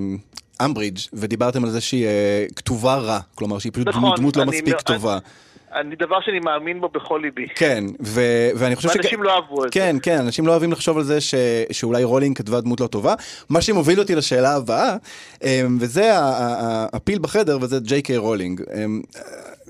אמברידג', 0.65 0.97
ודיברתם 1.13 1.63
על 1.63 1.69
זה 1.69 1.81
שהיא 1.81 2.05
אה, 2.07 2.45
כתובה 2.55 2.95
רע, 2.95 3.19
כלומר 3.35 3.59
שהיא 3.59 3.71
פשוט 3.73 3.87
נכון, 3.87 4.15
דמות 4.17 4.37
לא 4.37 4.45
מספיק 4.45 4.81
טובה. 4.81 5.17
אני 5.75 5.95
דבר 5.95 6.21
שאני 6.21 6.39
מאמין 6.39 6.81
בו 6.81 6.89
בכל 6.89 7.19
ליבי. 7.23 7.47
כן, 7.55 7.83
ו- 8.01 8.49
ואני 8.55 8.75
חושב 8.75 8.89
ואנשים 8.95 9.23
לא 9.23 9.35
אהבו 9.35 9.65
את 9.65 9.73
זה. 9.73 9.79
כן, 9.79 9.95
כן, 10.03 10.17
אנשים 10.17 10.47
לא 10.47 10.51
אוהבים 10.51 10.71
לחשוב 10.71 10.97
על 10.97 11.03
זה 11.03 11.21
ש... 11.21 11.35
שאולי 11.71 12.03
רולינג 12.03 12.37
כתבה 12.37 12.61
דמות 12.61 12.79
לא 12.79 12.87
טובה. 12.87 13.13
מה 13.49 13.61
שמוביל 13.61 13.99
אותי 13.99 14.15
לשאלה 14.15 14.55
הבאה, 14.55 14.95
אמ, 15.43 15.77
וזה 15.79 16.11
הפיל 16.93 17.19
בחדר, 17.19 17.57
וזה 17.61 17.79
ג'יי 17.79 18.01
קיי 18.01 18.17
רולינג. 18.17 18.61
אמ, 18.75 19.01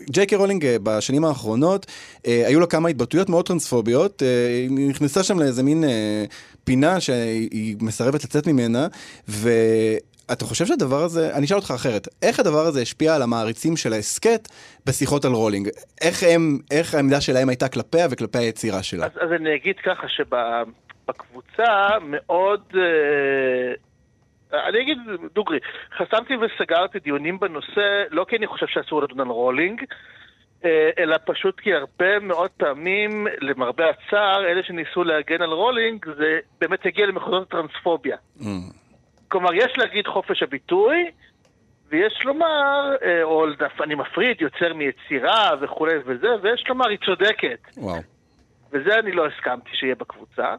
ג'יי 0.10 0.26
קיי 0.26 0.38
רולינג 0.38 0.66
אה, 0.66 0.76
בשנים 0.84 1.26
האחרונות, 1.26 1.86
אה, 2.28 2.44
היו 2.48 2.60
לה 2.60 2.66
כמה 2.66 2.90
התבטאויות 2.90 3.30
מאוד 3.30 3.46
טרנספוביות, 3.46 4.24
אה, 4.24 4.28
היא 4.48 4.90
נכנסה 4.90 5.24
שם 5.24 5.40
לאיזה 5.40 5.64
מין 5.64 5.84
פינה 6.64 7.00
שהיא 7.00 7.76
מסרבת 7.82 8.24
לצאת 8.24 8.48
ממנה, 8.48 8.88
ו... 9.30 9.50
אתה 10.32 10.46
חושב 10.46 10.66
שהדבר 10.66 11.04
הזה, 11.04 11.36
אני 11.36 11.46
אשאל 11.46 11.58
אותך 11.58 11.72
אחרת, 11.72 12.08
איך 12.22 12.40
הדבר 12.40 12.66
הזה 12.68 12.82
השפיע 12.82 13.16
על 13.16 13.22
המעריצים 13.22 13.78
של 13.78 13.94
ההסכת 13.94 14.48
בשיחות 14.86 15.26
על 15.26 15.32
רולינג? 15.32 15.70
איך 16.02 16.24
הם, 16.24 16.60
איך 16.72 16.96
העמדה 16.96 17.22
שלהם 17.22 17.50
הייתה 17.50 17.68
כלפיה 17.68 18.08
וכלפי 18.12 18.38
היצירה 18.38 18.84
שלה? 18.84 19.06
אז, 19.06 19.12
אז 19.22 19.32
אני 19.32 19.56
אגיד 19.56 19.76
ככה 19.86 20.08
שבקבוצה 20.08 21.90
מאוד... 22.02 22.62
אה, 22.76 23.74
אני 24.70 24.82
אגיד 24.82 24.98
דוגרי, 25.36 25.60
חסמתי 25.98 26.34
וסגרתי 26.36 27.00
דיונים 27.00 27.40
בנושא, 27.40 28.04
לא 28.12 28.26
כי 28.30 28.36
אני 28.36 28.48
חושב 28.48 28.66
שאסור 28.68 29.04
לדון 29.04 29.20
על 29.20 29.28
רולינג, 29.28 29.84
אה, 30.66 30.90
אלא 30.98 31.18
פשוט 31.26 31.60
כי 31.60 31.74
הרבה 31.74 32.20
מאוד 32.20 32.50
פעמים, 32.58 33.28
למרבה 33.42 33.86
הצער, 33.90 34.46
אלה 34.46 34.64
שניסו 34.64 35.04
להגן 35.04 35.42
על 35.42 35.52
רולינג, 35.52 36.06
זה 36.18 36.40
באמת 36.62 36.86
הגיע 36.86 37.06
למחוזות 37.06 37.48
הטרנספוביה. 37.48 38.18
Mm. 38.40 38.44
כלומר, 39.32 39.54
יש 39.54 39.78
להגיד 39.78 40.08
חופש 40.08 40.44
הביטוי, 40.44 41.12
ויש 41.90 42.22
לומר, 42.26 42.96
אה, 43.04 43.24
או 43.24 43.46
אני 43.84 43.96
מפריד, 43.96 44.42
יוצר 44.42 44.74
מיצירה 44.74 45.52
וכולי 45.62 45.94
וזה, 46.06 46.28
ויש 46.42 46.64
לומר, 46.70 46.88
היא 46.88 46.98
צודקת. 47.06 47.60
וואו. 47.78 48.02
וזה 48.72 49.00
אני 49.00 49.12
לא 49.12 49.28
הסכמתי 49.28 49.70
שיהיה 49.74 49.96
בקבוצה. 49.96 50.56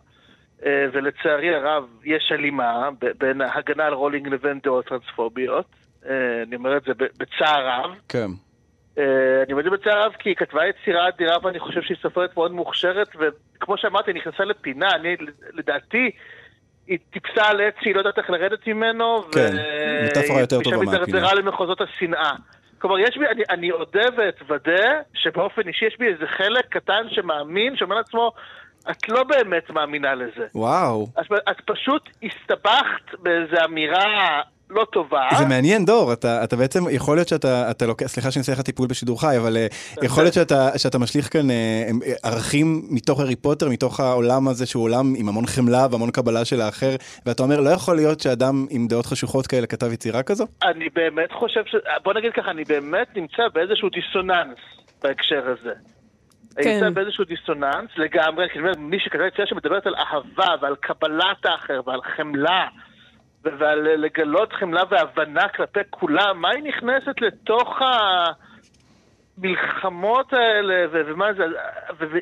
אה, 0.66 0.86
ולצערי 0.92 1.54
הרב, 1.54 1.84
יש 2.04 2.32
הלימה 2.32 2.88
בין 3.18 3.40
ההגנה 3.40 3.86
על 3.86 3.92
רולינג 3.92 4.28
לבין 4.28 4.60
דעות 4.62 4.86
טרנספוביות. 4.86 5.66
אה, 6.06 6.42
אני 6.42 6.56
אומר 6.56 6.76
את 6.76 6.82
זה 6.82 6.92
בצער 6.94 7.68
רב. 7.68 7.90
כן. 8.08 8.28
אני 8.96 9.52
אומר 9.52 9.60
את 9.60 9.64
זה 9.64 9.70
בצער 9.70 10.06
רב 10.06 10.12
כי 10.18 10.28
היא 10.28 10.36
כתבה 10.36 10.66
יצירה 10.66 11.08
אדירה 11.08 11.36
ואני 11.42 11.58
חושב 11.58 11.82
שהיא 11.82 11.96
סופרת 12.02 12.36
מאוד 12.36 12.52
מוכשרת, 12.52 13.08
וכמו 13.18 13.78
שאמרתי, 13.78 14.12
נכנסה 14.12 14.44
לפינה, 14.44 14.88
אני, 14.94 15.16
לדעתי, 15.52 16.10
היא 16.86 16.98
טיפסה 17.10 17.44
על 17.44 17.60
עץ 17.60 17.74
שהיא 17.80 17.94
לא 17.94 18.00
יודעת 18.00 18.18
איך 18.18 18.30
לרדת 18.30 18.66
ממנו, 18.66 19.22
כן, 19.32 19.56
מטאפורה 20.04 20.40
יותר 20.40 20.60
טובה 20.60 20.76
מהפינה. 20.76 20.98
הידרדרה 20.98 21.34
למחוזות 21.34 21.80
השנאה. 21.80 22.32
כלומר, 22.78 22.98
יש 22.98 23.18
בי, 23.18 23.26
אני, 23.26 23.42
אני 23.50 23.70
אודה 23.70 24.04
ואתוודה 24.16 25.00
שבאופן 25.14 25.68
אישי 25.68 25.86
יש 25.86 25.96
בי 25.98 26.06
איזה 26.06 26.26
חלק 26.26 26.66
קטן 26.68 27.02
שמאמין, 27.10 27.76
שאומר 27.76 27.96
לעצמו, 27.96 28.32
את 28.90 29.08
לא 29.08 29.24
באמת 29.24 29.70
מאמינה 29.70 30.14
לזה. 30.14 30.46
וואו. 30.54 31.06
את, 31.20 31.26
את 31.50 31.60
פשוט 31.64 32.08
הסתבכת 32.22 33.18
באיזו 33.18 33.56
אמירה 33.64 34.40
לא 34.74 34.86
טובה. 34.92 35.28
זה 35.38 35.46
מעניין, 35.46 35.84
דור, 35.84 36.12
אתה, 36.12 36.44
אתה 36.44 36.56
בעצם, 36.56 36.80
יכול 36.90 37.16
להיות 37.16 37.28
שאתה, 37.28 37.70
אתה 37.70 37.86
לוקח, 37.86 38.06
סליחה 38.06 38.30
שאני 38.30 38.40
עושה 38.40 38.52
לך 38.52 38.60
טיפול 38.60 38.88
בשידור 38.88 39.20
חי, 39.20 39.36
אבל 39.38 39.56
אה, 39.56 39.66
יכול 40.02 40.22
להיות 40.22 40.34
שאתה, 40.34 40.78
שאתה 40.78 40.98
משליך 40.98 41.32
כאן 41.32 41.50
אה, 41.50 41.54
אה, 42.06 42.30
ערכים 42.30 42.82
מתוך 42.90 43.20
הארי 43.20 43.36
פוטר, 43.36 43.68
מתוך 43.68 44.00
העולם 44.00 44.48
הזה 44.48 44.66
שהוא 44.66 44.84
עולם 44.84 45.14
עם 45.16 45.28
המון 45.28 45.46
חמלה 45.46 45.86
והמון 45.90 46.10
קבלה 46.10 46.44
של 46.44 46.60
האחר, 46.60 46.96
ואתה 47.26 47.42
אומר, 47.42 47.60
לא 47.60 47.70
יכול 47.70 47.96
להיות 47.96 48.20
שאדם 48.20 48.66
עם 48.70 48.86
דעות 48.88 49.06
חשוכות 49.06 49.46
כאלה 49.46 49.66
כתב 49.66 49.92
יצירה 49.92 50.22
כזו? 50.22 50.46
אני 50.62 50.88
באמת 50.94 51.32
חושב 51.32 51.62
ש... 51.66 51.76
בוא 52.04 52.14
נגיד 52.14 52.32
ככה, 52.32 52.50
אני 52.50 52.64
באמת 52.64 53.16
נמצא 53.16 53.42
באיזשהו 53.54 53.88
דיסוננס 53.88 54.58
בהקשר 55.02 55.42
הזה. 55.46 55.72
אני 56.56 56.64
כן. 56.64 56.74
נמצא 56.74 56.90
באיזשהו 56.90 57.24
דיסוננס 57.24 57.90
לגמרי, 57.96 58.48
כי 58.52 58.58
אני 58.58 58.68
אומר, 58.68 58.78
מי 58.78 58.98
שכתב 59.00 59.20
יצירה 59.28 59.46
שמדברת 59.46 59.86
על 59.86 59.94
אהבה 59.94 60.54
ועל 60.60 60.74
קבלת 60.80 61.44
האחר 61.44 61.80
ועל 61.86 62.00
חמלה 62.16 62.66
ועל 63.44 63.78
לגלות 63.78 64.52
חמלה 64.52 64.82
והבנה 64.90 65.48
כלפי 65.48 65.80
כולם, 65.90 66.40
מה 66.40 66.50
היא 66.50 66.62
נכנסת 66.62 67.20
לתוך. 67.20 67.78
המלחמות 69.38 70.32
האלה, 70.32 70.86
ומה 70.92 71.32
זה, 71.32 71.44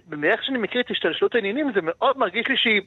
ומאיך 0.08 0.44
שאני 0.44 0.58
מכיר 0.58 0.80
את 0.80 0.90
השתלשלות 0.90 1.34
העניינים, 1.34 1.72
זה 1.74 1.80
מאוד 1.82 2.18
מרגיש 2.18 2.46
לי 2.48 2.56
שהיא 2.56 2.80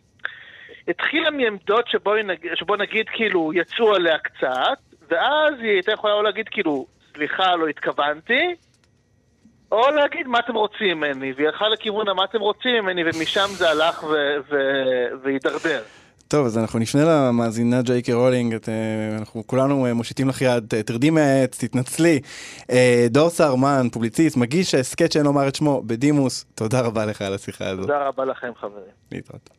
התחילה 0.87 1.31
מעמדות 1.31 1.87
שבו, 1.87 2.15
נג- 2.15 2.55
שבו 2.55 2.75
נגיד 2.75 3.09
כאילו 3.09 3.51
יצאו 3.53 3.95
עליה 3.95 4.17
קצת, 4.17 4.77
ואז 5.09 5.53
היא 5.59 5.71
הייתה 5.71 5.91
יכולה 5.91 6.13
או 6.13 6.21
להגיד 6.21 6.49
כאילו, 6.49 6.85
סליחה, 7.13 7.55
לא 7.55 7.67
התכוונתי, 7.67 8.55
או 9.71 9.89
להגיד 9.91 10.27
מה 10.27 10.39
אתם 10.39 10.55
רוצים 10.55 10.97
ממני, 10.97 11.33
והיא 11.35 11.47
הלכה 11.47 11.69
לכיוון 11.69 12.07
המה 12.07 12.23
אתם 12.23 12.39
רוצים 12.39 12.83
ממני, 12.83 13.03
ומשם 13.03 13.47
זה 13.47 13.69
הלך 13.69 14.03
ו- 14.03 14.37
ו- 14.49 15.07
והידרדר. 15.23 15.81
טוב, 16.33 16.45
אז 16.45 16.57
אנחנו 16.57 16.79
נפנה 16.79 17.03
למאזינה 17.05 17.81
ג'יי 17.81 18.01
קיי 18.01 18.13
רולינג, 18.13 18.53
את, 18.53 18.69
אה, 18.69 19.17
אנחנו 19.17 19.47
כולנו 19.47 19.85
אה, 19.85 19.93
מושיטים 19.93 20.29
לך 20.29 20.41
יד, 20.41 20.73
תרדי 20.85 21.09
מהעץ, 21.09 21.63
תתנצלי. 21.63 22.19
אה, 22.71 23.07
דור 23.09 23.29
סער-מן, 23.29 23.87
פובליציסט, 23.91 24.37
מגיש 24.37 24.75
הסכת 24.75 25.11
שאין 25.11 25.25
לומר 25.25 25.47
את 25.47 25.55
שמו, 25.55 25.81
בדימוס, 25.85 26.45
תודה 26.55 26.81
רבה 26.81 27.05
לך 27.05 27.21
על 27.21 27.33
השיחה 27.33 27.69
הזו. 27.69 27.81
תודה 27.81 28.07
רבה 28.07 28.25
לכם, 28.25 28.51
חברים. 28.59 28.93
להתראות. 29.11 29.49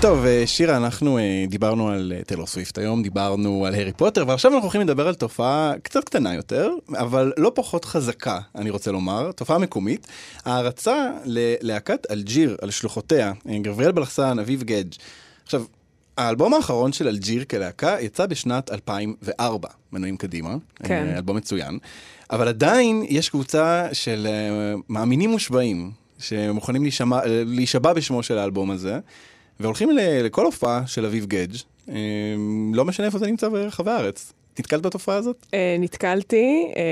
טוב, 0.00 0.24
אה, 0.24 0.42
שירה, 0.46 0.76
אנחנו 0.76 1.18
אה, 1.18 1.44
דיברנו 1.48 1.88
על 1.88 2.12
אה, 2.16 2.24
טיילור 2.24 2.46
סוויפט 2.46 2.78
היום, 2.78 3.02
דיברנו 3.02 3.66
על 3.66 3.74
הארי 3.74 3.92
פוטר, 3.92 4.24
ועכשיו 4.28 4.50
אנחנו 4.50 4.64
הולכים 4.64 4.80
לדבר 4.80 5.08
על 5.08 5.14
תופעה 5.14 5.72
קצת 5.82 6.04
קטנה 6.04 6.34
יותר, 6.34 6.70
אבל 6.98 7.32
לא 7.36 7.52
פחות 7.54 7.84
חזקה, 7.84 8.40
אני 8.54 8.70
רוצה 8.70 8.92
לומר, 8.92 9.32
תופעה 9.32 9.58
מקומית, 9.58 10.06
הערצה 10.44 11.10
ללהקת 11.24 12.06
אלג'יר 12.10 12.56
על 12.62 12.70
שלוחותיה, 12.70 13.32
גבריאל 13.62 13.92
בלחסן, 13.92 14.38
אביב 14.38 14.62
גדג'. 14.62 14.92
עכשיו, 15.44 15.64
האלבום 16.16 16.54
האחרון 16.54 16.92
של 16.92 17.08
אלג'יר 17.08 17.44
כלהקה 17.44 17.96
יצא 18.00 18.26
בשנת 18.26 18.70
2004, 18.72 19.68
מנויים 19.92 20.16
קדימה, 20.16 20.56
כן. 20.84 21.14
אלבום 21.16 21.36
מצוין, 21.36 21.78
אבל 22.30 22.48
עדיין 22.48 23.04
יש 23.08 23.28
קבוצה 23.28 23.86
של 23.92 24.26
מאמינים 24.88 25.30
מושבעים, 25.30 25.90
שמוכנים 26.18 26.82
להישבע 27.46 27.92
בשמו 27.92 28.22
של 28.22 28.38
האלבום 28.38 28.70
הזה. 28.70 28.98
והולכים 29.60 29.90
לכל 29.96 30.44
הופעה 30.44 30.82
של 30.86 31.06
אביב 31.06 31.26
גדג', 31.26 31.56
אה, 31.88 31.94
לא 32.74 32.84
משנה 32.84 33.06
איפה 33.06 33.18
זה 33.18 33.26
נמצא 33.26 33.48
ברחבי 33.48 33.90
הארץ. 33.90 34.32
נתקלת 34.58 34.82
בתופעה 34.82 35.16
הזאת? 35.16 35.46
אה, 35.54 35.76
נתקלתי, 35.78 36.72
אה, 36.76 36.82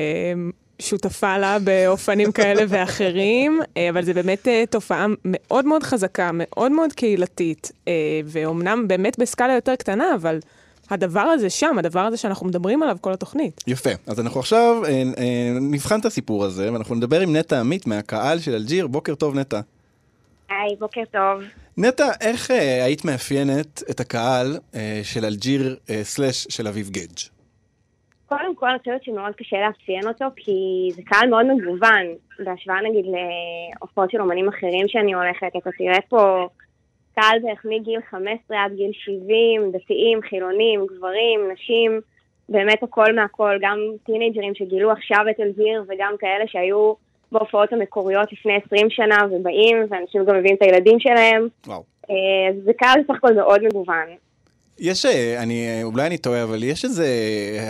שותפה 0.78 1.38
לה 1.38 1.58
באופנים 1.58 2.32
כאלה 2.32 2.62
ואחרים, 2.68 3.60
אבל 3.90 4.04
זו 4.04 4.14
באמת 4.14 4.48
תופעה 4.70 5.06
מאוד 5.24 5.64
מאוד 5.64 5.82
חזקה, 5.82 6.30
מאוד 6.32 6.72
מאוד 6.72 6.92
קהילתית, 6.92 7.72
ואומנם 8.24 8.88
באמת 8.88 9.18
בסקאלה 9.18 9.52
יותר 9.54 9.76
קטנה, 9.76 10.14
אבל 10.14 10.38
הדבר 10.90 11.20
הזה 11.20 11.50
שם, 11.50 11.78
הדבר 11.78 12.00
הזה 12.00 12.16
שאנחנו 12.16 12.46
מדברים 12.46 12.82
עליו 12.82 12.96
כל 13.00 13.12
התוכנית. 13.12 13.64
יפה. 13.66 13.90
אז 14.06 14.20
אנחנו 14.20 14.40
עכשיו 14.40 14.82
אה, 14.84 14.90
אה, 14.90 15.58
נבחן 15.60 16.00
את 16.00 16.04
הסיפור 16.04 16.44
הזה, 16.44 16.72
ואנחנו 16.72 16.94
נדבר 16.94 17.20
עם 17.20 17.36
נטע 17.36 17.60
עמית 17.60 17.86
מהקהל 17.86 18.38
של 18.38 18.54
אלג'יר. 18.54 18.86
בוקר 18.86 19.14
טוב, 19.14 19.34
נטע. 19.34 19.60
היי, 20.48 20.76
בוקר 20.78 21.02
טוב. 21.12 21.42
נטע, 21.78 22.04
איך 22.20 22.50
אה, 22.50 22.84
היית 22.84 23.04
מאפיינת 23.04 23.82
את 23.90 24.00
הקהל 24.00 24.46
אה, 24.74 25.00
של 25.02 25.24
אלג'יר 25.24 25.76
אה, 25.90 26.04
סלאש 26.04 26.46
של 26.50 26.66
אביב 26.66 26.90
גדג'? 26.90 27.18
קודם 28.26 28.56
כל, 28.56 28.68
אני 28.68 28.78
חושבת 28.78 29.04
שמאוד 29.04 29.34
קשה 29.34 29.56
לאפיין 29.66 30.08
אותו, 30.08 30.24
כי 30.36 30.52
זה 30.94 31.02
קהל 31.02 31.30
מאוד 31.30 31.46
מגוון, 31.46 32.06
בהשוואה 32.38 32.80
נגיד 32.82 33.04
להופעות 33.06 34.10
של 34.10 34.20
אומנים 34.20 34.48
אחרים 34.48 34.88
שאני 34.88 35.14
הולכת, 35.14 35.56
אתה 35.56 35.70
תראה 35.78 36.00
פה 36.08 36.48
קהל 37.14 37.38
בערך 37.42 37.64
מגיל 37.64 38.00
15 38.10 38.64
עד 38.64 38.72
גיל 38.76 38.90
70, 38.92 39.72
דתיים, 39.72 40.20
חילונים, 40.28 40.86
גברים, 40.86 41.40
נשים, 41.52 42.00
באמת 42.48 42.82
הכל 42.82 43.14
מהכל, 43.14 43.58
גם 43.60 43.78
טינאייג'רים 44.06 44.54
שגילו 44.54 44.92
עכשיו 44.92 45.24
את 45.30 45.40
אלג'יר, 45.40 45.84
וגם 45.88 46.14
כאלה 46.18 46.44
שהיו 46.46 46.94
בהופעות 47.32 47.72
המקוריות 47.72 48.32
לפני 48.32 48.52
20 48.66 48.90
שנה 48.90 49.16
ובאים, 49.30 49.76
ואנשים 49.90 50.24
גם 50.24 50.36
מביאים 50.36 50.56
את 50.56 50.62
הילדים 50.62 51.00
שלהם. 51.00 51.48
וואו. 51.66 51.82
אה, 52.10 52.14
אז 52.50 52.64
זה 52.64 52.72
קהל 52.78 53.00
בסך 53.00 53.14
הכל 53.18 53.34
מאוד 53.34 53.62
מגוון. 53.64 54.06
יש, 54.78 55.06
אה, 55.06 55.42
אני, 55.42 55.66
אה, 55.68 55.82
אולי 55.82 56.06
אני 56.06 56.18
טועה, 56.18 56.42
אבל 56.42 56.62
יש 56.62 56.84
איזה 56.84 57.06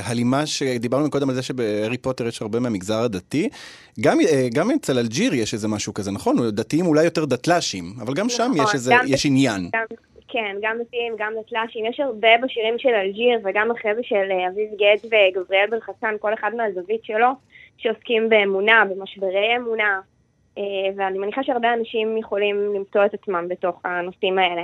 הלימה 0.04 0.46
שדיברנו 0.46 1.11
קודם 1.11 1.28
על 1.28 1.34
זה 1.34 1.42
שבהארי 1.42 1.98
פוטר 1.98 2.26
יש 2.26 2.42
הרבה 2.42 2.61
מהמגזר 2.61 3.02
הדתי. 3.02 3.48
גם, 4.00 4.18
גם 4.54 4.70
אצל 4.70 4.98
אלג'יר 4.98 5.34
יש 5.34 5.54
איזה 5.54 5.68
משהו 5.68 5.94
כזה, 5.94 6.11
נכון? 6.11 6.36
דתיים 6.50 6.86
אולי 6.86 7.04
יותר 7.04 7.24
דתל"שים, 7.24 7.84
אבל 8.02 8.14
גם 8.14 8.28
שם 8.28 8.50
נכון, 8.54 8.64
יש 8.64 8.74
איזה, 8.74 8.92
גם- 8.94 9.04
יש 9.09 9.26
עניין. 9.26 9.68
גם, 9.72 9.84
כן, 10.28 10.57
גם 10.62 10.76
דתיים, 10.86 11.12
גם 11.18 11.32
דתל"שים, 11.40 11.86
יש 11.86 12.00
הרבה 12.00 12.28
בשירים 12.42 12.74
של 12.78 12.88
אלג'יר 12.88 13.38
וגם 13.44 13.68
זה 13.82 14.00
של 14.02 14.28
אביב 14.52 14.68
גט 14.70 15.04
וגבריאל 15.04 15.66
בן 15.70 15.80
חסן, 15.80 16.14
כל 16.20 16.34
אחד 16.34 16.50
מהזווית 16.57 17.04
שלו, 17.04 17.28
שעוסקים 17.79 18.29
באמונה, 18.29 18.83
במשברי 18.91 19.57
אמונה, 19.57 20.01
אה, 20.59 20.62
ואני 20.97 21.18
מניחה 21.18 21.43
שהרבה 21.45 21.74
אנשים 21.74 22.18
יכולים 22.18 22.74
למצוא 22.74 23.07
את 23.07 23.14
עצמם 23.14 23.47
בתוך 23.49 23.81
הנושאים 23.85 24.39
האלה. 24.39 24.62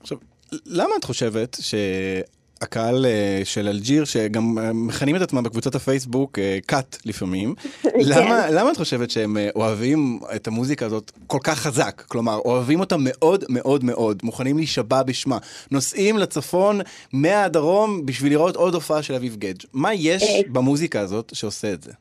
עכשיו, 0.00 0.18
למה 0.66 0.90
את 0.98 1.04
חושבת 1.04 1.56
שהקהל 1.60 3.06
אה, 3.06 3.40
של 3.44 3.68
אלג'יר, 3.68 4.04
שגם 4.04 4.58
אה, 4.58 4.72
מכנים 4.72 5.16
את 5.16 5.20
עצמם 5.20 5.42
בקבוצות 5.42 5.74
הפייסבוק 5.74 6.38
קאט 6.66 6.96
לפעמים, 7.04 7.54
למה, 8.10 8.50
למה 8.50 8.70
את 8.70 8.76
חושבת 8.76 9.10
שהם 9.10 9.36
אה, 9.36 9.48
אוהבים 9.56 10.20
את 10.36 10.46
המוזיקה 10.46 10.86
הזאת 10.86 11.12
כל 11.26 11.38
כך 11.44 11.58
חזק? 11.58 12.02
כלומר, 12.08 12.38
אוהבים 12.44 12.80
אותה 12.80 12.96
מאוד 12.98 13.44
מאוד 13.48 13.84
מאוד, 13.84 14.20
מוכנים 14.22 14.56
להישבע 14.56 15.02
בשמה, 15.02 15.38
נוסעים 15.70 16.18
לצפון 16.18 16.80
מהדרום 17.12 18.06
בשביל 18.06 18.32
לראות 18.32 18.56
עוד 18.56 18.74
הופעה 18.74 19.02
של 19.02 19.14
אביב 19.14 19.36
גדג'. 19.36 19.64
מה 19.72 19.94
יש 19.94 20.24
במוזיקה 20.48 21.00
הזאת 21.00 21.32
שעושה 21.34 21.72
את 21.72 21.82
זה? 21.82 21.92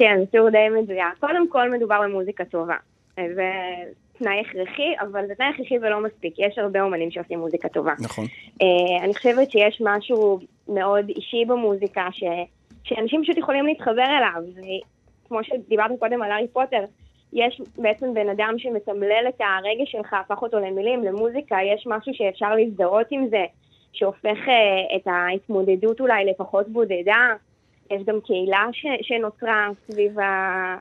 כן, 0.00 0.16
זה 0.18 0.26
תיאור 0.26 0.50
די 0.50 0.68
מדויק. 0.82 1.18
קודם 1.20 1.48
כל 1.48 1.70
מדובר 1.70 2.00
במוזיקה 2.02 2.44
טובה. 2.44 2.76
אה, 3.18 3.26
זה 3.34 3.50
תנאי 4.18 4.40
הכרחי, 4.40 4.94
אבל 5.00 5.26
זה 5.26 5.34
תנאי 5.34 5.48
הכרחי 5.48 5.78
ולא 5.78 6.00
מספיק. 6.00 6.34
יש 6.38 6.58
הרבה 6.58 6.82
אומנים 6.82 7.10
שעושים 7.10 7.38
מוזיקה 7.38 7.68
טובה. 7.68 7.92
נכון. 8.00 8.24
אה, 8.62 9.04
אני 9.04 9.14
חושבת 9.14 9.50
שיש 9.50 9.82
משהו 9.84 10.38
מאוד 10.68 11.08
אישי 11.08 11.44
במוזיקה, 11.46 12.08
ש, 12.12 12.24
שאנשים 12.84 13.22
פשוט 13.22 13.38
יכולים 13.38 13.66
להתחבר 13.66 14.04
אליו. 14.04 14.42
כמו 15.28 15.44
שדיברתם 15.44 15.96
קודם 15.96 16.22
על 16.22 16.30
הארי 16.30 16.48
פוטר, 16.48 16.84
יש 17.32 17.60
בעצם 17.78 18.14
בן 18.14 18.28
אדם 18.28 18.54
שמתמלל 18.58 19.24
את 19.28 19.40
הרגש 19.40 19.92
שלך, 19.92 20.14
הפך 20.14 20.42
אותו 20.42 20.58
למילים, 20.58 21.04
למוזיקה, 21.04 21.56
יש 21.74 21.86
משהו 21.86 22.14
שאפשר 22.14 22.54
להזדהות 22.54 23.06
עם 23.10 23.28
זה, 23.28 23.44
שהופך 23.92 24.48
אה, 24.48 24.96
את 24.96 25.06
ההתמודדות 25.06 26.00
אולי 26.00 26.24
לפחות 26.24 26.68
בודדה. 26.68 27.34
יש 27.90 28.02
גם 28.06 28.20
קהילה 28.24 28.66
ש, 28.72 28.86
שנוצרה 29.02 29.68
סביב 29.90 30.16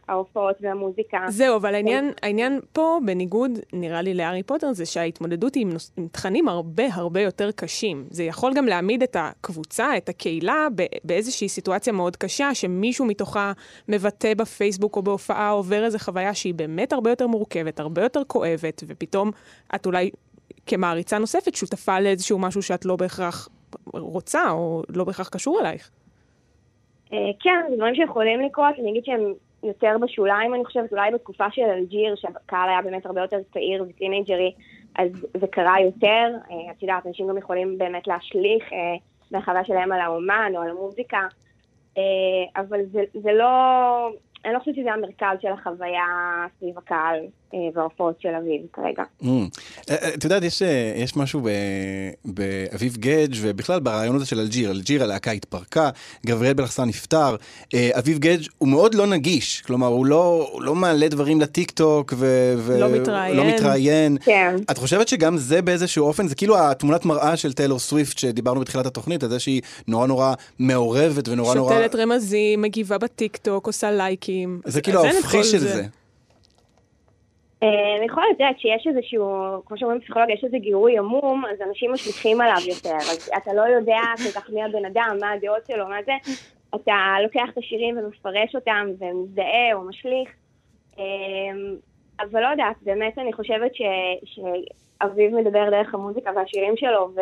ההופעות 0.08 0.56
והמוזיקה. 0.62 1.18
זהו, 1.28 1.56
אבל 1.56 1.76
העניין, 1.76 2.12
העניין 2.22 2.60
פה, 2.74 3.00
בניגוד, 3.06 3.52
נראה 3.74 4.02
לי, 4.02 4.14
להארי 4.14 4.44
פוטר, 4.44 4.74
זה 4.74 4.86
שההתמודדות 4.86 5.56
היא 5.56 5.62
עם, 5.62 5.70
נוס, 5.70 5.92
עם 5.98 6.08
תכנים 6.12 6.48
הרבה 6.48 6.84
הרבה 6.94 7.22
יותר 7.22 7.52
קשים. 7.52 8.06
זה 8.10 8.24
יכול 8.24 8.54
גם 8.56 8.66
להעמיד 8.66 9.04
את 9.04 9.16
הקבוצה, 9.20 9.98
את 9.98 10.10
הקהילה, 10.10 10.68
באיזושהי 11.04 11.50
סיטואציה 11.50 11.94
מאוד 11.94 12.16
קשה, 12.16 12.56
שמישהו 12.56 13.06
מתוכה 13.06 13.52
מבטא 13.88 14.34
בפייסבוק 14.34 14.96
או 14.96 15.02
בהופעה, 15.02 15.50
עובר 15.50 15.86
איזו 15.86 16.00
חוויה 16.00 16.34
שהיא 16.34 16.54
באמת 16.54 16.94
הרבה 16.94 17.10
יותר 17.10 17.28
מורכבת, 17.28 17.80
הרבה 17.80 18.04
יותר 18.04 18.22
כואבת, 18.28 18.84
ופתאום 18.88 19.32
את 19.76 19.86
אולי 19.86 20.10
כמעריצה 20.66 21.18
נוספת 21.18 21.56
שותפה 21.56 22.00
לאיזשהו 22.00 22.40
משהו 22.40 22.62
שאת 22.62 22.86
לא 22.86 22.96
בהכרח 22.96 23.50
רוצה, 23.94 24.52
או 24.52 24.84
לא 24.90 25.04
בהכרח 25.04 25.30
קשור 25.30 25.60
אלייך. 25.60 25.90
אה, 27.14 27.30
כן, 27.40 27.66
זה 27.70 27.76
דברים 27.76 27.96
שיכולים 27.96 28.42
לקרות, 28.42 28.76
אני 28.80 28.92
אגיד 28.92 29.06
שהם 29.06 29.34
יותר 29.64 29.96
בשוליים, 30.02 30.54
אני 30.54 30.66
חושבת, 30.66 30.92
אולי 30.92 31.12
בתקופה 31.12 31.52
של 31.52 31.62
אלג'יר, 31.62 32.16
שהקהל 32.16 32.70
היה 32.70 32.82
באמת 32.82 33.06
הרבה 33.06 33.22
יותר 33.22 33.38
צעיר 33.54 33.86
וטינג'רי, 33.90 34.54
אז 34.96 35.12
זה 35.38 35.48
קרה 35.48 35.76
יותר. 35.82 36.32
אה, 36.52 36.72
את 36.72 36.84
יודעת, 36.84 37.08
אנשים 37.08 37.28
גם 37.28 37.38
יכולים 37.38 37.78
באמת 37.78 38.08
להשליך 38.08 38.74
אה, 38.74 38.96
מהחוויה 39.32 39.66
שלהם 39.66 39.92
על 39.92 40.02
האומן 40.02 40.52
או 40.56 40.62
על 40.62 40.70
המוזיקה, 40.70 41.28
אבל 42.58 42.80
זה, 42.92 43.04
זה 43.14 43.34
לא, 43.34 43.48
אני 44.46 44.54
לא 44.54 44.60
חושבת 44.60 44.76
שזה 44.76 44.94
המרכז 44.94 45.38
של 45.42 45.52
החוויה 45.52 46.06
סביב 46.60 46.78
הקהל 46.78 47.20
וההופעות 47.76 48.22
של 48.22 48.30
אביב 48.30 48.62
כרגע. 48.74 49.04
Mm. 49.22 49.26
אה, 49.90 49.96
אה, 49.96 50.14
את 50.14 50.24
יודעת, 50.24 50.44
יש, 50.44 50.62
אה, 50.62 50.94
יש 50.96 51.18
משהו 51.18 51.42
באביב 52.26 52.98
גדג' 52.98 53.36
ובכלל 53.42 53.80
ברעיון 53.80 54.16
הזה 54.16 54.26
של 54.26 54.40
אלג'יר. 54.40 54.72
אלג'יר, 54.72 55.04
הלהקה 55.04 55.32
התפרקה, 55.32 55.90
גבריאל 56.26 56.54
בלחסן 56.54 56.88
נפטר. 56.88 57.36
אה, 57.74 57.90
אביב 58.00 58.20
גדג' 58.20 58.48
הוא 58.58 58.70
מאוד 58.70 58.96
לא 58.96 59.08
נגיש, 59.08 59.62
כלומר, 59.62 59.88
הוא 59.88 60.06
לא, 60.06 60.50
הוא 60.52 60.62
לא 60.62 60.76
מעלה 60.76 61.08
דברים 61.08 61.42
לטיק 61.42 61.72
טוק 61.72 62.14
ו... 62.18 62.54
ו- 62.58 62.80
לא 62.80 62.90
מתראיין. 62.90 63.38
לא 63.38 63.46
מתראיין. 63.46 64.18
כן. 64.26 64.56
את 64.72 64.78
חושבת 64.78 65.08
שגם 65.08 65.38
זה 65.38 65.62
באיזשהו 65.62 66.06
אופן, 66.06 66.28
זה 66.28 66.36
כאילו 66.36 66.60
התמונת 66.60 67.06
מראה 67.06 67.38
של 67.38 67.54
טיילור 67.54 67.80
סוויפט 67.80 68.18
שדיברנו 68.18 68.60
בתחילת 68.60 68.86
התוכנית, 68.86 69.24
על 69.24 69.30
זה 69.30 69.40
שהיא 69.40 69.62
נורא 69.88 70.08
נורא 70.08 70.34
מעורבת 70.60 71.28
ונורא 71.28 71.56
נורא... 71.56 71.74
שותלת 71.74 71.96
רמזים, 71.96 72.62
מגיבה 72.62 72.98
בטיקטוק, 72.98 73.68
עושה 73.68 73.92
לייקים. 73.92 74.62
זה 74.66 74.82
כאילו 74.82 75.06
ההופכי 75.06 75.44
של 75.44 75.60
זה. 75.60 75.86
אה, 77.64 77.98
אני 77.98 78.06
יכולה 78.06 78.26
לדעת 78.36 78.60
שיש 78.60 78.88
איזשהו, 78.88 79.26
כמו 79.66 79.78
שאומרים 79.78 80.02
פסיכולוגיה, 80.02 80.34
יש 80.34 80.44
איזה 80.44 80.58
גירוי 80.58 80.98
עמום, 80.98 81.46
אז 81.46 81.62
אנשים 81.62 81.92
משליכים 81.94 82.42
עליו 82.42 82.58
יותר. 82.68 82.96
אז 82.96 83.30
אתה 83.38 83.54
לא 83.54 83.62
יודע 83.62 84.00
כל 84.18 84.40
כך 84.40 84.50
מי 84.50 84.64
הבן 84.64 84.86
אדם, 84.86 85.18
מה 85.20 85.32
הדעות 85.32 85.66
שלו, 85.68 85.88
מה 85.88 85.98
זה, 86.06 86.12
אתה 86.76 87.16
לוקח 87.24 87.50
את 87.54 87.58
השירים 87.58 87.98
ומפרש 87.98 88.56
אותם 88.56 88.88
ומזדהה 89.00 89.74
או 89.74 89.82
משליך. 89.82 90.30
אמ, 90.98 91.76
אבל 92.20 92.42
לא 92.42 92.48
יודעת, 92.48 92.76
באמת 92.82 93.18
אני 93.18 93.34
חושבת 93.34 93.76
ש, 93.76 93.82
שאביב 94.24 95.36
מדבר 95.36 95.70
דרך 95.70 95.94
המוזיקה 95.94 96.32
והשירים 96.36 96.78
שלו, 96.78 97.10
ו, 97.16 97.22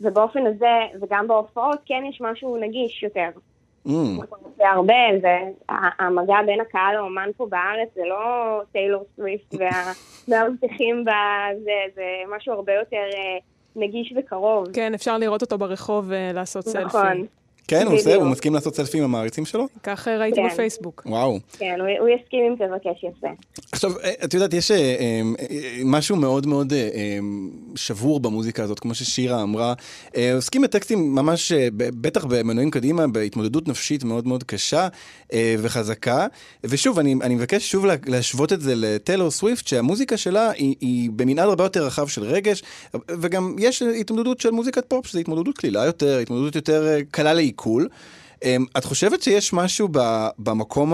ובאופן 0.00 0.46
הזה, 0.46 1.00
וגם 1.00 1.28
בהופעות, 1.28 1.78
כן 1.86 2.02
יש 2.08 2.20
משהו 2.20 2.56
נגיש 2.56 3.02
יותר. 3.02 3.28
Mm. 3.86 3.90
זה 4.56 4.70
הרבה, 4.70 4.94
והמגע 5.22 6.36
בין 6.46 6.60
הקהל 6.60 6.96
לאומן 6.96 7.30
פה 7.36 7.46
בארץ 7.46 7.88
זה 7.94 8.02
לא 8.08 8.60
טיילור 8.72 9.04
סוויפט 9.16 9.54
והמאבטחים 10.28 11.04
בזה, 11.04 11.72
זה 11.94 12.02
משהו 12.36 12.52
הרבה 12.52 12.72
יותר 12.72 12.96
אה, 12.96 13.38
נגיש 13.76 14.14
וקרוב. 14.16 14.66
כן, 14.72 14.94
אפשר 14.94 15.18
לראות 15.18 15.42
אותו 15.42 15.58
ברחוב 15.58 16.04
ולעשות 16.08 16.66
נכון. 16.66 16.82
סלפי. 16.82 16.86
נכון. 16.86 17.26
כן, 17.68 17.86
הוא 17.86 17.94
עושה, 17.94 18.14
הוא 18.14 18.26
מסכים 18.26 18.54
לעשות 18.54 18.74
סלפי 18.74 18.98
עם 18.98 19.04
המעריצים 19.04 19.44
שלו? 19.46 19.66
כך 19.82 20.08
אה, 20.08 20.18
ראיתי 20.18 20.40
כן. 20.40 20.48
בפייסבוק. 20.52 21.02
וואו. 21.06 21.38
כן, 21.58 21.76
הוא, 22.00 22.08
יסכים 22.08 22.40
אם 22.44 22.54
תבקש 22.54 23.04
יפה. 23.04 23.26
עכשיו, 23.72 23.98
אה, 23.98 24.12
את 24.24 24.34
יודעת, 24.34 24.54
יש 24.54 24.70
אה, 24.70 25.20
משהו 25.84 26.16
מאוד 26.16 26.46
מאוד 26.46 26.72
שבור 27.74 28.20
במוזיקה 28.20 28.62
הזאת, 28.62 28.78
כמו 28.80 28.94
ששירה 28.94 29.42
אמרה. 29.42 29.74
עוסקים 30.34 30.62
בטקסטים 30.62 31.14
ממש, 31.14 31.52
בטח 31.76 32.24
במנועים 32.24 32.70
קדימה, 32.70 33.06
בהתמודדות 33.06 33.68
נפשית 33.68 34.04
מאוד 34.04 34.26
מאוד 34.26 34.44
קשה 34.44 34.88
וחזקה. 35.58 36.26
ושוב, 36.64 36.98
אני, 36.98 37.14
אני 37.22 37.34
מבקש 37.34 37.70
שוב 37.70 37.86
לה- 37.86 37.94
להשוות 38.06 38.52
את 38.52 38.60
זה 38.60 38.72
לטיילור 38.76 39.30
סוויפט, 39.30 39.66
שהמוזיקה 39.66 40.16
שלה 40.16 40.50
היא, 40.50 40.74
היא 40.80 41.10
במנעד 41.16 41.48
הרבה 41.48 41.64
יותר 41.64 41.86
רחב 41.86 42.06
של 42.08 42.22
רגש, 42.22 42.62
וגם 43.08 43.56
יש 43.58 43.82
התמודדות 43.82 44.40
של 44.40 44.50
מוזיקת 44.50 44.84
פופ, 44.88 45.06
שזו 45.06 45.18
התמודדות 45.18 45.58
קלילה 45.58 45.84
יותר, 45.84 46.18
התמודדות 46.18 46.56
יותר 46.56 46.96
קלה 47.10 47.32
לעיכול. 47.34 47.49
אמ, 48.44 48.64
את 48.78 48.84
חושבת 48.84 49.22
שיש 49.22 49.52
משהו 49.52 49.88
במקום 50.38 50.92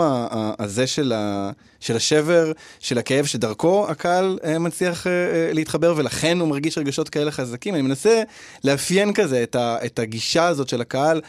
הזה 0.59 0.87
של, 0.87 1.13
ה- 1.13 1.51
של 1.81 1.97
השבר, 1.97 2.53
של 2.81 2.99
הכאב, 2.99 3.25
שדרכו 3.25 3.87
הקהל 3.91 4.39
אה, 4.45 4.59
מצליח 4.59 5.07
אה, 5.07 5.13
אה, 5.13 5.51
להתחבר, 5.53 5.95
ולכן 5.97 6.37
הוא 6.41 6.49
מרגיש 6.49 6.79
רגשות 6.79 7.09
כאלה 7.09 7.31
חזקים? 7.31 7.75
אני 7.75 7.83
מנסה 7.83 8.23
לאפיין 8.65 9.15
כזה 9.15 9.43
את, 9.43 9.55
ה- 9.55 9.77
את 9.87 9.99
הגישה 9.99 10.47
הזאת 10.47 10.69
של 10.69 10.81
הקהל 10.81 11.21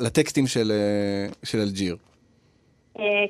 לטקסטים 0.00 0.46
של, 0.46 0.72
של 1.44 1.58
אלג'יר. 1.58 1.96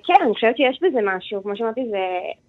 כן, 0.06 0.14
אני 0.24 0.34
חושבת 0.34 0.56
שיש 0.56 0.78
בזה 0.82 0.98
משהו. 1.04 1.42
כמו 1.42 1.56
שאמרתי, 1.56 1.80
זה 1.90 2.04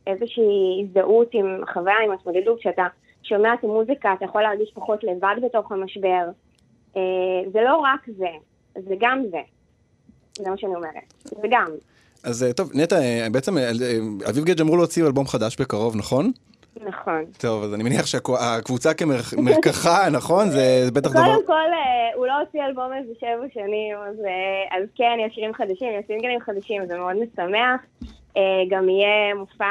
איזושהי 0.07 0.83
הזדהות 0.83 1.29
עם 1.33 1.63
החוויה, 1.63 1.95
עם 2.05 2.11
התמודדות. 2.11 2.59
כשאתה 2.59 2.83
שומע 3.23 3.53
את 3.53 3.63
המוזיקה, 3.63 4.13
אתה 4.17 4.25
יכול 4.25 4.41
להרגיש 4.41 4.71
פחות 4.73 5.03
לבד 5.03 5.35
בתוך 5.45 5.71
המשבר. 5.71 6.23
זה 7.53 7.61
לא 7.61 7.77
רק 7.77 7.99
זה, 8.17 8.27
זה 8.87 8.95
גם 8.99 9.23
זה. 9.31 9.41
זה 10.37 10.49
מה 10.49 10.57
שאני 10.57 10.75
אומרת. 10.75 11.13
זה 11.23 11.47
גם. 11.49 11.67
אז 12.23 12.43
אה, 12.43 12.53
טוב, 12.53 12.71
נטע, 12.73 12.95
אה, 12.95 13.27
בעצם 13.31 13.57
אה, 13.57 13.71
אביב 14.29 14.43
גדג' 14.43 14.61
אמרו 14.61 14.77
להוציא 14.77 15.05
אלבום 15.05 15.27
חדש 15.27 15.61
בקרוב, 15.61 15.95
נכון? 15.95 16.31
נכון. 16.87 17.25
טוב, 17.37 17.63
אז 17.63 17.73
אני 17.73 17.83
מניח 17.83 18.05
שהקבוצה 18.05 18.93
כמרקחה, 18.93 20.09
נכון? 20.17 20.49
זה 20.49 20.81
זה 20.85 20.91
בטח 20.91 21.11
דבר... 21.11 21.23
קודם 21.23 21.45
כל, 21.47 21.69
הוא 22.15 22.27
לא 22.27 22.39
הוציא 22.39 22.65
אלבום 22.65 22.93
איזה 22.93 23.13
שבע 23.19 23.47
שנים, 23.53 23.97
אז, 23.97 24.15
אז 24.71 24.87
כן, 24.95 25.17
יש 25.27 25.35
שירים 25.35 25.53
חדשים, 25.53 25.87
יש 25.99 26.05
סינגלים 26.07 26.39
חדשים, 26.39 26.85
זה 26.87 26.97
מאוד 26.97 27.15
משמח. 27.15 27.81
גם 28.69 28.89
יהיה 28.89 29.35
מופע 29.35 29.65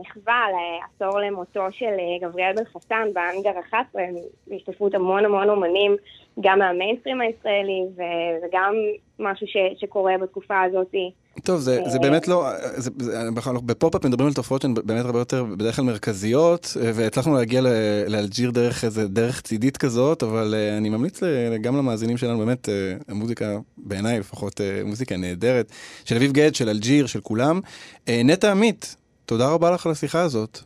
מחווה 0.00 0.44
לעשור 0.52 1.20
למותו 1.20 1.66
של 1.70 1.94
גבריאל 2.22 2.52
בן 2.56 2.64
חסן 2.64 3.08
באנגר 3.12 3.60
11, 3.68 4.02
בהשתתפות 4.46 4.94
המון 4.94 5.24
המון 5.24 5.48
אומנים, 5.48 5.96
גם 6.40 6.58
מהמיינסטרים 6.58 7.20
הישראלי, 7.20 7.82
ו- 7.96 8.46
וגם 8.46 8.74
משהו 9.18 9.46
ש- 9.46 9.80
שקורה 9.80 10.12
בתקופה 10.22 10.62
הזאת. 10.62 10.94
טוב, 11.44 11.60
זה, 11.60 11.80
זה 11.86 11.98
באמת 11.98 12.28
לא, 12.28 12.46
זה, 12.76 12.90
זה, 12.98 13.28
בפופ-אפ 13.66 14.04
מדברים 14.04 14.28
על 14.28 14.34
תופעות 14.34 14.62
שהן 14.62 14.74
באמת 14.84 15.04
הרבה 15.04 15.18
יותר 15.18 15.44
בדרך 15.44 15.76
כלל 15.76 15.84
מרכזיות, 15.84 16.76
והצלחנו 16.94 17.34
להגיע 17.34 17.60
לאלג'יר 18.08 18.50
דרך 18.50 18.84
איזה 18.84 19.08
דרך 19.08 19.40
צדדית 19.40 19.76
כזאת, 19.76 20.22
אבל 20.22 20.54
uh, 20.54 20.78
אני 20.78 20.88
ממליץ 20.88 21.20
גם 21.60 21.76
למאזינים 21.76 22.16
שלנו, 22.16 22.38
באמת, 22.38 22.68
המוזיקה, 23.08 23.58
בעיניי 23.76 24.18
לפחות, 24.18 24.60
מוזיקה 24.84 25.16
נהדרת, 25.16 25.72
של 26.04 26.16
אביב 26.16 26.32
גדג', 26.32 26.54
של 26.54 26.68
אלג'יר, 26.68 27.06
של 27.06 27.20
כולם. 27.20 27.60
נטע 28.08 28.50
עמית, 28.50 28.96
תודה 29.26 29.48
רבה 29.48 29.70
לך 29.70 29.86
על 29.86 29.92
השיחה 29.92 30.20
הזאת. 30.20 30.58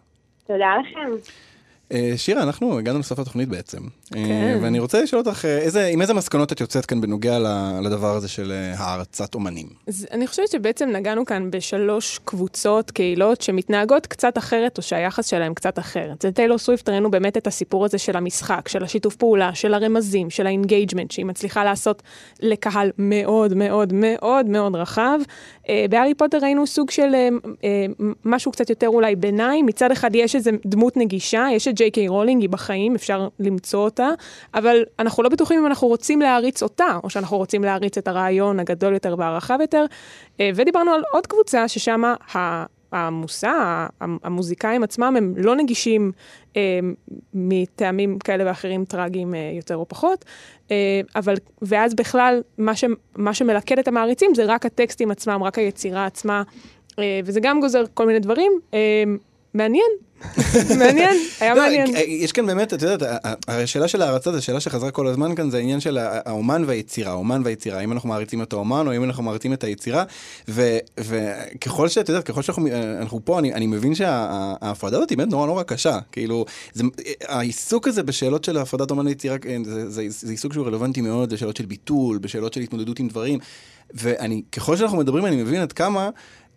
תודה 0.47 0.77
לכם. 0.81 1.31
אה, 1.93 2.13
שירה, 2.17 2.43
אנחנו 2.43 2.79
הגענו 2.79 2.99
לסוף 2.99 3.19
התוכנית 3.19 3.49
בעצם. 3.49 3.79
אה, 4.17 4.25
כן. 4.27 4.59
ואני 4.63 4.79
רוצה 4.79 5.03
לשאול 5.03 5.23
אותך, 5.27 5.45
אה, 5.45 5.59
איזה, 5.59 5.87
עם 5.87 6.03
איזה 6.03 6.15
מסקנות 6.15 6.53
את 6.53 6.61
יוצאת 6.61 6.87
כאן 6.87 7.01
בנוגע 7.01 7.39
לדבר 7.83 8.17
הזה 8.17 8.29
של 8.29 8.53
הערצת 8.77 9.35
אומנים? 9.35 9.67
אז 9.89 10.07
אני 10.13 10.27
חושבת 10.27 10.49
שבעצם 10.49 10.89
נגענו 10.89 11.25
כאן 11.25 11.51
בשלוש 11.51 12.21
קבוצות, 12.25 12.91
קהילות, 12.91 13.43
שמתנהגות 13.43 14.07
קצת 14.07 14.39
אחרת, 14.39 14.79
או 14.79 14.83
שהיחס 14.83 15.27
שלהם 15.27 15.55
קצת 15.55 15.79
אחרת. 15.79 16.23
זה 16.23 16.33
טיילור 16.33 16.59
סוויפט, 16.59 16.89
ראינו 16.89 17.11
באמת 17.11 17.37
את 17.37 17.47
הסיפור 17.47 17.85
הזה 17.85 17.99
של 17.99 18.17
המשחק, 18.17 18.69
של 18.69 18.85
השיתוף 18.85 19.17
פעולה, 19.17 19.55
של 19.55 19.75
הרמזים, 19.75 20.31
של 20.31 20.47
ה 20.47 20.52
engagement, 20.52 21.11
שהיא 21.11 21.27
מצליחה 21.27 21.65
לעשות 21.65 22.03
לקהל 22.41 22.91
מאוד 22.99 23.55
מאוד 23.55 23.93
מאוד 23.93 24.47
מאוד 24.47 24.77
רחב. 24.77 25.19
אה, 25.69 25.85
בהארי 25.91 26.15
פוטר 26.15 26.39
ראינו 26.43 26.67
סוג 26.67 26.91
של 26.91 27.15
אה, 27.15 27.29
אה, 27.65 27.87
משהו 28.25 28.53
קצת 28.53 28.71
יותר 28.71 28.89
אולי 28.89 29.17
ביניים. 29.17 29.67
מצד 29.67 29.91
אחד 29.91 30.15
יש 30.15 30.37
איזו 30.37 30.51
דמות 30.67 30.97
נגישה, 30.97 31.47
יש 31.53 31.69
את 31.69 31.75
ג'יי 31.75 31.91
קיי 31.91 32.09
רולינג, 32.09 32.43
היא 32.43 32.51
בחיים, 32.51 32.95
אפשר 32.95 33.29
למצוא 33.41 33.85
אותה, 33.85 34.09
אבל 34.55 34.83
אנחנו 34.99 35.23
לא 35.23 35.29
בטוחים 35.29 35.59
אם 35.59 35.67
אנחנו 35.67 35.89
רוצים 35.89 36.21
להעריץ 36.21 36.63
אותה, 36.63 36.99
או 37.05 37.11
שאנחנו 37.11 37.37
רוצים 37.37 37.65
להעריץ 37.65 37.99
את 37.99 38.09
הרעיון 38.09 38.61
הגדול 38.61 38.95
יותר 38.95 39.15
והרחב 39.19 39.59
יותר. 39.61 39.85
ודיברנו 40.55 40.91
על 40.91 41.03
עוד 41.13 41.27
קבוצה 41.27 41.69
ששם 41.69 42.03
המושא, 42.97 43.87
המוזיקאים 44.01 44.83
עצמם 44.83 45.15
הם 45.17 45.35
לא 45.37 45.57
נגישים 45.57 46.13
אה, 46.57 46.81
מטעמים 47.35 48.19
כאלה 48.19 48.45
ואחרים 48.47 48.85
טרגיים 48.85 49.35
אה, 49.35 49.53
יותר 49.57 49.77
או 49.77 49.89
פחות, 49.89 50.25
אה, 50.71 51.01
אבל, 51.17 51.35
ואז 51.63 51.95
בכלל 51.95 52.43
מה, 52.59 52.77
ש, 52.77 52.85
מה 53.17 53.35
שמלכד 53.35 53.79
את 53.79 53.89
המעריצים 53.89 54.35
זה 54.35 54.45
רק 54.45 54.67
הטקסטים 54.67 55.11
עצמם, 55.11 55.43
רק 55.43 55.59
היצירה 55.59 56.07
עצמה, 56.07 56.43
אה, 56.99 57.21
וזה 57.25 57.41
גם 57.41 57.61
גוזר 57.61 57.85
כל 57.95 58.07
מיני 58.07 58.19
דברים. 58.19 58.53
אה, 58.75 59.05
מעניין, 59.55 59.91
מעניין, 60.79 61.17
היה 61.41 61.55
לא, 61.55 61.63
מעניין. 61.63 61.97
אה, 61.97 62.01
יש 62.01 62.33
כאן 62.33 62.47
באמת, 62.47 62.75
את 62.75 62.83
יודעת, 62.83 63.23
השאלה 63.49 63.89
של 63.89 64.03
הערצה 64.03 64.33
זו 64.33 64.43
שאלה 64.43 64.61
שחזרה 64.61 64.91
כל 64.91 65.07
הזמן 65.07 65.35
כאן, 65.35 65.51
זה 65.51 65.57
העניין 65.57 65.81
של 65.81 65.99
האומן 65.99 66.65
והיצירה, 66.67 67.11
האומן 67.11 67.43
והיצירה, 67.45 67.79
האם 67.79 67.93
אנחנו 67.93 68.09
מעריצים 68.09 68.43
את 68.43 68.53
האומן 68.53 68.87
או 68.87 68.93
האם 68.93 69.05
אנחנו 69.05 69.23
מעריצים 69.23 69.53
את 69.53 69.65
היצירה, 69.65 70.05
וככל 70.99 71.89
שאת 71.89 72.09
יודעת, 72.09 72.25
ככל 72.25 72.43
שאנחנו 72.43 73.17
אה, 73.17 73.23
פה, 73.25 73.39
אני, 73.39 73.55
אני 73.55 73.67
מבין 73.67 73.95
שההפרדה 73.95 74.97
הזאת 74.97 75.11
היא 75.11 75.19
באמת 75.19 75.31
נורא 75.31 75.47
נורא 75.47 75.63
קשה, 75.63 75.99
כאילו, 76.13 76.45
זה, 76.73 76.85
העיסוק 77.29 77.89
הזה 77.89 78.03
בשאלות 78.03 78.45
של 78.45 78.59
הפרדת 78.59 78.91
אומן 78.91 79.07
ויצירה, 79.07 79.37
אה, 79.49 79.57
זה, 79.89 80.03
עיסוק 80.29 80.53
שהוא 80.53 80.67
רלוונטי 80.67 81.01
מאוד 81.01 81.33
לשאלות 81.33 81.57
של 81.57 81.67
ביטול, 81.67 82.19
בשאלות 82.19 82.53
של 82.53 82.61
התמודדות 82.61 82.99
עם 82.99 83.09
דברים, 83.09 83.39
ואני, 83.95 84.43
ככל 84.53 84.77
שאנחנו 84.77 84.99
מדברים, 84.99 85.27
אני 85.27 85.37
מבין 85.37 85.61
עד 85.61 85.73
כמה, 85.73 86.11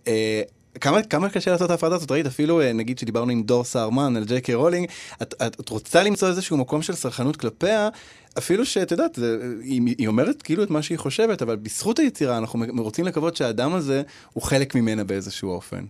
אה, 0.07 0.41
כמה, 0.81 1.03
כמה 1.03 1.29
קשה 1.29 1.51
לעשות 1.51 1.65
את 1.65 1.71
ההפרדה 1.71 1.95
הזאת, 1.95 2.11
ראית 2.11 2.25
אפילו 2.25 2.61
אה, 2.61 2.73
נגיד 2.73 2.99
שדיברנו 2.99 3.31
עם 3.31 3.43
דור 3.43 3.63
סהרמן 3.63 4.15
על 4.17 4.25
ג'יי 4.25 4.41
קיי 4.41 4.55
רולינג, 4.55 4.87
את, 5.21 5.33
את, 5.47 5.59
את 5.59 5.69
רוצה 5.69 6.03
למצוא 6.03 6.27
איזשהו 6.27 6.57
מקום 6.57 6.81
של 6.81 6.93
סלחנות 6.95 7.35
כלפיה, 7.35 7.89
אפילו 8.37 8.65
שאת 8.65 8.91
יודעת, 8.91 9.15
זה- 9.15 9.37
היא, 9.63 9.95
היא 9.97 10.07
אומרת 10.07 10.41
כאילו 10.41 10.63
את 10.63 10.69
מה 10.69 10.81
שהיא 10.81 10.97
חושבת, 10.97 11.41
אבל 11.41 11.55
בזכות 11.55 11.99
היצירה 11.99 12.37
אנחנו 12.37 12.65
רוצים 12.77 13.05
לקוות 13.05 13.35
שהאדם 13.35 13.73
הזה 13.73 14.01
הוא 14.33 14.43
חלק 14.43 14.75
ממנה 14.75 15.03
באיזשהו 15.03 15.49
אופן. 15.49 15.85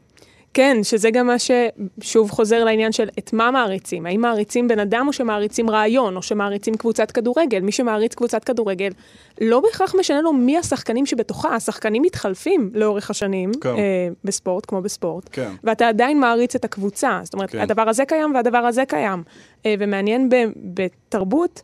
כן, 0.53 0.77
שזה 0.83 1.11
גם 1.11 1.27
מה 1.27 1.35
ששוב 1.39 2.31
חוזר 2.31 2.63
לעניין 2.63 2.91
של 2.91 3.09
את 3.19 3.33
מה 3.33 3.51
מעריצים. 3.51 4.05
האם 4.05 4.21
מעריצים 4.21 4.67
בן 4.67 4.79
אדם 4.79 5.07
או 5.07 5.13
שמעריצים 5.13 5.69
רעיון, 5.69 6.15
או 6.15 6.21
שמעריצים 6.21 6.77
קבוצת 6.77 7.11
כדורגל. 7.11 7.59
מי 7.59 7.71
שמעריץ 7.71 8.15
קבוצת 8.15 8.43
כדורגל, 8.43 8.91
לא 9.41 9.59
בהכרח 9.59 9.95
משנה 9.95 10.21
לו 10.21 10.33
מי 10.33 10.57
השחקנים 10.57 11.05
שבתוכה. 11.05 11.55
השחקנים 11.55 12.01
מתחלפים 12.01 12.71
לאורך 12.73 13.09
השנים 13.09 13.51
כן. 13.61 13.69
אה, 13.69 14.07
בספורט, 14.23 14.65
כמו 14.65 14.81
בספורט. 14.81 15.29
כן. 15.31 15.51
ואתה 15.63 15.87
עדיין 15.87 16.19
מעריץ 16.19 16.55
את 16.55 16.65
הקבוצה. 16.65 17.19
זאת 17.23 17.33
אומרת, 17.33 17.49
כן. 17.49 17.59
הדבר 17.59 17.89
הזה 17.89 18.05
קיים 18.05 18.35
והדבר 18.35 18.57
הזה 18.57 18.85
קיים. 18.85 19.23
אה, 19.65 19.75
ומעניין 19.79 20.29
ב, 20.29 20.35
בתרבות, 20.55 21.61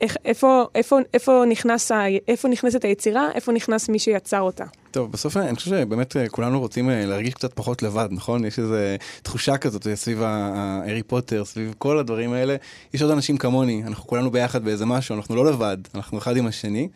איך, 0.00 0.16
איפה, 0.24 0.64
איפה, 0.74 0.98
איפה, 1.14 1.44
נכנס 1.48 1.92
ה, 1.92 2.04
איפה 2.28 2.48
נכנסת 2.48 2.84
היצירה, 2.84 3.28
איפה 3.34 3.52
נכנס 3.52 3.88
מי 3.88 3.98
שיצר 3.98 4.40
אותה. 4.40 4.64
טוב, 4.92 5.12
בסוף 5.12 5.36
אני 5.36 5.56
חושב 5.56 5.70
שבאמת 5.70 6.16
אה, 6.16 6.28
כולנו 6.28 6.60
רוצים 6.60 6.90
אה, 6.90 7.06
להרגיש 7.06 7.34
קצת 7.34 7.52
פחות 7.54 7.82
לבד, 7.82 8.08
נכון? 8.10 8.44
יש 8.44 8.58
איזו 8.58 8.74
תחושה 9.22 9.56
כזאת 9.56 9.86
אה, 9.86 9.96
סביב 9.96 10.22
הארי 10.22 11.02
פוטר, 11.02 11.44
סביב 11.44 11.74
כל 11.78 11.98
הדברים 11.98 12.32
האלה. 12.32 12.56
יש 12.94 13.02
עוד 13.02 13.10
אנשים 13.10 13.36
כמוני, 13.36 13.82
אנחנו 13.86 14.06
כולנו 14.06 14.30
ביחד 14.30 14.64
באיזה 14.64 14.86
משהו, 14.86 15.16
אנחנו 15.16 15.36
לא 15.36 15.46
לבד, 15.46 15.76
אנחנו 15.94 16.18
אחד 16.18 16.36
עם 16.36 16.46
השני. 16.46 16.88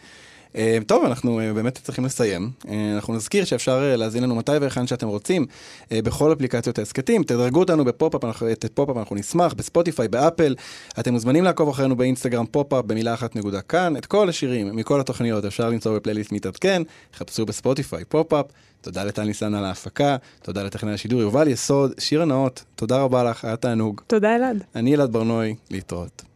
אה, 0.56 0.78
טוב, 0.86 1.04
אנחנו 1.04 1.40
אה, 1.40 1.52
באמת 1.52 1.78
צריכים 1.78 2.04
לסיים. 2.04 2.50
אה, 2.68 2.92
אנחנו 2.94 3.14
נזכיר 3.14 3.44
שאפשר 3.44 3.96
להאזין 3.96 4.22
לנו 4.22 4.34
מתי 4.34 4.52
והיכן 4.60 4.86
שאתם 4.86 5.08
רוצים, 5.08 5.46
בכל 5.90 6.32
אפליקציות 6.32 6.78
ההסכתים. 6.78 7.22
תדרגו 7.22 7.60
אותנו 7.60 7.84
בפופ-אפ, 7.84 8.42
את 8.52 8.64
פופ-אפ 8.74 8.96
אנחנו 8.96 9.16
נשמח, 9.16 9.52
בספוטיפיי, 9.52 10.08
באפל. 10.08 10.54
אתם 11.00 11.12
מוזמנים 11.12 11.44
לעקוב 11.44 11.68
אחרינו 11.68 11.96
באינסטגרם 11.96 12.46
פופ-אפ 12.46 12.84
במילה 12.84 13.14
אחת 13.14 13.36
נקודה 13.36 13.60
כאן. 13.60 13.96
את 13.96 14.06
כל 14.06 14.28
השירים 14.28 14.76
מכל 14.76 15.00
התוכניות 15.00 15.44
אפשר 15.44 15.70
למצוא 15.70 15.96
בפלייליסט 15.96 16.32
מתעדכן. 16.32 16.82
חפשו 17.14 17.46
בספוטיפיי 17.46 18.04
פופ-אפ. 18.04 18.46
תודה 18.80 19.04
לטל 19.04 19.24
ניסן 19.24 19.54
על 19.54 19.64
ההפקה, 19.64 20.16
תודה 20.42 20.62
לטכנאי 20.62 20.92
השידור 20.94 21.20
יובל 21.20 21.48
יסוד, 21.48 21.92
שירה 21.98 22.22
נאות, 22.22 22.64
תודה 22.74 23.02
רבה 23.02 23.24
לך, 23.24 23.44
היה 23.44 23.56
תענוג. 23.56 24.00
תודה 24.06 24.36
אלעד. 24.36 24.64
אני 24.74 24.94
אלעד 24.94 25.12
ברנועי, 25.12 25.54
להתראות. 25.70 26.35